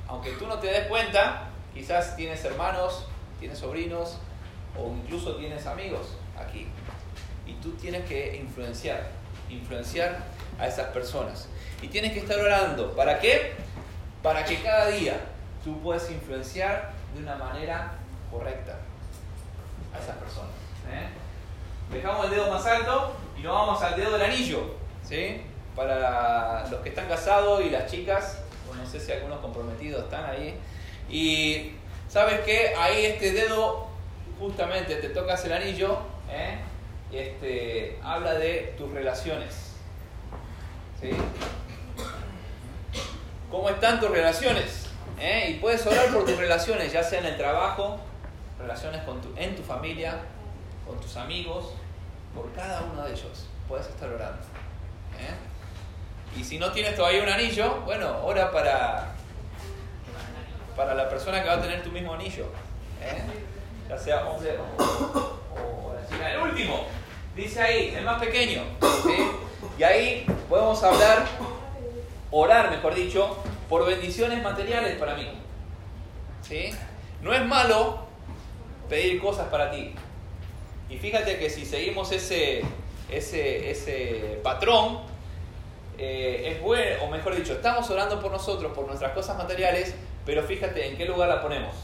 Aunque 0.08 0.32
tú 0.32 0.46
no 0.46 0.58
te 0.58 0.66
des 0.68 0.86
cuenta, 0.88 1.48
quizás 1.72 2.16
tienes 2.16 2.44
hermanos, 2.44 3.06
tienes 3.40 3.58
sobrinos 3.58 4.18
o 4.78 4.94
incluso 4.94 5.36
tienes 5.36 5.66
amigos 5.66 6.16
aquí. 6.38 6.68
Y 7.46 7.54
tú 7.54 7.72
tienes 7.72 8.04
que 8.06 8.36
influenciar, 8.36 9.10
influenciar 9.48 10.18
a 10.58 10.68
esas 10.68 10.88
personas. 10.88 11.48
Y 11.82 11.88
tienes 11.88 12.12
que 12.12 12.20
estar 12.20 12.38
orando. 12.38 12.94
¿Para 12.94 13.18
qué? 13.18 13.54
Para 14.22 14.44
que 14.44 14.62
cada 14.62 14.88
día 14.88 15.18
tú 15.64 15.80
puedas 15.80 16.08
influenciar 16.10 16.92
de 17.14 17.22
una 17.22 17.36
manera 17.36 17.94
correcta 18.30 18.78
a 19.92 19.98
esas 19.98 20.16
personas. 20.16 20.52
¿eh? 20.92 21.08
Dejamos 21.92 22.26
el 22.26 22.30
dedo 22.32 22.50
más 22.52 22.64
alto 22.66 23.16
y 23.36 23.42
nos 23.42 23.54
vamos 23.54 23.82
al 23.82 23.96
dedo 23.96 24.12
del 24.12 24.22
anillo. 24.22 24.76
¿sí? 25.02 25.40
Para 25.74 26.68
los 26.68 26.80
que 26.82 26.90
están 26.90 27.08
casados 27.08 27.64
y 27.64 27.70
las 27.70 27.90
chicas, 27.90 28.38
o 28.70 28.74
no 28.74 28.86
sé 28.86 29.00
si 29.00 29.10
algunos 29.12 29.40
comprometidos 29.40 30.04
están 30.04 30.24
ahí. 30.26 30.56
Y 31.08 31.72
sabes 32.10 32.40
que 32.40 32.74
ahí 32.76 33.06
este 33.06 33.32
dedo, 33.32 33.86
justamente 34.38 34.96
te 34.96 35.08
tocas 35.10 35.44
el 35.44 35.52
anillo, 35.52 35.98
¿eh? 36.30 36.58
este, 37.12 37.98
habla 38.02 38.34
de 38.34 38.74
tus 38.76 38.90
relaciones. 38.92 39.72
¿sí? 41.00 41.10
¿Cómo 43.50 43.68
están 43.70 44.00
tus 44.00 44.10
relaciones? 44.10 44.86
¿Eh? 45.18 45.50
Y 45.50 45.54
puedes 45.60 45.84
orar 45.86 46.08
por 46.12 46.24
tus 46.24 46.36
relaciones, 46.36 46.92
ya 46.92 47.02
sea 47.02 47.18
en 47.20 47.26
el 47.26 47.36
trabajo, 47.36 47.98
relaciones 48.58 49.02
con 49.04 49.20
tu- 49.20 49.34
en 49.36 49.54
tu 49.56 49.62
familia, 49.62 50.18
con 50.86 50.98
tus 51.00 51.16
amigos, 51.16 51.72
por 52.34 52.52
cada 52.52 52.82
uno 52.82 53.02
de 53.04 53.12
ellos. 53.12 53.46
Puedes 53.68 53.86
estar 53.88 54.08
orando. 54.08 54.42
¿eh? 55.18 56.38
Y 56.38 56.44
si 56.44 56.58
no 56.58 56.70
tienes 56.72 56.94
todavía 56.96 57.22
un 57.22 57.28
anillo, 57.28 57.80
bueno, 57.84 58.24
ora 58.24 58.50
para, 58.52 59.12
para 60.80 60.94
la 60.94 61.10
persona 61.10 61.42
que 61.42 61.48
va 61.48 61.56
a 61.56 61.60
tener 61.60 61.82
tu 61.82 61.90
mismo 61.90 62.14
anillo. 62.14 62.46
¿eh? 63.02 63.20
Ya 63.86 63.98
sea 63.98 64.26
hombre 64.26 64.56
o, 64.78 65.92
la 65.92 66.08
chica. 66.08 66.32
El 66.32 66.40
último, 66.40 66.86
dice 67.36 67.60
ahí, 67.60 67.94
el 67.94 68.02
más 68.02 68.18
pequeño. 68.18 68.62
Y 69.78 69.82
ahí 69.82 70.24
podemos 70.48 70.82
hablar, 70.82 71.26
orar, 72.30 72.70
mejor 72.70 72.94
dicho, 72.94 73.36
por 73.68 73.84
bendiciones 73.84 74.42
materiales 74.42 74.96
para 74.96 75.16
mí. 75.16 75.30
¿Sí? 76.40 76.70
No 77.20 77.34
es 77.34 77.44
malo 77.44 78.06
pedir 78.88 79.20
cosas 79.20 79.48
para 79.48 79.70
ti. 79.70 79.92
Y 80.88 80.96
fíjate 80.96 81.38
que 81.38 81.50
si 81.50 81.66
seguimos 81.66 82.10
ese, 82.10 82.62
ese, 83.10 83.70
ese 83.70 84.40
patrón, 84.42 85.00
eh, 85.98 86.54
es 86.54 86.62
bueno, 86.62 87.04
o 87.04 87.10
mejor 87.10 87.36
dicho, 87.36 87.52
estamos 87.52 87.90
orando 87.90 88.18
por 88.18 88.32
nosotros, 88.32 88.72
por 88.72 88.86
nuestras 88.86 89.12
cosas 89.12 89.36
materiales, 89.36 89.94
pero 90.30 90.44
fíjate 90.44 90.86
en 90.86 90.96
qué 90.96 91.06
lugar 91.06 91.28
la 91.28 91.42
ponemos. 91.42 91.74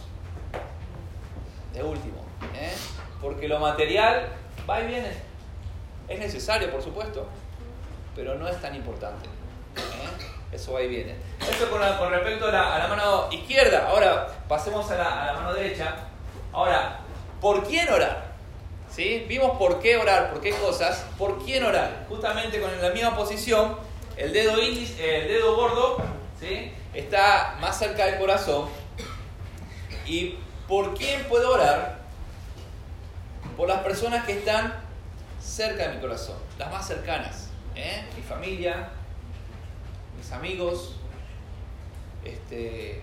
De 1.73 1.83
último. 1.83 2.25
¿eh? 2.55 2.73
Porque 3.21 3.49
lo 3.49 3.59
material 3.59 4.29
va 4.71 4.81
y 4.83 4.87
viene. 4.87 5.11
Es 6.07 6.21
necesario, 6.21 6.71
por 6.71 6.81
supuesto, 6.81 7.27
pero 8.15 8.37
no 8.37 8.47
es 8.47 8.61
tan 8.61 8.77
importante. 8.77 9.27
¿eh? 9.27 10.55
Eso 10.55 10.75
va 10.75 10.83
y 10.83 10.87
viene. 10.87 11.17
Esto 11.41 11.69
con, 11.69 11.81
con 11.99 12.13
respecto 12.13 12.47
a 12.47 12.53
la, 12.53 12.77
a 12.77 12.79
la, 12.79 12.87
mano 12.87 13.27
izquierda. 13.33 13.89
Ahora 13.89 14.29
pasemos 14.47 14.89
a 14.93 14.97
la, 14.97 15.23
a 15.23 15.27
la, 15.27 15.33
mano 15.33 15.53
derecha. 15.53 15.97
Ahora, 16.53 17.01
¿por 17.41 17.65
quién 17.67 17.89
orar? 17.89 18.27
¿Sí? 18.89 19.27
Vimos 19.29 19.59
por 19.59 19.81
qué 19.81 19.97
orar, 19.97 20.31
por 20.31 20.41
qué 20.41 20.53
cosas. 20.53 21.05
¿Por 21.19 21.45
quién 21.45 21.65
orar? 21.65 22.07
Justamente 22.09 22.61
con 22.61 22.71
la 22.81 22.91
misma 22.91 23.17
posición, 23.17 23.77
el 24.17 24.33
dedo, 24.33 24.63
índice, 24.63 25.23
el 25.23 25.27
dedo 25.27 25.57
gordo 25.57 26.17
¿sí? 26.41 26.73
Está 26.97 27.57
más 27.61 27.79
cerca 27.79 28.07
del 28.07 28.19
corazón. 28.19 28.69
¿Y 30.07 30.37
por 30.67 30.95
quién 30.95 31.25
puedo 31.25 31.55
orar? 31.55 31.99
Por 33.57 33.69
las 33.69 33.81
personas 33.83 34.25
que 34.25 34.39
están 34.39 34.75
cerca 35.41 35.89
de 35.89 35.95
mi 35.95 36.01
corazón, 36.01 36.37
las 36.59 36.71
más 36.71 36.87
cercanas. 36.87 37.49
¿eh? 37.75 38.05
Mi 38.17 38.23
familia, 38.23 38.89
mis 40.17 40.33
amigos, 40.33 40.97
este, 42.25 43.03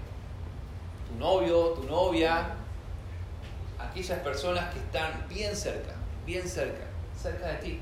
tu 1.07 1.19
novio, 1.19 1.69
tu 1.69 1.83
novia, 1.83 2.47
aquellas 3.79 4.19
personas 4.19 4.73
que 4.73 4.79
están 4.79 5.25
bien 5.29 5.55
cerca, 5.55 5.93
bien 6.25 6.47
cerca, 6.47 6.85
cerca 7.19 7.47
de 7.47 7.55
ti, 7.57 7.79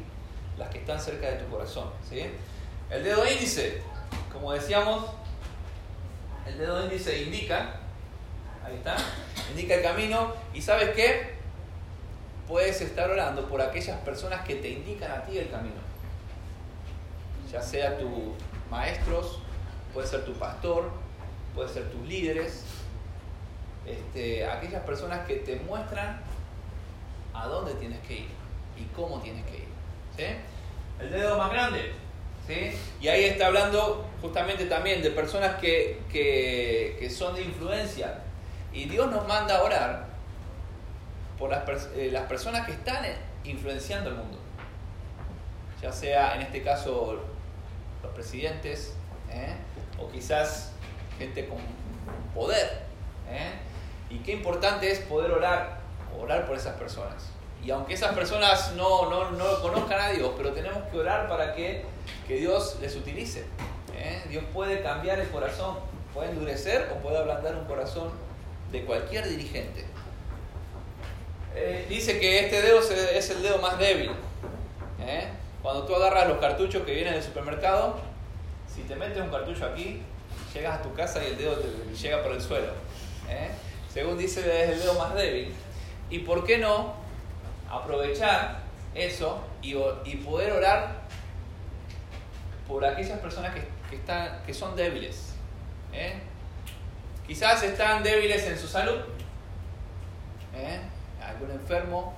las 0.58 0.70
que 0.70 0.80
están 0.80 1.00
cerca 1.00 1.30
de 1.30 1.38
tu 1.38 1.50
corazón. 1.50 1.90
¿sí? 2.08 2.24
El 2.90 3.04
dedo 3.04 3.26
índice, 3.26 3.82
como 4.32 4.52
decíamos, 4.54 5.06
el 6.46 6.58
dedo 6.58 6.84
índice 6.84 7.24
indica, 7.24 7.76
ahí 8.64 8.76
está, 8.76 8.96
indica 9.50 9.76
el 9.76 9.84
camino 9.84 10.34
y 10.54 10.62
sabes 10.62 10.92
qué, 10.92 11.36
puedes 12.48 12.82
estar 12.82 13.10
orando 13.10 13.48
por 13.48 13.62
aquellas 13.62 14.00
personas 14.02 14.46
que 14.46 14.56
te 14.56 14.70
indican 14.70 15.12
a 15.12 15.24
ti 15.24 15.38
el 15.38 15.50
camino, 15.50 15.76
ya 17.52 17.62
sea 17.62 17.98
tus 17.98 18.34
maestros, 18.70 19.40
puede 19.94 20.08
ser 20.08 20.26
tu 20.26 20.34
pastor, 20.34 20.90
puede 21.54 21.70
ser 21.70 21.90
tus 21.92 22.08
líderes, 22.08 22.64
este, 23.86 24.46
aquellas 24.46 24.84
personas 24.84 25.26
que 25.28 25.38
te 25.38 25.58
muestran 25.58 26.22
a 27.34 27.48
dónde 27.48 27.74
tienes 27.76 28.00
que 28.08 28.14
ir 28.20 28.30
y 28.78 28.84
cómo 28.96 29.20
tienes 29.22 29.46
que 29.46 29.58
ir. 29.58 29.68
¿sí? 30.16 30.24
El 31.00 31.12
dedo 31.12 31.38
más 31.38 31.52
grande. 31.52 31.94
¿Sí? 32.48 32.72
Y 33.00 33.08
ahí 33.08 33.26
está 33.26 33.48
hablando 33.48 34.06
justamente 34.22 34.66
también 34.66 35.02
de 35.02 35.12
personas 35.12 35.56
que, 35.60 36.02
que, 36.12 36.98
que 37.00 37.10
son 37.10 37.36
de 37.36 37.44
influencia. 37.44 38.20
Y 38.74 38.86
Dios 38.86 39.12
nos 39.12 39.28
manda 39.28 39.58
a 39.58 39.64
orar 39.64 40.06
por 41.38 41.50
las, 41.50 41.90
eh, 41.96 42.10
las 42.12 42.24
personas 42.24 42.66
que 42.66 42.74
están 42.74 43.04
influenciando 43.44 44.10
el 44.10 44.16
mundo. 44.16 44.38
Ya 45.82 45.92
sea 45.92 46.36
en 46.36 46.44
este 46.44 46.62
caso 46.62 47.20
los 48.04 48.12
presidentes, 48.14 48.94
¿eh? 49.32 49.56
o 50.00 50.10
quizás 50.10 50.72
gente 51.18 51.48
con 51.48 51.58
poder. 52.34 52.84
¿eh? 53.30 53.52
Y 54.10 54.20
qué 54.20 54.34
importante 54.34 54.92
es 54.92 55.00
poder 55.00 55.32
orar, 55.32 55.80
orar 56.20 56.46
por 56.46 56.58
esas 56.58 56.76
personas. 56.76 57.30
Y 57.64 57.72
aunque 57.72 57.94
esas 57.94 58.14
personas 58.14 58.74
no, 58.76 59.10
no, 59.10 59.32
no 59.32 59.62
conozcan 59.62 60.00
a 60.00 60.10
Dios, 60.10 60.32
pero 60.36 60.52
tenemos 60.52 60.84
que 60.92 60.98
orar 60.98 61.28
para 61.28 61.54
que, 61.54 61.86
que 62.28 62.36
Dios 62.36 62.78
les 62.82 62.96
utilice. 62.96 63.46
¿eh? 63.96 64.22
Dios 64.30 64.44
puede 64.54 64.82
cambiar 64.82 65.20
el 65.20 65.30
corazón, 65.30 65.78
puede 66.14 66.32
endurecer 66.32 66.92
o 66.94 67.02
puede 67.02 67.18
ablandar 67.18 67.56
un 67.56 67.66
corazón 67.66 68.12
de 68.72 68.84
cualquier 68.84 69.28
dirigente. 69.28 69.86
Eh, 71.54 71.86
dice 71.90 72.20
que 72.20 72.40
este 72.40 72.62
dedo 72.62 72.80
es 72.80 73.30
el 73.30 73.42
dedo 73.42 73.58
más 73.58 73.78
débil. 73.78 74.12
¿eh? 75.02 75.28
Cuando 75.62 75.84
tú 75.84 75.96
agarras 75.96 76.28
los 76.28 76.38
cartuchos 76.38 76.84
que 76.86 76.94
vienen 76.94 77.14
del 77.14 77.24
supermercado, 77.24 78.00
si 78.74 78.84
te 78.84 78.96
metes 78.96 79.22
un 79.22 79.30
cartucho 79.30 79.66
aquí, 79.66 80.02
llegas 80.54 80.80
a 80.80 80.82
tu 80.82 80.94
casa 80.94 81.22
y 81.24 81.28
el 81.28 81.38
dedo 81.38 81.58
te 81.58 81.96
llega 81.96 82.24
por 82.24 82.32
el 82.32 82.42
suelo. 82.42 82.72
¿eh? 83.30 83.52
Según 83.94 84.18
dice, 84.18 84.40
es 84.64 84.70
el 84.70 84.80
dedo 84.80 84.94
más 84.96 85.14
débil. 85.14 85.54
¿Y 86.10 86.20
por 86.20 86.46
qué 86.46 86.58
no 86.58 86.94
aprovechar 87.70 88.62
eso 88.96 89.44
y, 89.62 89.76
y 90.06 90.16
poder 90.18 90.54
orar 90.54 91.02
por 92.72 92.86
aquellas 92.86 93.20
personas 93.20 93.54
que, 93.54 93.68
que, 93.90 93.98
están, 93.98 94.42
que 94.46 94.54
son 94.54 94.78
débiles? 94.78 95.34
¿eh? 95.92 96.14
Quizás 97.28 97.62
están 97.64 98.02
débiles 98.02 98.48
en 98.48 98.58
su 98.58 98.66
salud. 98.66 99.02
¿eh? 100.56 100.80
Algún 101.22 101.52
enfermo. 101.52 102.14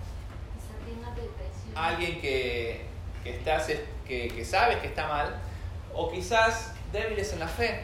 Alguien 1.75 2.21
que, 2.21 2.85
que, 3.23 3.37
estás, 3.37 3.65
que, 3.65 4.27
que 4.27 4.27
que 4.35 4.87
está 4.87 5.07
mal 5.07 5.41
o 5.91 6.11
quizás 6.11 6.75
débiles 6.91 7.33
en 7.33 7.39
la 7.39 7.47
fe. 7.47 7.83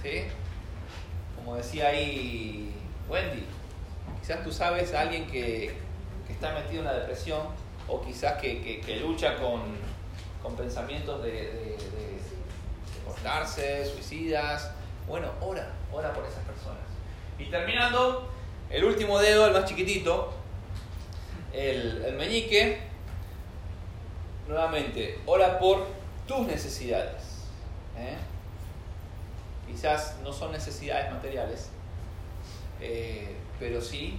¿sí? 0.00 0.22
Como 1.34 1.56
decía 1.56 1.88
ahí 1.88 2.72
Wendy, 3.08 3.44
quizás 4.20 4.44
tú 4.44 4.52
sabes 4.52 4.94
a 4.94 5.00
alguien 5.00 5.26
que, 5.26 5.74
que 6.28 6.32
está 6.32 6.52
metido 6.52 6.82
en 6.82 6.84
la 6.84 6.94
depresión 6.94 7.48
o 7.88 8.00
quizás 8.00 8.40
que, 8.40 8.80
que 8.80 8.96
lucha 9.00 9.34
con, 9.36 9.62
con, 10.42 10.56
pensamientos 10.56 11.22
de, 11.22 11.30
de, 11.30 11.76
de, 11.76 12.20
cortarse, 13.06 13.84
suicidas. 13.86 14.70
Bueno, 15.06 15.28
ora, 15.40 15.70
ora 15.92 16.12
por 16.12 16.24
esas 16.24 16.44
personas. 16.44 16.82
Y 17.38 17.46
terminando, 17.46 18.28
el 18.70 18.84
último 18.84 19.18
dedo, 19.18 19.46
el 19.46 19.52
más 19.52 19.64
chiquitito, 19.64 20.32
el, 21.52 22.04
el 22.04 22.14
meñique, 22.14 22.80
nuevamente, 24.48 25.20
ora 25.26 25.58
por 25.58 25.86
tus 26.26 26.46
necesidades. 26.46 27.22
¿eh? 27.96 28.16
Quizás 29.66 30.16
no 30.22 30.32
son 30.32 30.52
necesidades 30.52 31.10
materiales, 31.12 31.70
eh, 32.80 33.36
pero 33.58 33.80
sí 33.80 34.18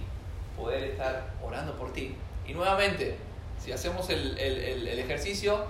poder 0.56 0.84
estar 0.84 1.32
orando 1.42 1.76
por 1.76 1.92
ti. 1.92 2.14
Y 2.46 2.54
nuevamente, 2.54 3.16
si 3.62 3.72
hacemos 3.72 4.10
el, 4.10 4.38
el, 4.38 4.86
el 4.86 4.98
ejercicio, 4.98 5.64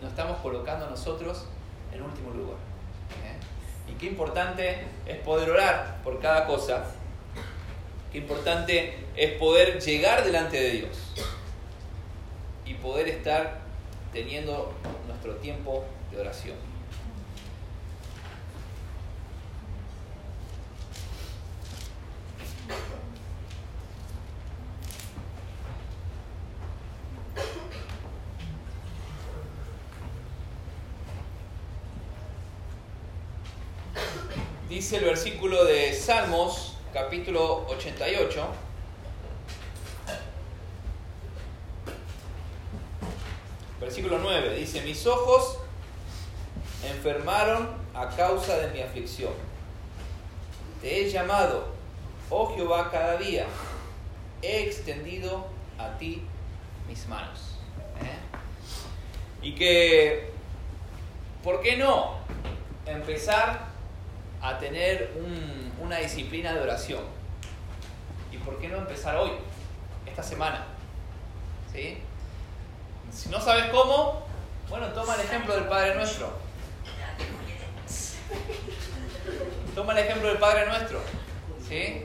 nos 0.00 0.10
estamos 0.10 0.38
colocando 0.38 0.88
nosotros 0.88 1.46
en 1.92 2.02
último 2.02 2.30
lugar. 2.30 2.56
¿eh? 3.24 3.90
Y 3.90 3.94
qué 3.94 4.06
importante 4.06 4.84
es 5.06 5.16
poder 5.18 5.50
orar 5.50 6.00
por 6.02 6.20
cada 6.20 6.46
cosa. 6.46 6.84
Qué 8.12 8.18
importante 8.18 8.98
es 9.16 9.32
poder 9.38 9.80
llegar 9.80 10.24
delante 10.24 10.60
de 10.60 10.70
Dios 10.70 11.14
y 12.64 12.74
poder 12.74 13.08
estar 13.08 13.60
teniendo 14.12 14.72
nuestro 15.06 15.36
tiempo 15.36 15.84
de 16.10 16.20
oración. 16.20 16.70
Dice 34.70 34.98
el 34.98 35.04
versículo 35.04 35.64
de 35.64 35.92
Salmos, 35.92 36.76
capítulo 36.92 37.66
88. 37.66 38.46
Versículo 43.80 44.18
9 44.20 44.54
dice, 44.54 44.82
mis 44.82 45.04
ojos 45.08 45.58
enfermaron 46.88 47.68
a 47.94 48.10
causa 48.10 48.58
de 48.58 48.70
mi 48.70 48.80
aflicción. 48.80 49.32
Te 50.80 51.00
he 51.00 51.10
llamado, 51.10 51.66
oh 52.30 52.54
Jehová, 52.54 52.92
cada 52.92 53.16
día. 53.16 53.46
He 54.40 54.62
extendido 54.62 55.48
a 55.78 55.98
ti 55.98 56.22
mis 56.86 57.08
manos. 57.08 57.58
¿eh? 58.04 59.48
Y 59.48 59.56
que, 59.56 60.30
¿por 61.42 61.60
qué 61.60 61.76
no 61.76 62.20
empezar 62.86 63.69
a 64.42 64.58
tener 64.58 65.12
un- 65.16 65.72
una 65.80 65.96
disciplina 65.98 66.52
de 66.52 66.60
oración? 66.60 67.02
¿Y 68.32 68.38
por 68.38 68.58
qué 68.60 68.68
no 68.68 68.78
empezar 68.78 69.16
hoy, 69.16 69.32
esta 70.06 70.22
semana? 70.22 70.64
¿Sí? 71.72 71.98
Si 73.12 73.28
no 73.28 73.40
sabes 73.40 73.66
cómo, 73.66 74.24
bueno, 74.68 74.86
toma 74.88 75.14
el 75.16 75.20
ejemplo 75.22 75.54
del 75.54 75.64
Padre 75.64 75.94
Nuestro. 75.96 76.32
Toma 79.74 79.92
el 79.92 79.98
ejemplo 80.06 80.28
del 80.28 80.38
Padre 80.38 80.66
Nuestro. 80.66 81.00
¿Sí? 81.68 82.04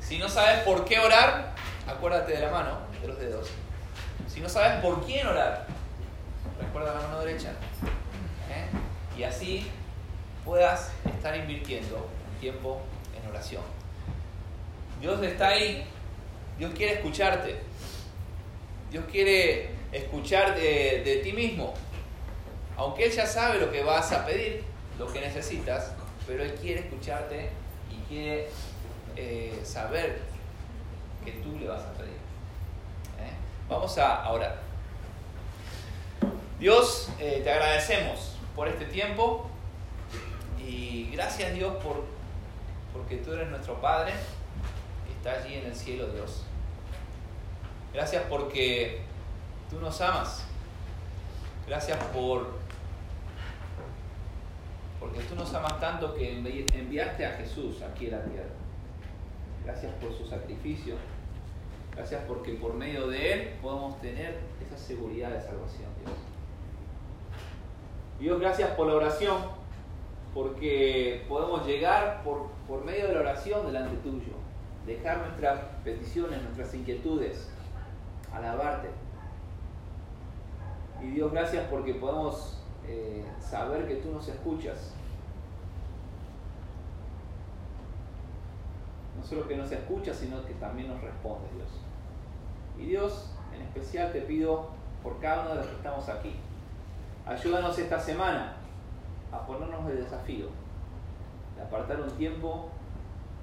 Si 0.00 0.18
no 0.18 0.28
sabes 0.28 0.60
por 0.60 0.84
qué 0.84 0.98
orar, 0.98 1.54
acuérdate 1.86 2.32
de 2.32 2.40
la 2.40 2.50
mano, 2.50 2.78
de 3.00 3.08
los 3.08 3.18
dedos. 3.18 3.48
Si 4.28 4.40
no 4.40 4.48
sabes 4.48 4.80
por 4.82 5.04
quién 5.04 5.26
orar, 5.26 5.66
recuerda 6.60 6.94
la 6.94 7.00
mano 7.08 7.20
derecha. 7.20 7.50
¿Eh? 8.50 9.18
Y 9.18 9.22
así 9.24 9.70
puedas 10.44 10.90
estar 11.04 11.36
invirtiendo 11.36 12.08
tiempo 12.40 12.80
en 13.16 13.28
oración. 13.28 13.62
Dios 15.00 15.22
está 15.22 15.48
ahí. 15.48 15.84
Dios 16.58 16.72
quiere 16.74 16.94
escucharte. 16.94 17.56
Dios 18.90 19.04
quiere 19.10 19.70
escuchar 19.92 20.54
de, 20.54 21.02
de 21.04 21.20
ti 21.24 21.32
mismo. 21.32 21.74
Aunque 22.76 23.06
Él 23.06 23.12
ya 23.12 23.26
sabe 23.26 23.58
lo 23.58 23.70
que 23.70 23.82
vas 23.82 24.12
a 24.12 24.24
pedir, 24.24 24.64
lo 24.98 25.12
que 25.12 25.20
necesitas, 25.20 25.92
pero 26.26 26.42
Él 26.42 26.54
quiere 26.54 26.80
escucharte 26.80 27.50
y 27.90 27.96
quiere 28.08 28.48
eh, 29.16 29.60
saber 29.64 30.20
que 31.24 31.32
tú 31.32 31.58
le 31.58 31.68
vas 31.68 31.82
a 31.82 31.92
pedir. 31.92 32.12
¿Eh? 32.12 33.32
Vamos 33.68 33.96
a 33.98 34.30
orar. 34.30 34.60
Dios, 36.58 37.10
eh, 37.18 37.40
te 37.42 37.50
agradecemos 37.50 38.36
por 38.54 38.68
este 38.68 38.84
tiempo 38.84 39.50
y 40.66 41.10
gracias 41.12 41.54
Dios 41.54 41.74
por, 41.82 42.04
porque 42.92 43.16
tú 43.18 43.32
eres 43.32 43.48
nuestro 43.50 43.80
Padre 43.80 44.12
está 45.18 45.32
allí 45.40 45.54
en 45.54 45.66
el 45.66 45.74
cielo, 45.74 46.08
Dios. 46.08 46.44
Gracias 47.94 48.24
porque 48.28 49.02
tú 49.70 49.78
nos 49.80 50.00
amas. 50.00 50.44
Gracias 51.68 51.96
por 52.12 52.60
porque 54.98 55.20
tú 55.20 55.34
nos 55.34 55.52
amas 55.54 55.78
tanto 55.80 56.14
que 56.14 56.36
envi- 56.38 56.66
enviaste 56.74 57.26
a 57.26 57.32
Jesús 57.36 57.82
aquí 57.82 58.08
a 58.08 58.18
la 58.18 58.24
tierra. 58.24 58.48
Gracias 59.64 59.92
por 59.94 60.16
su 60.16 60.26
sacrificio. 60.26 60.96
Gracias 61.94 62.22
porque 62.26 62.54
por 62.54 62.74
medio 62.74 63.06
de 63.08 63.32
Él 63.32 63.48
podemos 63.60 64.00
tener 64.00 64.38
esa 64.66 64.78
seguridad 64.78 65.30
de 65.30 65.40
salvación, 65.40 65.88
Dios. 66.04 66.16
Dios, 68.18 68.40
gracias 68.40 68.70
por 68.70 68.86
la 68.86 68.94
oración, 68.94 69.36
porque 70.34 71.24
podemos 71.28 71.66
llegar 71.66 72.22
por, 72.22 72.48
por 72.66 72.84
medio 72.84 73.08
de 73.08 73.14
la 73.14 73.20
oración 73.20 73.66
delante 73.66 73.96
tuyo, 73.96 74.32
dejar 74.86 75.18
nuestras 75.18 75.60
peticiones, 75.84 76.42
nuestras 76.42 76.72
inquietudes, 76.74 77.50
alabarte. 78.32 78.88
Y 81.02 81.10
Dios, 81.10 81.32
gracias 81.32 81.66
porque 81.68 81.94
podemos 81.94 82.58
eh, 82.86 83.24
saber 83.40 83.86
que 83.86 83.96
tú 83.96 84.10
nos 84.10 84.26
escuchas. 84.28 84.94
No 89.18 89.22
solo 89.22 89.46
que 89.46 89.56
nos 89.56 89.70
escuchas, 89.70 90.16
sino 90.16 90.44
que 90.46 90.54
también 90.54 90.88
nos 90.88 91.00
respondes, 91.02 91.52
Dios. 91.54 91.68
Y 92.78 92.86
Dios, 92.90 93.30
en 93.54 93.62
especial 93.62 94.12
te 94.12 94.22
pido 94.22 94.68
por 95.02 95.20
cada 95.20 95.42
uno 95.42 95.50
de 95.50 95.56
los 95.56 95.66
que 95.66 95.74
estamos 95.74 96.08
aquí. 96.08 96.34
Ayúdanos 97.26 97.78
esta 97.78 98.00
semana 98.00 98.61
a 99.32 99.46
ponernos 99.46 99.88
el 99.90 99.96
desafío 99.98 100.46
de 101.56 101.62
apartar 101.62 102.00
un 102.00 102.10
tiempo 102.12 102.68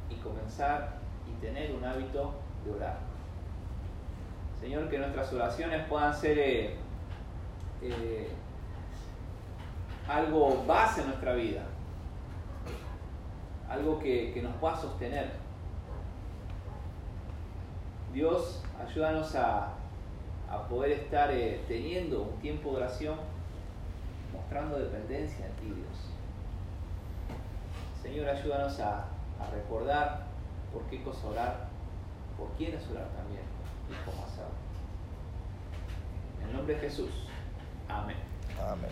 y 0.09 0.15
comenzar 0.15 0.99
y 1.27 1.41
tener 1.41 1.75
un 1.75 1.83
hábito 1.83 2.33
de 2.65 2.71
orar. 2.71 2.97
Señor, 4.59 4.89
que 4.89 4.97
nuestras 4.97 5.31
oraciones 5.33 5.87
puedan 5.87 6.13
ser 6.13 6.37
eh, 6.37 6.75
eh, 7.81 8.29
algo 10.07 10.63
base 10.65 11.01
en 11.01 11.07
nuestra 11.07 11.33
vida, 11.33 11.63
algo 13.69 13.99
que, 13.99 14.33
que 14.33 14.41
nos 14.41 14.53
pueda 14.55 14.75
sostener. 14.75 15.31
Dios, 18.13 18.61
ayúdanos 18.85 19.35
a, 19.35 19.73
a 20.49 20.67
poder 20.67 20.91
estar 20.91 21.31
eh, 21.31 21.63
teniendo 21.67 22.23
un 22.23 22.39
tiempo 22.39 22.71
de 22.71 22.77
oración, 22.77 23.15
dependencia 24.77 25.45
en 25.45 25.51
ti, 25.53 25.65
Dios. 25.65 26.09
Señor, 28.01 28.29
ayúdanos 28.29 28.79
a, 28.79 29.05
a 29.39 29.49
recordar 29.53 30.25
por 30.73 30.83
qué 30.83 31.03
cosa 31.03 31.27
orar, 31.27 31.67
por 32.37 32.49
quiénes 32.57 32.87
orar 32.89 33.07
también 33.09 33.43
y 33.89 34.09
cómo 34.09 34.23
hacerlo. 34.25 34.53
En 36.41 36.49
el 36.49 36.55
nombre 36.55 36.75
de 36.75 36.81
Jesús. 36.81 37.27
Amén. 37.87 38.17
Amén. 38.59 38.91